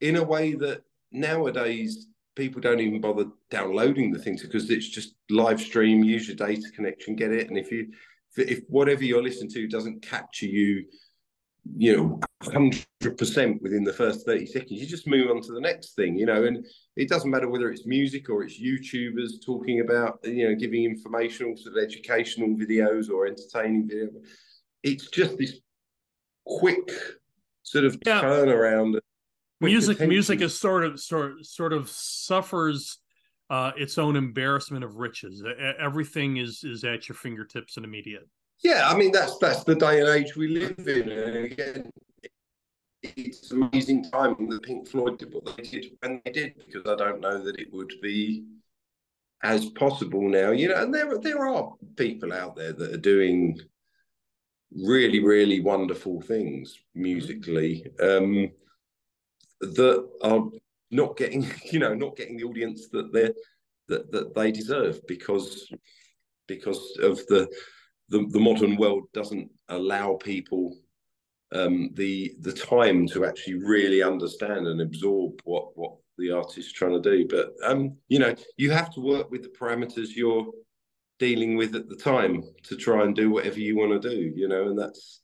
In 0.00 0.16
a 0.16 0.22
way 0.22 0.54
that 0.54 0.82
nowadays 1.12 2.08
people 2.34 2.60
don't 2.60 2.80
even 2.80 3.00
bother 3.00 3.26
downloading 3.50 4.10
the 4.10 4.18
things 4.18 4.42
because 4.42 4.70
it's 4.70 4.88
just 4.88 5.14
live 5.30 5.60
stream, 5.60 6.02
use 6.02 6.26
your 6.26 6.36
data 6.36 6.66
connection, 6.74 7.14
get 7.14 7.32
it. 7.32 7.48
And 7.48 7.58
if 7.58 7.70
you 7.70 7.92
if 8.36 8.60
whatever 8.68 9.04
you're 9.04 9.22
listening 9.22 9.50
to 9.50 9.68
doesn't 9.68 10.02
capture 10.02 10.46
you, 10.46 10.86
you 11.76 11.96
know, 11.96 12.20
hundred 12.42 13.18
percent 13.18 13.60
within 13.62 13.84
the 13.84 13.92
first 13.92 14.24
30 14.24 14.46
seconds, 14.46 14.72
you 14.72 14.86
just 14.86 15.06
move 15.06 15.30
on 15.30 15.42
to 15.42 15.52
the 15.52 15.60
next 15.60 15.94
thing, 15.94 16.16
you 16.16 16.26
know, 16.26 16.44
and 16.44 16.64
it 16.96 17.08
doesn't 17.08 17.30
matter 17.30 17.48
whether 17.48 17.70
it's 17.70 17.86
music 17.86 18.30
or 18.30 18.42
it's 18.42 18.60
YouTubers 18.60 19.44
talking 19.44 19.80
about, 19.80 20.18
you 20.24 20.48
know, 20.48 20.54
giving 20.54 20.84
informational 20.84 21.56
sort 21.56 21.76
of 21.76 21.84
educational 21.84 22.56
videos 22.56 23.10
or 23.10 23.26
entertaining 23.26 23.88
videos. 23.88 24.14
It's 24.82 25.08
just 25.10 25.36
this 25.36 25.60
quick 26.46 26.90
sort 27.62 27.84
of 27.84 27.96
yeah. 28.06 28.20
turn 28.20 28.48
around. 28.48 29.00
Music, 29.60 30.00
music 30.00 30.40
is 30.40 30.58
sort 30.58 30.84
of 30.84 30.98
sort 30.98 31.44
sort 31.46 31.72
of 31.72 31.88
suffers 31.88 32.98
uh, 33.48 33.70
its 33.76 33.98
own 33.98 34.16
embarrassment 34.16 34.82
of 34.82 34.96
riches. 34.96 35.44
Everything 35.78 36.38
is 36.38 36.64
is 36.64 36.84
at 36.84 37.08
your 37.08 37.14
fingertips 37.14 37.76
and 37.76 37.86
immediate. 37.86 38.28
Yeah, 38.64 38.88
I 38.88 38.96
mean 38.96 39.12
that's 39.12 39.38
that's 39.38 39.62
the 39.64 39.74
day 39.74 40.00
and 40.00 40.08
age 40.08 40.36
we 40.36 40.48
live 40.48 40.88
in, 40.88 41.08
and 41.10 41.36
again, 41.36 41.90
it's 43.02 43.50
an 43.50 43.62
amazing 43.62 44.10
time 44.10 44.48
that 44.48 44.62
Pink 44.62 44.88
Floyd 44.88 45.18
did 45.18 45.32
what 45.34 45.56
they 45.56 45.62
did 45.62 45.86
when 46.00 46.20
they 46.24 46.32
did, 46.32 46.54
because 46.66 46.82
I 46.86 46.96
don't 46.96 47.20
know 47.20 47.42
that 47.42 47.60
it 47.60 47.72
would 47.72 47.92
be 48.00 48.44
as 49.42 49.66
possible 49.70 50.28
now. 50.28 50.50
You 50.50 50.68
know, 50.68 50.82
and 50.82 50.94
there 50.94 51.18
there 51.18 51.46
are 51.46 51.72
people 51.96 52.32
out 52.32 52.56
there 52.56 52.72
that 52.72 52.94
are 52.94 52.98
doing 52.98 53.60
really, 54.76 55.20
really 55.20 55.60
wonderful 55.60 56.20
things 56.20 56.78
musically 56.94 57.86
um, 58.00 58.50
that 59.60 60.08
are 60.22 60.44
not 60.90 61.16
getting, 61.16 61.46
you 61.72 61.78
know, 61.78 61.94
not 61.94 62.16
getting 62.16 62.36
the 62.36 62.44
audience 62.44 62.88
that 62.88 63.12
they 63.12 63.30
that 63.88 64.10
that 64.12 64.34
they 64.34 64.52
deserve 64.52 65.04
because 65.06 65.68
because 66.46 66.96
of 67.02 67.18
the 67.26 67.48
the, 68.08 68.26
the 68.30 68.40
modern 68.40 68.76
world 68.76 69.04
doesn't 69.12 69.50
allow 69.68 70.14
people 70.14 70.76
um, 71.54 71.90
the 71.94 72.34
the 72.40 72.52
time 72.52 73.06
to 73.08 73.24
actually 73.24 73.54
really 73.54 74.02
understand 74.02 74.66
and 74.66 74.80
absorb 74.80 75.40
what 75.44 75.76
what 75.76 75.96
the 76.18 76.30
artist's 76.30 76.72
trying 76.72 77.00
to 77.02 77.10
do. 77.10 77.26
But 77.28 77.52
um, 77.64 77.96
you 78.08 78.18
know, 78.18 78.34
you 78.56 78.70
have 78.70 78.92
to 78.94 79.00
work 79.00 79.30
with 79.30 79.42
the 79.42 79.48
parameters 79.48 80.14
you're 80.14 80.46
dealing 81.22 81.56
with 81.56 81.76
at 81.76 81.88
the 81.88 81.94
time 81.94 82.42
to 82.64 82.76
try 82.76 83.04
and 83.04 83.14
do 83.14 83.30
whatever 83.30 83.60
you 83.60 83.76
want 83.76 83.92
to 83.92 84.10
do, 84.10 84.32
you 84.34 84.48
know, 84.48 84.68
and 84.70 84.76
that's 84.76 85.22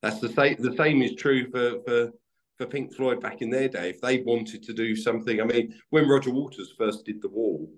that's 0.00 0.18
the 0.18 0.30
same. 0.30 0.56
The 0.58 0.74
same 0.76 1.02
is 1.02 1.14
true 1.14 1.50
for 1.50 1.82
for 1.84 2.10
for 2.56 2.66
Pink 2.66 2.94
Floyd 2.94 3.20
back 3.20 3.42
in 3.42 3.50
their 3.50 3.68
day. 3.68 3.90
If 3.90 4.00
they 4.00 4.22
wanted 4.22 4.62
to 4.62 4.72
do 4.72 4.96
something, 4.96 5.38
I 5.38 5.44
mean, 5.44 5.74
when 5.90 6.08
Roger 6.08 6.30
Waters 6.30 6.72
first 6.78 7.04
did 7.04 7.20
The 7.20 7.28
Wall 7.28 7.70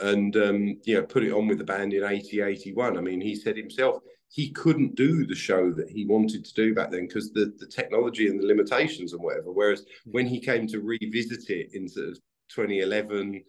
and 0.00 0.34
um, 0.38 0.80
you 0.84 0.94
know 0.94 1.02
put 1.02 1.22
it 1.22 1.32
on 1.32 1.46
with 1.46 1.58
the 1.58 1.64
band 1.64 1.92
in 1.92 2.02
80, 2.02 2.40
81, 2.40 2.96
I 2.96 3.00
mean, 3.02 3.20
he 3.20 3.36
said 3.36 3.58
himself 3.58 4.02
he 4.28 4.50
couldn't 4.50 4.96
do 4.96 5.26
the 5.26 5.34
show 5.34 5.72
that 5.72 5.90
he 5.90 6.06
wanted 6.06 6.44
to 6.46 6.54
do 6.54 6.74
back 6.74 6.90
then 6.90 7.06
because 7.06 7.30
the 7.34 7.52
the 7.58 7.66
technology 7.66 8.28
and 8.28 8.40
the 8.40 8.46
limitations 8.46 9.12
and 9.12 9.22
whatever. 9.22 9.52
Whereas 9.52 9.84
when 10.06 10.26
he 10.26 10.40
came 10.40 10.66
to 10.68 10.80
revisit 10.80 11.50
it 11.50 11.74
in 11.74 11.88
sort 11.88 12.08
of 12.08 12.14
2011 12.48 13.42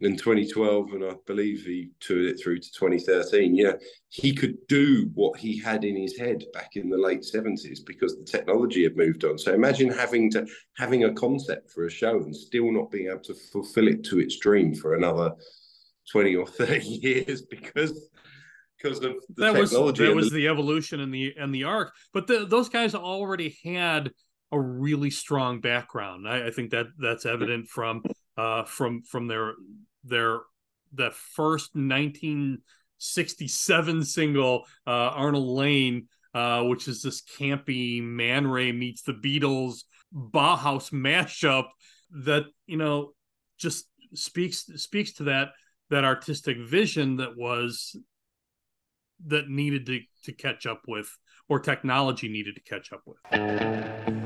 in 0.00 0.16
2012, 0.16 0.92
and 0.92 1.04
I 1.04 1.12
believe 1.26 1.64
he 1.64 1.90
toured 2.00 2.26
it 2.26 2.40
through 2.40 2.58
to 2.58 2.72
2013. 2.72 3.54
Yeah, 3.54 3.72
he 4.08 4.34
could 4.34 4.56
do 4.68 5.10
what 5.14 5.38
he 5.38 5.58
had 5.58 5.84
in 5.84 5.96
his 5.96 6.16
head 6.16 6.44
back 6.52 6.76
in 6.76 6.90
the 6.90 6.98
late 6.98 7.22
70s 7.22 7.78
because 7.86 8.16
the 8.16 8.24
technology 8.24 8.82
had 8.82 8.96
moved 8.96 9.24
on. 9.24 9.38
So 9.38 9.54
imagine 9.54 9.90
having 9.90 10.30
to 10.32 10.46
having 10.76 11.04
a 11.04 11.14
concept 11.14 11.70
for 11.70 11.86
a 11.86 11.90
show 11.90 12.16
and 12.16 12.34
still 12.34 12.70
not 12.72 12.90
being 12.90 13.08
able 13.08 13.20
to 13.20 13.34
fulfill 13.34 13.88
it 13.88 14.04
to 14.04 14.20
its 14.20 14.38
dream 14.38 14.74
for 14.74 14.94
another 14.94 15.32
20 16.12 16.36
or 16.36 16.46
30 16.46 16.80
years 17.02 17.42
because 17.42 18.10
because 18.76 19.02
of 19.02 19.14
that 19.36 19.54
was 19.54 19.70
that 19.70 20.14
was 20.14 20.30
the... 20.30 20.36
the 20.36 20.48
evolution 20.48 21.00
and 21.00 21.12
the 21.12 21.34
and 21.38 21.54
the 21.54 21.64
arc. 21.64 21.92
But 22.12 22.26
the, 22.26 22.46
those 22.46 22.68
guys 22.68 22.94
already 22.94 23.56
had 23.64 24.10
a 24.52 24.60
really 24.60 25.10
strong 25.10 25.60
background. 25.60 26.28
I, 26.28 26.48
I 26.48 26.50
think 26.50 26.70
that 26.70 26.86
that's 26.98 27.26
evident 27.26 27.68
from 27.68 28.02
uh, 28.36 28.64
from 28.64 29.02
from 29.02 29.28
their 29.28 29.54
their 30.04 30.40
the 30.92 31.10
first 31.10 31.74
1967 31.74 34.04
single 34.04 34.66
uh, 34.86 34.90
Arnold 34.90 35.48
Layne, 35.48 36.08
uh, 36.34 36.62
which 36.64 36.86
is 36.88 37.00
this 37.02 37.22
campy 37.22 38.02
Man 38.02 38.46
Ray 38.46 38.72
meets 38.72 39.02
the 39.02 39.12
Beatles 39.12 39.84
Bauhaus 40.14 40.92
mashup 40.92 41.68
that 42.24 42.44
you 42.66 42.76
know 42.76 43.12
just 43.58 43.86
speaks 44.14 44.66
speaks 44.76 45.12
to 45.14 45.24
that 45.24 45.48
that 45.90 46.04
artistic 46.04 46.58
vision 46.58 47.16
that 47.16 47.36
was 47.36 47.96
that 49.26 49.48
needed 49.48 49.86
to 49.86 50.00
to 50.24 50.32
catch 50.32 50.66
up 50.66 50.82
with 50.86 51.08
or 51.48 51.60
technology 51.60 52.28
needed 52.28 52.54
to 52.54 52.62
catch 52.62 52.92
up 52.92 53.02
with. 53.06 54.25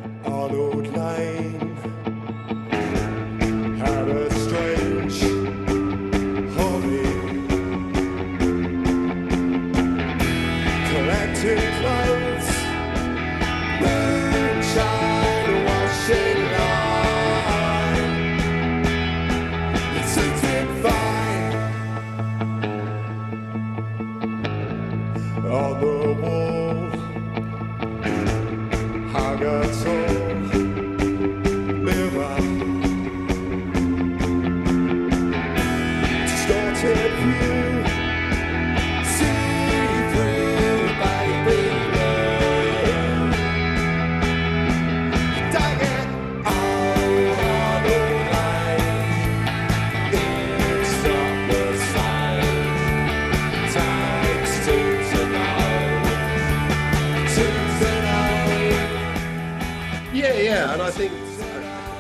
That 60.71 60.81
I 60.81 60.91
think 60.91 61.13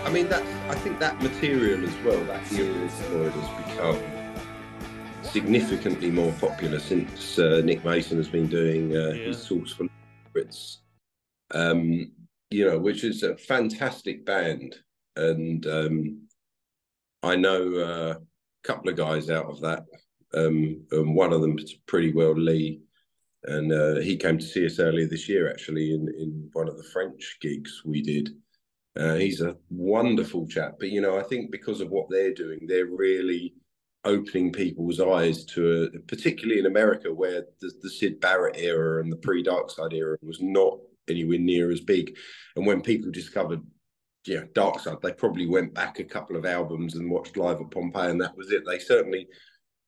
I 0.05 0.11
mean 0.11 0.29
that's, 0.29 0.47
I 0.69 0.75
think 0.75 0.99
that 1.01 1.21
material 1.23 1.85
as 1.85 1.97
well, 2.05 2.25
that 2.25 2.45
era 2.53 3.31
has 3.31 3.67
become 3.67 4.20
significantly 5.33 6.11
more 6.11 6.33
popular 6.41 6.79
since 6.81 7.39
uh, 7.39 7.61
Nick 7.65 7.85
Mason 7.85 8.17
has 8.17 8.29
been 8.29 8.49
doing 8.49 8.97
uh, 8.97 9.11
Yeah. 9.11 9.27
his 9.27 9.39
Saucerful 9.39 9.87
of 9.87 9.91
Secrets, 10.27 10.81
um, 11.53 12.13
you 12.51 12.65
know, 12.67 12.79
which 12.79 13.05
is 13.05 13.23
a 13.23 13.37
fantastic 13.37 14.25
band, 14.27 14.77
and 15.17 15.67
um, 15.67 16.23
I 17.23 17.37
know 17.37 17.75
uh, 17.75 18.15
a 18.19 18.67
couple 18.67 18.91
of 18.91 18.97
guys 18.97 19.31
out 19.31 19.47
of 19.47 19.61
that. 19.61 19.85
Um, 20.33 20.85
and 20.93 21.15
one 21.15 21.33
of 21.33 21.41
them 21.41 21.59
is 21.59 21.75
pretty 21.87 22.13
well 22.13 22.35
Lee, 22.35 22.81
and 23.45 23.73
uh, 23.73 23.97
he 24.01 24.17
came 24.17 24.39
to 24.39 24.45
see 24.47 24.65
us 24.67 24.79
earlier 24.79 25.07
this 25.09 25.29
year 25.29 25.51
actually 25.51 25.93
in 25.95 26.09
in 26.19 26.49
one 26.53 26.69
of 26.69 26.77
the 26.77 26.89
French 26.93 27.39
gigs 27.41 27.83
we 27.85 28.01
did. 28.03 28.31
Uh, 28.97 29.15
he's 29.15 29.41
a 29.41 29.57
wonderful 29.71 30.47
chap, 30.47 30.75
but 30.79 30.91
you 30.91 31.01
know 31.01 31.19
I 31.19 31.23
think 31.25 31.51
because 31.51 31.81
of 31.81 31.91
what 31.91 32.07
they're 32.11 32.35
doing, 32.35 32.61
they're 32.67 32.87
really 32.87 33.55
opening 34.05 34.53
people's 34.53 35.01
eyes 35.01 35.45
to 35.45 35.91
a, 35.95 35.99
particularly 36.01 36.59
in 36.59 36.67
America 36.67 37.13
where 37.13 37.45
the, 37.61 37.71
the 37.83 37.91
Syd 37.91 38.21
Barrett 38.21 38.57
era 38.59 39.03
and 39.03 39.13
the 39.13 39.17
pre 39.17 39.43
Dark 39.43 39.71
Side 39.71 39.93
era 39.93 40.17
was 40.23 40.41
not 40.41 40.79
anywhere 41.09 41.39
near 41.39 41.71
as 41.71 41.81
big, 41.81 42.17
and 42.57 42.67
when 42.67 42.81
people 42.81 43.11
discovered 43.11 43.61
yeah, 44.27 44.43
Dark 44.55 44.81
Side, 44.81 44.99
they 45.03 45.13
probably 45.13 45.47
went 45.47 45.73
back 45.75 45.99
a 45.99 46.05
couple 46.05 46.37
of 46.37 46.45
albums 46.45 46.95
and 46.95 47.11
watched 47.11 47.37
live 47.37 47.61
at 47.61 47.71
Pompeii, 47.71 48.11
and 48.11 48.21
that 48.21 48.37
was 48.37 48.51
it. 48.53 48.65
They 48.67 48.79
certainly 48.79 49.27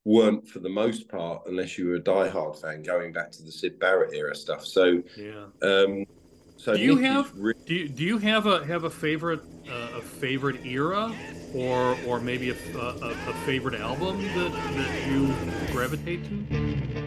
weren't, 0.05 0.49
for 0.49 0.59
the 0.61 0.69
most 0.69 1.09
part, 1.09 1.43
unless 1.47 1.77
you 1.77 1.89
were 1.89 1.97
a 1.97 2.01
diehard 2.01 2.61
fan, 2.61 2.83
going 2.83 3.13
back 3.13 3.31
to 3.33 3.43
the 3.43 3.53
Syd 3.53 3.79
Barrett 3.79 4.15
era 4.15 4.35
stuff. 4.35 4.65
So, 4.65 5.03
Yeah. 5.17 5.47
um, 5.63 6.07
so 6.63 6.77
Do 6.77 6.81
you 6.81 6.97
have 6.99 7.33
re- 7.35 7.55
do 7.67 7.75
you, 7.75 7.89
do 7.89 8.05
you 8.05 8.19
have 8.19 8.47
a 8.47 8.65
have 8.65 8.85
a 8.85 8.91
favorite 8.91 9.41
uh, 9.69 9.99
a 9.99 10.03
favorite 10.03 10.65
era 10.65 11.19
or 11.53 11.97
or 11.97 12.21
maybe 12.21 12.51
a, 12.51 12.55
a, 12.75 13.17
a 13.31 13.35
favorite 13.35 13.75
album 13.75 14.33
that 14.35 14.53
that 14.75 14.93
you 15.03 15.43
gravitate 15.73 16.25
to? 16.25 17.02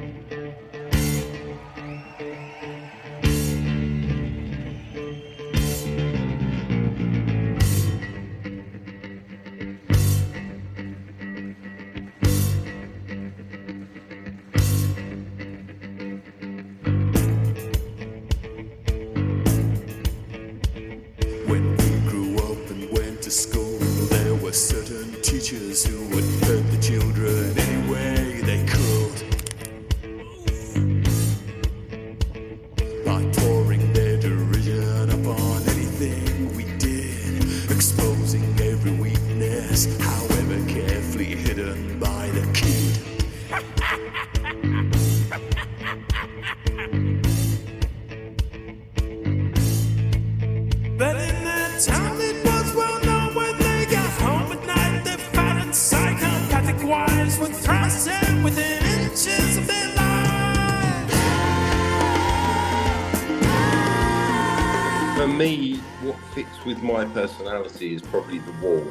With 66.66 66.82
my 66.82 67.06
personality 67.06 67.94
is 67.94 68.02
probably 68.02 68.40
the 68.40 68.52
wall. 68.54 68.88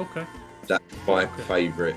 Okay. 0.00 0.26
That's 0.66 0.84
my 1.06 1.26
favourite. 1.26 1.96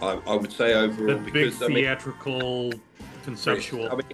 I, 0.00 0.20
I 0.26 0.34
would 0.36 0.52
say 0.52 0.74
overall 0.74 1.06
The 1.06 1.12
overall 1.14 1.24
big 1.24 1.32
because 1.32 1.62
I 1.62 1.68
mean, 1.68 1.76
theatrical, 1.76 2.72
conceptual. 3.24 3.90
I 3.90 3.96
mean, 3.96 4.04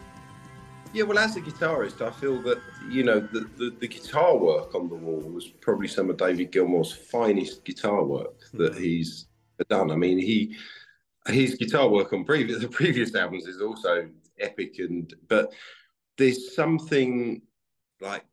yeah, 0.93 1.03
well, 1.03 1.19
as 1.19 1.37
a 1.37 1.41
guitarist, 1.41 2.01
I 2.01 2.11
feel 2.13 2.41
that 2.43 2.61
you 2.89 3.03
know 3.03 3.21
the, 3.21 3.41
the, 3.57 3.75
the 3.81 3.89
guitar 3.89 4.37
work 4.37 4.75
on 4.75 4.89
the 4.89 4.95
wall 4.95 5.21
was 5.21 5.49
probably 5.49 5.89
some 5.89 6.09
of 6.09 6.17
David 6.17 6.53
Gilmour's 6.53 6.93
finest 6.93 7.65
guitar 7.65 8.05
work 8.05 8.39
that 8.55 8.73
mm-hmm. 8.73 8.83
he's 8.83 9.27
done. 9.69 9.91
I 9.91 9.97
mean, 9.97 10.19
he 10.19 10.57
his 11.27 11.57
guitar 11.57 11.89
work 11.89 12.13
on 12.13 12.25
previous 12.25 12.61
the 12.63 12.69
previous 12.69 13.15
albums 13.15 13.47
is 13.47 13.61
also 13.61 14.09
epic, 14.39 14.77
and 14.79 15.13
but 15.29 15.53
there's 16.17 16.55
something 16.55 17.43
like 18.01 18.25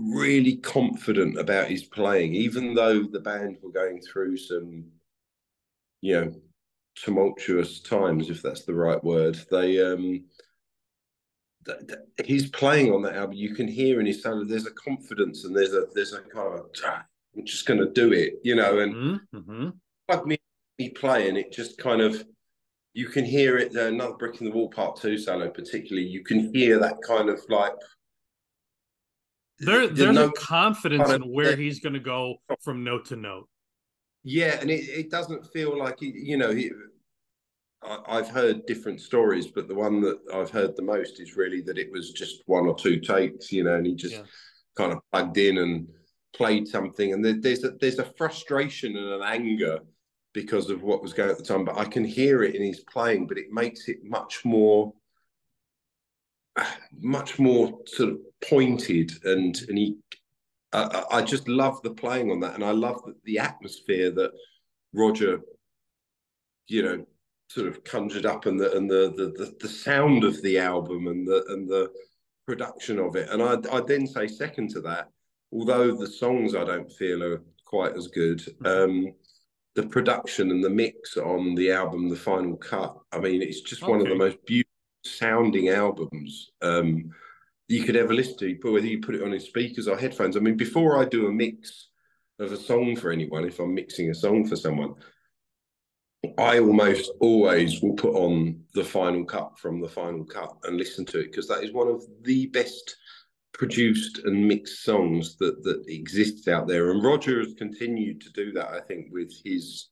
really 0.00 0.56
confident 0.56 1.38
about 1.38 1.68
his 1.68 1.84
playing, 1.84 2.34
even 2.34 2.74
though 2.74 3.02
the 3.02 3.20
band 3.20 3.58
were 3.62 3.70
going 3.72 4.00
through 4.00 4.36
some, 4.36 4.84
you 6.00 6.20
know, 6.20 6.34
tumultuous 6.96 7.80
times, 7.80 8.30
if 8.30 8.42
that's 8.42 8.64
the 8.64 8.74
right 8.74 9.02
word. 9.02 9.38
They 9.50 9.82
um 9.82 10.24
th- 11.66 11.78
th- 11.86 12.26
he's 12.28 12.50
playing 12.50 12.92
on 12.92 13.02
that 13.02 13.16
album. 13.16 13.36
You 13.36 13.54
can 13.54 13.68
hear 13.68 14.00
in 14.00 14.06
his 14.06 14.22
sound. 14.22 14.48
There's 14.48 14.66
a 14.66 14.72
confidence 14.72 15.44
and 15.44 15.56
there's 15.56 15.74
a 15.74 15.86
there's 15.94 16.12
a 16.12 16.20
kind 16.22 16.58
of 16.58 16.66
"Ah, 16.84 17.04
I'm 17.36 17.46
just 17.46 17.66
going 17.66 17.80
to 17.80 17.90
do 17.90 18.12
it, 18.12 18.34
you 18.42 18.54
know. 18.54 18.78
And 18.80 19.20
Mm-hmm. 19.34 19.70
plug 20.08 20.26
me 20.26 20.38
playing, 20.94 21.36
it 21.36 21.52
just 21.52 21.78
kind 21.78 22.00
of 22.00 22.24
you 22.92 23.08
can 23.08 23.24
hear 23.24 23.56
it. 23.56 23.76
Uh, 23.76 23.86
another 23.86 24.14
brick 24.14 24.40
in 24.40 24.46
the 24.48 24.52
wall, 24.52 24.68
part 24.68 25.00
two 25.00 25.16
solo, 25.16 25.48
particularly. 25.48 26.08
You 26.08 26.24
can 26.24 26.52
hear 26.52 26.78
that 26.80 26.96
kind 27.06 27.28
of 27.28 27.40
like 27.48 27.72
There, 29.60 29.86
there's 29.88 30.10
a 30.10 30.12
note- 30.12 30.34
confidence 30.36 31.10
in 31.10 31.22
where 31.22 31.56
he's 31.56 31.80
going 31.80 31.92
to 31.92 32.00
go 32.00 32.36
from 32.62 32.82
note 32.84 33.06
to 33.06 33.16
note. 33.16 33.48
Yeah, 34.22 34.58
and 34.60 34.70
it, 34.70 34.88
it 34.88 35.10
doesn't 35.10 35.46
feel 35.52 35.78
like 35.78 36.00
he, 36.00 36.12
you 36.14 36.36
know 36.36 36.50
he. 36.52 36.70
I, 37.82 37.98
I've 38.06 38.28
heard 38.28 38.66
different 38.66 39.00
stories, 39.00 39.46
but 39.46 39.68
the 39.68 39.74
one 39.74 40.00
that 40.02 40.18
I've 40.34 40.50
heard 40.50 40.76
the 40.76 40.82
most 40.82 41.20
is 41.20 41.36
really 41.36 41.60
that 41.62 41.78
it 41.78 41.90
was 41.90 42.12
just 42.12 42.42
one 42.46 42.66
or 42.66 42.74
two 42.74 43.00
takes, 43.00 43.50
you 43.50 43.64
know, 43.64 43.74
and 43.76 43.86
he 43.86 43.94
just 43.94 44.14
Yeah. 44.16 44.22
kind 44.76 44.92
of 44.92 44.98
plugged 45.12 45.38
in 45.38 45.58
and 45.58 45.88
played 46.34 46.68
something, 46.68 47.12
and 47.12 47.24
there, 47.24 47.34
there's 47.40 47.64
a 47.64 47.70
there's 47.80 47.98
a 47.98 48.12
frustration 48.16 48.96
and 48.96 49.08
an 49.14 49.22
anger 49.22 49.80
because 50.32 50.70
of 50.70 50.82
what 50.82 51.02
was 51.02 51.12
going 51.12 51.28
at 51.30 51.38
the 51.38 51.42
time, 51.44 51.64
but 51.64 51.76
I 51.76 51.84
can 51.84 52.04
hear 52.04 52.44
it 52.44 52.54
in 52.54 52.62
his 52.62 52.80
playing, 52.80 53.26
but 53.26 53.36
it 53.38 53.50
makes 53.50 53.88
it 53.88 53.98
much 54.04 54.44
more, 54.44 54.92
much 57.00 57.38
more 57.38 57.78
sort 57.86 58.10
of 58.10 58.18
pointed, 58.48 59.12
and 59.24 59.58
and 59.68 59.78
he 59.78 59.96
I, 60.72 61.04
I 61.10 61.22
just 61.22 61.48
love 61.48 61.80
the 61.82 61.90
playing 61.90 62.30
on 62.30 62.40
that, 62.40 62.54
and 62.54 62.64
I 62.64 62.70
love 62.70 63.02
the, 63.04 63.14
the 63.24 63.38
atmosphere 63.38 64.10
that 64.12 64.32
Roger, 64.92 65.40
you 66.68 66.82
know, 66.82 67.06
sort 67.48 67.68
of 67.68 67.82
conjured 67.84 68.26
up, 68.26 68.46
and 68.46 68.58
the 68.58 68.76
and 68.76 68.88
the 68.88 69.12
the 69.16 69.44
the, 69.44 69.56
the 69.60 69.68
sound 69.68 70.24
of 70.24 70.40
the 70.42 70.58
album 70.58 71.06
and 71.08 71.26
the 71.26 71.44
and 71.48 71.68
the 71.68 71.90
production 72.46 72.98
of 72.98 73.16
it. 73.16 73.28
And 73.30 73.42
I 73.42 73.56
I 73.72 73.80
then 73.80 74.06
say 74.06 74.26
second 74.26 74.70
to 74.70 74.80
that, 74.82 75.08
although 75.52 75.94
the 75.96 76.06
songs 76.06 76.54
I 76.54 76.64
don't 76.64 76.90
feel 76.92 77.22
are 77.22 77.42
quite 77.64 77.96
as 77.96 78.08
good. 78.08 78.42
Um, 78.64 79.12
the 79.76 79.86
production 79.86 80.50
and 80.50 80.64
the 80.64 80.70
mix 80.70 81.16
on 81.16 81.54
the 81.54 81.70
album, 81.70 82.08
the 82.08 82.16
final 82.16 82.56
cut. 82.56 82.96
I 83.12 83.20
mean, 83.20 83.40
it's 83.40 83.60
just 83.60 83.86
one 83.86 84.00
of 84.00 84.08
the 84.08 84.16
most 84.16 84.44
beautiful 84.44 84.69
sounding 85.04 85.68
albums. 85.68 86.50
Um, 86.62 87.10
you 87.68 87.84
could 87.84 87.96
ever 87.96 88.12
listen 88.12 88.36
to, 88.38 88.58
but 88.60 88.72
whether 88.72 88.86
you 88.86 89.00
put 89.00 89.14
it 89.14 89.22
on 89.22 89.32
in 89.32 89.40
speakers 89.40 89.86
or 89.86 89.96
headphones. 89.96 90.36
I 90.36 90.40
mean, 90.40 90.56
before 90.56 91.00
I 91.00 91.04
do 91.04 91.28
a 91.28 91.32
mix 91.32 91.88
of 92.38 92.52
a 92.52 92.56
song 92.56 92.96
for 92.96 93.12
anyone, 93.12 93.44
if 93.44 93.60
I'm 93.60 93.74
mixing 93.74 94.10
a 94.10 94.14
song 94.14 94.46
for 94.46 94.56
someone, 94.56 94.94
I 96.36 96.58
almost 96.58 97.12
always 97.20 97.80
will 97.80 97.94
put 97.94 98.14
on 98.14 98.64
the 98.74 98.84
final 98.84 99.24
cut 99.24 99.58
from 99.58 99.80
the 99.80 99.88
final 99.88 100.24
cut 100.24 100.54
and 100.64 100.76
listen 100.76 101.04
to 101.06 101.20
it 101.20 101.30
because 101.30 101.48
that 101.48 101.62
is 101.62 101.72
one 101.72 101.88
of 101.88 102.04
the 102.22 102.46
best 102.46 102.96
produced 103.52 104.18
and 104.24 104.46
mixed 104.46 104.84
songs 104.84 105.36
that 105.36 105.62
that 105.62 105.84
exists 105.88 106.48
out 106.48 106.66
there. 106.66 106.90
And 106.90 107.02
Roger 107.02 107.38
has 107.38 107.54
continued 107.54 108.20
to 108.22 108.30
do 108.32 108.52
that, 108.52 108.68
I 108.68 108.80
think, 108.80 109.12
with 109.12 109.32
his 109.44 109.88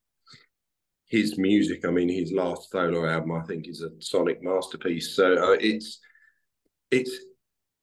his 1.08 1.38
music. 1.38 1.84
I 1.86 1.90
mean, 1.90 2.08
his 2.08 2.32
last 2.32 2.70
solo 2.70 3.06
album, 3.08 3.32
I 3.32 3.42
think, 3.42 3.66
is 3.66 3.82
a 3.82 3.90
sonic 4.00 4.42
masterpiece. 4.42 5.14
So 5.16 5.34
uh, 5.52 5.56
it's 5.60 6.00
it's 6.90 7.10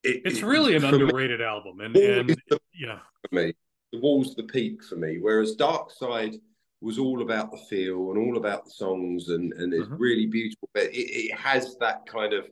it, 0.04 0.22
It's 0.26 0.40
it- 0.40 0.46
really 0.46 0.76
an 0.76 0.82
for 0.82 0.92
me- 0.98 1.04
underrated 1.04 1.42
album, 1.42 1.82
and 1.82 1.96
and 1.98 2.30
the, 2.50 2.60
yeah, 2.74 3.00
for 3.30 3.36
me. 3.36 3.54
The 3.92 4.00
wall's 4.00 4.36
the 4.36 4.44
peak 4.44 4.84
for 4.84 4.96
me. 4.96 5.18
Whereas 5.22 5.56
Dark 5.56 5.90
Side 5.92 6.36
was 6.82 7.00
all 7.00 7.22
about 7.22 7.52
the 7.52 7.58
feel 7.70 8.12
and 8.12 8.20
all 8.20 8.38
about 8.38 8.66
the 8.66 8.72
songs 8.72 9.30
and 9.30 9.54
and 9.54 9.74
it's 9.74 9.88
Mhm. 9.88 9.96
really 10.00 10.26
beautiful. 10.28 10.70
But 10.74 10.84
it, 10.86 11.10
it 11.32 11.36
has 11.36 11.78
that 11.80 12.06
kind 12.06 12.34
of 12.34 12.46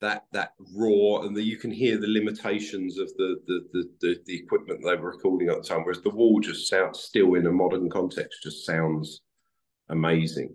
that 0.00 0.24
that 0.32 0.52
raw 0.74 1.22
and 1.22 1.36
the, 1.36 1.42
you 1.42 1.56
can 1.56 1.70
hear 1.70 1.96
the 1.98 2.06
limitations 2.08 2.98
of 2.98 3.08
the 3.16 3.36
the, 3.46 3.60
the 3.72 3.90
the 4.00 4.20
the 4.26 4.36
equipment 4.36 4.80
they 4.84 4.94
were 4.96 5.10
recording 5.10 5.48
at 5.48 5.56
the 5.62 5.68
time. 5.68 5.82
Whereas 5.82 6.00
the 6.02 6.10
wall 6.10 6.40
just 6.40 6.68
sounds 6.68 7.00
still 7.00 7.34
in 7.34 7.46
a 7.46 7.52
modern 7.52 7.90
context 7.90 8.42
just 8.42 8.64
sounds 8.64 9.20
amazing. 9.92 10.54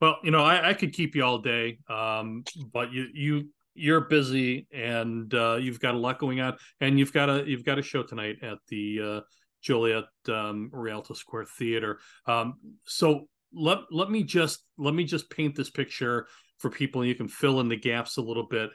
Well, 0.00 0.18
you 0.22 0.30
know, 0.30 0.44
I, 0.44 0.70
I 0.70 0.74
could 0.74 0.92
keep 0.92 1.16
you 1.16 1.24
all 1.24 1.38
day, 1.38 1.78
um, 1.88 2.44
but 2.72 2.92
you 2.92 3.06
you 3.12 3.48
you're 3.74 4.02
busy 4.02 4.66
and 4.72 5.32
uh, 5.34 5.56
you've 5.56 5.80
got 5.80 5.94
a 5.94 5.98
lot 5.98 6.18
going 6.18 6.40
on, 6.40 6.56
and 6.80 6.98
you've 6.98 7.12
got 7.12 7.28
a 7.28 7.44
you've 7.46 7.64
got 7.64 7.78
a 7.78 7.82
show 7.82 8.02
tonight 8.02 8.36
at 8.42 8.58
the 8.68 9.00
uh, 9.02 9.20
Joliet 9.62 10.04
um, 10.28 10.70
Rialto 10.72 11.14
Square 11.14 11.46
Theater. 11.58 11.98
Um, 12.26 12.54
so 12.84 13.28
let 13.52 13.78
let 13.90 14.10
me 14.10 14.22
just 14.22 14.64
let 14.76 14.94
me 14.94 15.04
just 15.04 15.30
paint 15.30 15.56
this 15.56 15.70
picture 15.70 16.26
for 16.58 16.70
people, 16.70 17.00
and 17.00 17.08
you 17.08 17.14
can 17.14 17.28
fill 17.28 17.60
in 17.60 17.68
the 17.68 17.76
gaps 17.76 18.16
a 18.18 18.22
little 18.22 18.46
bit. 18.46 18.70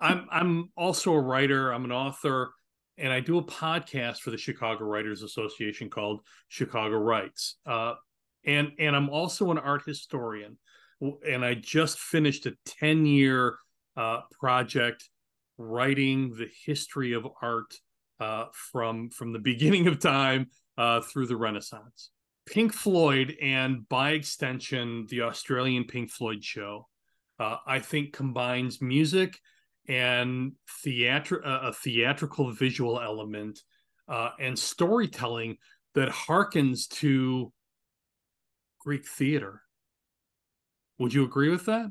I'm 0.00 0.26
I'm 0.30 0.70
also 0.76 1.12
a 1.12 1.20
writer. 1.20 1.72
I'm 1.72 1.84
an 1.84 1.92
author, 1.92 2.52
and 2.98 3.12
I 3.12 3.20
do 3.20 3.38
a 3.38 3.44
podcast 3.44 4.18
for 4.18 4.30
the 4.30 4.38
Chicago 4.38 4.84
Writers 4.84 5.22
Association 5.22 5.90
called 5.90 6.20
Chicago 6.48 6.96
Writes. 6.96 7.56
Uh, 7.66 7.94
and 8.44 8.72
and 8.78 8.94
I'm 8.96 9.10
also 9.10 9.50
an 9.50 9.58
art 9.58 9.82
historian, 9.86 10.58
and 11.00 11.44
I 11.44 11.54
just 11.54 11.98
finished 11.98 12.46
a 12.46 12.54
ten 12.64 13.06
year 13.06 13.56
uh, 13.96 14.20
project 14.38 15.08
writing 15.58 16.30
the 16.30 16.48
history 16.64 17.12
of 17.12 17.26
art 17.40 17.74
uh, 18.20 18.46
from 18.52 19.10
from 19.10 19.32
the 19.32 19.38
beginning 19.50 19.86
of 19.86 19.98
time 19.98 20.48
uh, 20.78 21.00
through 21.00 21.26
the 21.26 21.36
Renaissance. 21.36 22.10
Pink 22.46 22.72
Floyd, 22.72 23.36
and 23.40 23.88
by 23.88 24.10
extension, 24.10 25.06
the 25.08 25.22
Australian 25.22 25.84
Pink 25.84 26.10
Floyd 26.10 26.42
show, 26.42 26.88
uh, 27.38 27.58
I 27.66 27.78
think 27.78 28.12
combines 28.12 28.82
music 28.82 29.38
and 29.88 30.52
theatri- 30.84 31.46
uh, 31.46 31.68
a 31.68 31.72
theatrical 31.72 32.52
visual 32.52 33.00
element 33.00 33.60
uh, 34.08 34.30
and 34.40 34.58
storytelling 34.58 35.56
that 35.94 36.08
harkens 36.08 36.88
to 36.88 37.52
Greek 38.84 39.06
theater. 39.06 39.62
Would 40.98 41.14
you 41.14 41.24
agree 41.24 41.50
with 41.50 41.66
that? 41.66 41.90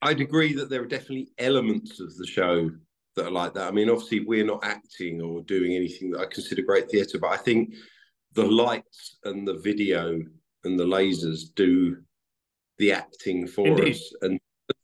I'd 0.00 0.20
agree 0.20 0.54
that 0.54 0.68
there 0.68 0.82
are 0.82 0.86
definitely 0.86 1.28
elements 1.38 2.00
of 2.00 2.14
the 2.16 2.26
show 2.26 2.70
that 3.16 3.26
are 3.26 3.30
like 3.30 3.54
that. 3.54 3.68
I 3.68 3.70
mean, 3.70 3.90
obviously, 3.90 4.20
we're 4.20 4.44
not 4.44 4.64
acting 4.64 5.20
or 5.20 5.42
doing 5.42 5.74
anything 5.74 6.10
that 6.10 6.20
I 6.20 6.26
consider 6.26 6.62
great 6.62 6.90
theatre, 6.90 7.18
but 7.18 7.30
I 7.30 7.36
think 7.36 7.74
the 8.32 8.44
lights 8.44 9.18
and 9.24 9.46
the 9.46 9.58
video 9.58 10.20
and 10.64 10.78
the 10.78 10.84
lasers 10.84 11.54
do 11.54 11.98
the 12.78 12.92
acting 12.92 13.46
for 13.46 13.66
Indeed. 13.66 13.94
us. 13.94 14.14
And 14.22 14.40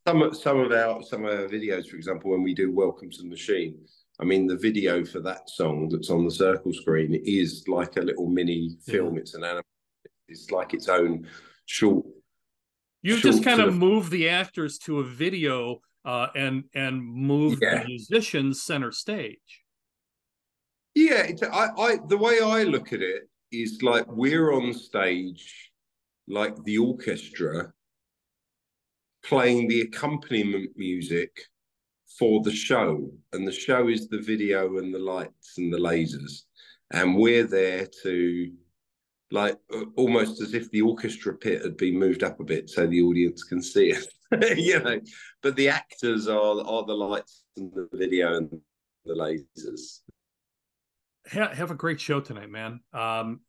some 0.07 0.23
of 0.23 0.37
some 0.37 0.61
of 0.61 0.73
our 0.73 1.03
some 1.03 1.25
of 1.25 1.33
our 1.33 1.49
videos, 1.49 1.89
for 1.89 1.97
example, 1.97 2.31
when 2.31 2.43
we 2.43 2.55
do 2.55 2.73
Welcome 2.73 3.11
to 3.11 3.23
the 3.23 3.29
Machine, 3.29 3.79
I 4.21 4.25
mean, 4.25 4.47
the 4.47 4.57
video 4.57 5.05
for 5.05 5.21
that 5.21 5.49
song 5.49 5.89
that's 5.89 6.11
on 6.11 6.25
the 6.25 6.31
circle 6.31 6.73
screen 6.75 7.15
is 7.25 7.65
like 7.69 7.97
a 7.97 8.03
little 8.03 8.29
mini 8.29 8.77
film. 8.87 9.17
It's 9.17 9.35
an 9.35 9.45
anim- 9.45 9.63
It's 10.29 10.51
like 10.51 10.75
its 10.75 10.89
own 10.89 11.27
short 11.67 12.05
You 13.03 13.17
Short 13.17 13.23
just 13.35 13.45
kind 13.45 13.61
of 13.61 13.69
of- 13.69 13.77
move 13.77 14.11
the 14.11 14.29
actors 14.29 14.79
to 14.81 14.99
a 15.01 15.05
video 15.05 15.81
uh, 16.05 16.29
and 16.35 16.65
and 16.75 17.03
move 17.03 17.59
Yeah. 17.63 17.83
the 17.83 17.89
musicians 17.89 18.63
center 18.63 18.93
stage. 18.93 19.65
Yeah, 20.95 21.23
it's, 21.23 21.43
I, 21.43 21.69
I, 21.79 21.99
the 22.09 22.19
way 22.19 22.41
I 22.41 22.65
look 22.65 22.93
at 22.93 23.01
it 23.01 23.23
is 23.53 23.83
like 23.83 24.07
we're 24.09 24.53
on 24.53 24.73
stage, 24.75 25.71
like 26.27 26.55
the 26.65 26.79
orchestra, 26.79 27.73
playing 29.23 29.69
the 29.69 29.83
accompaniment 29.83 30.71
music 30.77 31.31
for 32.19 32.43
the 32.43 32.53
show, 32.53 33.11
and 33.33 33.47
the 33.47 33.53
show 33.53 33.89
is 33.89 34.09
the 34.09 34.21
video 34.21 34.79
and 34.79 34.95
the 34.95 34.99
lights 34.99 35.59
and 35.59 35.73
the 35.73 35.79
lasers, 35.79 36.43
and 36.93 37.17
we're 37.17 37.47
there 37.47 37.87
to, 38.03 38.53
like, 39.31 39.59
almost 39.97 40.41
as 40.41 40.55
if 40.55 40.71
the 40.71 40.83
orchestra 40.83 41.35
pit 41.35 41.63
had 41.63 41.77
been 41.77 41.99
moved 41.99 42.23
up 42.23 42.41
a 42.41 42.45
bit 42.45 42.69
so 42.69 42.87
the 42.87 43.03
audience 43.03 43.45
can 43.45 43.63
see 43.63 43.93
it, 43.93 44.59
you 44.59 44.81
know. 44.81 45.01
But 45.43 45.57
the 45.57 45.69
actors 45.69 46.29
are 46.29 46.61
are 46.61 46.85
the 46.85 46.95
lights 46.95 47.45
and 47.57 47.73
the 47.73 47.89
video 47.93 48.37
and 48.37 48.51
the 49.05 49.15
lasers. 49.15 50.01
Have 51.27 51.71
a 51.71 51.77
great 51.77 52.01
show 52.01 52.21
tonight, 52.21 52.51
man. 52.51 52.81
Um, 52.93 53.41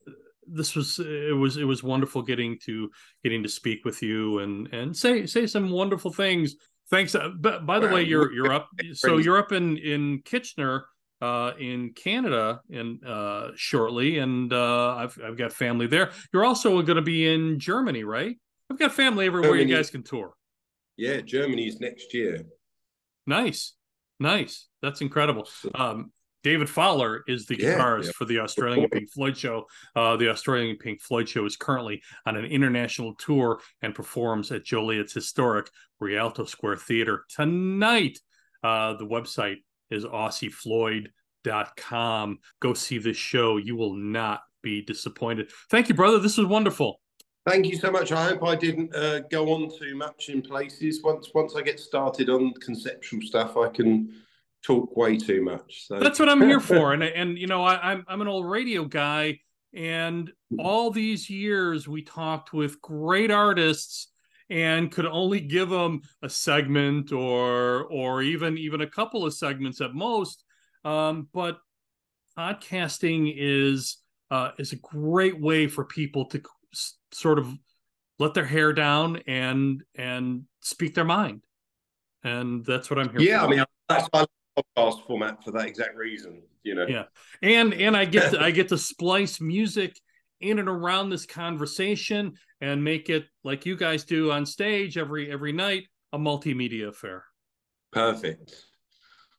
this 0.47 0.75
was 0.75 0.99
it 0.99 1.35
was 1.35 1.57
it 1.57 1.63
was 1.63 1.83
wonderful 1.83 2.21
getting 2.21 2.57
to 2.65 2.89
getting 3.23 3.43
to 3.43 3.49
speak 3.49 3.85
with 3.85 4.01
you 4.01 4.39
and 4.39 4.67
and 4.73 4.95
say 4.95 5.25
say 5.25 5.47
some 5.47 5.69
wonderful 5.69 6.11
things. 6.11 6.55
Thanks. 6.91 7.15
Uh, 7.15 7.29
but 7.39 7.65
by 7.65 7.79
the 7.79 7.87
way, 7.87 8.03
you're 8.03 8.31
you're 8.33 8.51
up. 8.51 8.69
So 8.93 9.17
you're 9.17 9.37
up 9.37 9.53
in 9.53 9.77
in 9.77 10.21
Kitchener, 10.25 10.85
uh, 11.21 11.53
in 11.57 11.93
Canada, 11.93 12.61
in 12.69 12.99
uh, 13.07 13.51
shortly, 13.55 14.17
and 14.19 14.51
uh, 14.51 14.95
I've 14.95 15.17
I've 15.25 15.37
got 15.37 15.53
family 15.53 15.87
there. 15.87 16.11
You're 16.33 16.43
also 16.43 16.81
going 16.81 16.97
to 16.97 17.01
be 17.01 17.33
in 17.33 17.59
Germany, 17.59 18.03
right? 18.03 18.35
I've 18.69 18.77
got 18.77 18.91
family 18.91 19.25
everywhere. 19.25 19.55
You 19.55 19.73
guys 19.73 19.89
can 19.89 20.03
tour. 20.03 20.33
Yeah, 20.97 21.21
Germany's 21.21 21.79
next 21.79 22.13
year. 22.13 22.43
Nice, 23.25 23.73
nice. 24.19 24.67
That's 24.81 24.99
incredible. 25.01 25.47
Um, 25.73 26.11
David 26.43 26.69
Fowler 26.69 27.23
is 27.27 27.45
the 27.45 27.59
Yeah, 27.59 27.77
guitarist 27.77 28.05
yeah. 28.05 28.11
for 28.17 28.25
the 28.25 28.39
Australian 28.39 28.89
Pink 28.89 29.11
Floyd 29.11 29.37
show. 29.37 29.65
Uh, 29.95 30.17
the 30.17 30.29
Australian 30.29 30.77
Pink 30.77 31.01
Floyd 31.01 31.29
show 31.29 31.45
is 31.45 31.55
currently 31.55 32.01
on 32.25 32.35
an 32.35 32.45
international 32.45 33.13
tour 33.15 33.59
and 33.81 33.93
performs 33.93 34.51
at 34.51 34.63
Joliet's 34.63 35.13
historic 35.13 35.69
Rialto 35.99 36.45
Square 36.45 36.77
Theater 36.77 37.25
tonight. 37.29 38.19
Uh, 38.63 38.93
the 38.93 39.05
website 39.05 39.57
is 39.89 40.05
aussiefloyd.com. 40.05 42.39
Go 42.59 42.73
see 42.73 42.97
this 42.97 43.17
show. 43.17 43.57
You 43.57 43.75
will 43.75 43.95
not 43.95 44.41
be 44.61 44.81
disappointed. 44.81 45.51
Thank 45.69 45.89
you, 45.89 45.95
brother. 45.95 46.19
This 46.19 46.37
was 46.37 46.47
wonderful. 46.47 46.99
Thank 47.47 47.65
you 47.65 47.75
so 47.75 47.89
much. 47.91 48.11
I 48.11 48.29
hope 48.29 48.43
I 48.43 48.55
didn't 48.55 48.95
uh, 48.95 49.21
go 49.31 49.51
on 49.53 49.71
too 49.79 49.95
much 49.95 50.29
in 50.29 50.43
places. 50.43 51.01
Once 51.03 51.31
once 51.33 51.55
I 51.55 51.63
get 51.63 51.79
started 51.79 52.29
on 52.29 52.53
conceptual 52.61 53.19
stuff, 53.21 53.57
I 53.57 53.67
can 53.69 54.13
talk 54.63 54.95
way 54.95 55.17
too 55.17 55.43
much. 55.43 55.87
So 55.87 55.99
That's 55.99 56.19
what 56.19 56.29
I'm 56.29 56.41
here 56.41 56.59
for. 56.59 56.93
And 56.93 57.03
and 57.03 57.37
you 57.37 57.47
know, 57.47 57.63
I, 57.63 57.91
I'm 57.91 58.05
I'm 58.07 58.21
an 58.21 58.27
old 58.27 58.49
radio 58.49 58.85
guy, 58.85 59.39
and 59.73 60.31
all 60.59 60.91
these 60.91 61.29
years 61.29 61.87
we 61.87 62.01
talked 62.01 62.53
with 62.53 62.81
great 62.81 63.31
artists 63.31 64.07
and 64.49 64.91
could 64.91 65.05
only 65.05 65.39
give 65.39 65.69
them 65.69 66.01
a 66.21 66.29
segment 66.29 67.11
or 67.11 67.85
or 67.85 68.21
even 68.21 68.57
even 68.57 68.81
a 68.81 68.87
couple 68.87 69.25
of 69.25 69.33
segments 69.33 69.81
at 69.81 69.93
most. 69.93 70.43
Um, 70.83 71.29
but 71.33 71.59
podcasting 72.37 73.33
is 73.35 73.97
uh, 74.29 74.51
is 74.57 74.73
a 74.73 74.77
great 74.77 75.39
way 75.39 75.67
for 75.67 75.85
people 75.85 76.25
to 76.25 76.41
s- 76.73 76.95
sort 77.11 77.39
of 77.39 77.53
let 78.19 78.33
their 78.33 78.45
hair 78.45 78.73
down 78.73 79.17
and 79.27 79.83
and 79.95 80.43
speak 80.59 80.95
their 80.95 81.05
mind, 81.05 81.43
and 82.23 82.65
that's 82.65 82.89
what 82.89 82.99
I'm 82.99 83.09
here. 83.09 83.21
yeah, 83.21 83.39
for. 83.39 83.45
I 83.45 83.49
mean 83.49 83.65
that's 83.87 84.07
why 84.11 84.19
I 84.19 84.21
love 84.21 84.29
podcast 84.57 85.05
format 85.05 85.43
for 85.43 85.51
that 85.51 85.65
exact 85.65 85.95
reason. 85.95 86.41
You 86.63 86.75
know. 86.75 86.85
Yeah. 86.87 87.05
and 87.41 87.73
and 87.73 87.97
I 87.97 88.05
get 88.05 88.31
to, 88.31 88.39
I 88.39 88.51
get 88.51 88.69
to 88.69 88.77
splice 88.77 89.41
music 89.41 89.95
in 90.39 90.59
and 90.59 90.69
around 90.69 91.09
this 91.09 91.25
conversation 91.25 92.33
and 92.59 92.83
make 92.83 93.09
it 93.09 93.25
like 93.43 93.65
you 93.65 93.75
guys 93.75 94.03
do 94.03 94.31
on 94.31 94.45
stage 94.45 94.97
every 94.97 95.31
every 95.31 95.51
night 95.51 95.83
a 96.13 96.17
multimedia 96.17 96.89
affair. 96.89 97.25
Perfect. 97.91 98.55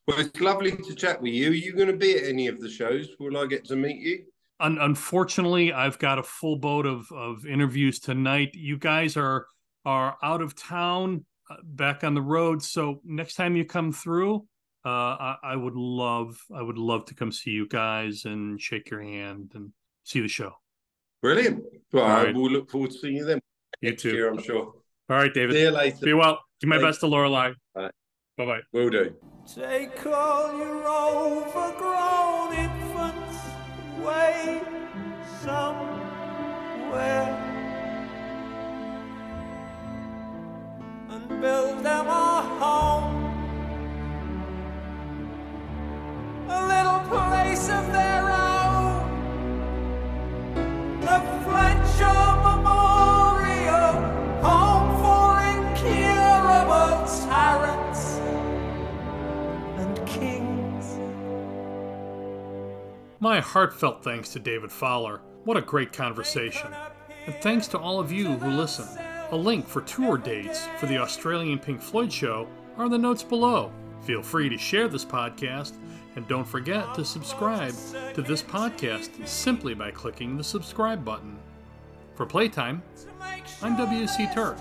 Well, 0.07 0.19
it's 0.19 0.41
lovely 0.41 0.71
to 0.71 0.95
chat 0.95 1.21
with 1.21 1.33
you. 1.33 1.51
Are 1.51 1.53
you 1.53 1.73
going 1.73 1.87
to 1.87 1.95
be 1.95 2.17
at 2.17 2.25
any 2.25 2.47
of 2.47 2.59
the 2.59 2.69
shows? 2.69 3.09
Will 3.19 3.37
I 3.37 3.45
get 3.45 3.63
to 3.65 3.75
meet 3.75 4.01
you? 4.01 4.25
Un- 4.59 4.77
unfortunately, 4.79 5.71
I've 5.71 5.97
got 5.97 6.19
a 6.19 6.23
full 6.23 6.57
boat 6.57 6.85
of 6.85 7.09
of 7.11 7.45
interviews 7.45 7.99
tonight. 7.99 8.49
You 8.53 8.77
guys 8.77 9.15
are 9.17 9.45
are 9.85 10.17
out 10.23 10.41
of 10.41 10.55
town, 10.55 11.25
uh, 11.49 11.55
back 11.63 12.03
on 12.03 12.15
the 12.15 12.21
road. 12.21 12.61
So 12.61 13.01
next 13.03 13.35
time 13.35 13.55
you 13.55 13.65
come 13.65 13.91
through, 13.91 14.45
uh, 14.85 14.89
I, 14.89 15.35
I 15.43 15.55
would 15.55 15.75
love 15.75 16.37
I 16.55 16.61
would 16.61 16.77
love 16.77 17.05
to 17.05 17.15
come 17.15 17.31
see 17.31 17.51
you 17.51 17.67
guys 17.67 18.25
and 18.25 18.59
shake 18.59 18.89
your 18.89 19.01
hand 19.01 19.51
and 19.55 19.71
see 20.03 20.19
the 20.21 20.27
show. 20.27 20.51
Brilliant. 21.21 21.63
Well, 21.93 22.03
All 22.03 22.09
I 22.11 22.23
right. 22.25 22.35
will 22.35 22.49
look 22.51 22.69
forward 22.69 22.91
to 22.91 22.97
seeing 22.97 23.15
you 23.17 23.25
then. 23.25 23.39
You 23.81 23.95
too. 23.95 24.11
year, 24.13 24.29
I'm 24.29 24.41
sure. 24.41 24.73
All 25.09 25.17
right, 25.17 25.33
David. 25.33 25.53
See 25.55 25.61
you 25.61 25.71
later. 25.71 25.97
Be 26.01 26.13
well. 26.13 26.39
Do 26.59 26.67
my 26.67 26.75
Thanks. 26.77 26.87
best 26.87 26.99
to 27.01 27.07
Lorelei. 27.07 27.53
Bye. 27.73 27.89
Bye 28.37 28.45
bye. 28.45 28.59
Will 28.73 28.89
do. 28.89 29.13
Take 29.53 30.05
all 30.05 30.57
your 30.57 30.87
overgrown 30.87 32.53
infants 32.53 33.39
away 33.99 34.61
somewhere 35.41 37.39
and 41.09 41.41
build 41.41 41.83
them 41.83 42.07
a 42.07 42.41
home, 42.59 43.22
a 46.49 46.67
little 46.67 46.99
place 47.09 47.69
of 47.69 47.91
their 47.91 48.29
own. 48.29 49.09
The 51.01 51.19
Fletcher 51.43 52.21
Memorial, 52.43 53.93
home 54.41 54.89
for 55.01 55.41
incurable 55.57 57.05
tyrants 57.29 58.17
and 59.77 60.07
kings. 60.07 60.85
My 63.19 63.39
heartfelt 63.39 64.03
thanks 64.03 64.29
to 64.29 64.39
David 64.39 64.71
Fowler. 64.71 65.21
What 65.45 65.57
a 65.57 65.61
great 65.61 65.93
conversation. 65.93 66.69
And 67.25 67.35
thanks 67.35 67.67
to 67.69 67.79
all 67.79 67.99
of 67.99 68.11
you 68.11 68.27
who 68.33 68.49
listen. 68.49 68.87
A 69.31 69.35
link 69.35 69.67
for 69.67 69.81
tour 69.81 70.17
dates 70.17 70.67
for 70.77 70.85
the 70.85 70.97
Australian 70.97 71.57
Pink 71.57 71.81
Floyd 71.81 72.11
show 72.11 72.47
are 72.77 72.85
in 72.85 72.91
the 72.91 72.97
notes 72.97 73.23
below. 73.23 73.71
Feel 74.01 74.21
free 74.21 74.49
to 74.49 74.57
share 74.57 74.87
this 74.87 75.05
podcast 75.05 75.73
and 76.15 76.27
don't 76.27 76.47
forget 76.47 76.93
to 76.95 77.05
subscribe 77.05 77.73
to 78.13 78.21
this 78.21 78.41
podcast 78.43 79.27
simply 79.27 79.73
by 79.73 79.91
clicking 79.91 80.37
the 80.37 80.43
subscribe 80.43 81.03
button. 81.03 81.37
For 82.15 82.25
Playtime, 82.25 82.83
I'm 83.61 83.75
W.C. 83.77 84.27
Turk. 84.33 84.57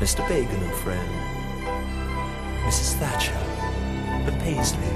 Mr. 0.00 0.28
Begin 0.28 0.62
and 0.62 0.74
friend, 0.74 1.08
Mrs. 2.66 2.92
Thatcher, 3.00 3.32
the 4.26 4.32
Paisley, 4.44 4.92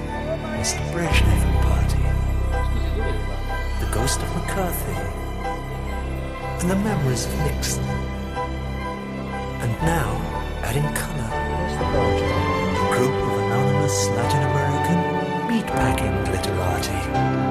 Mr. 0.60 0.78
Brezhnev 0.92 1.40
and 1.40 1.56
party, 1.64 2.04
the 3.82 3.90
ghost 3.94 4.20
of 4.20 4.28
McCarthy, 4.36 4.92
and 6.60 6.70
the 6.70 6.76
memories 6.76 7.24
of 7.24 7.38
Nixon. 7.38 7.82
And 9.62 9.72
now, 9.80 10.20
adding 10.62 10.84
color, 10.92 11.30
a 11.32 12.94
group 12.94 13.14
of 13.14 13.38
anonymous 13.38 14.06
Latin 14.08 14.42
American 14.50 15.00
meatpacking 15.48 16.26
glitterati. 16.26 17.49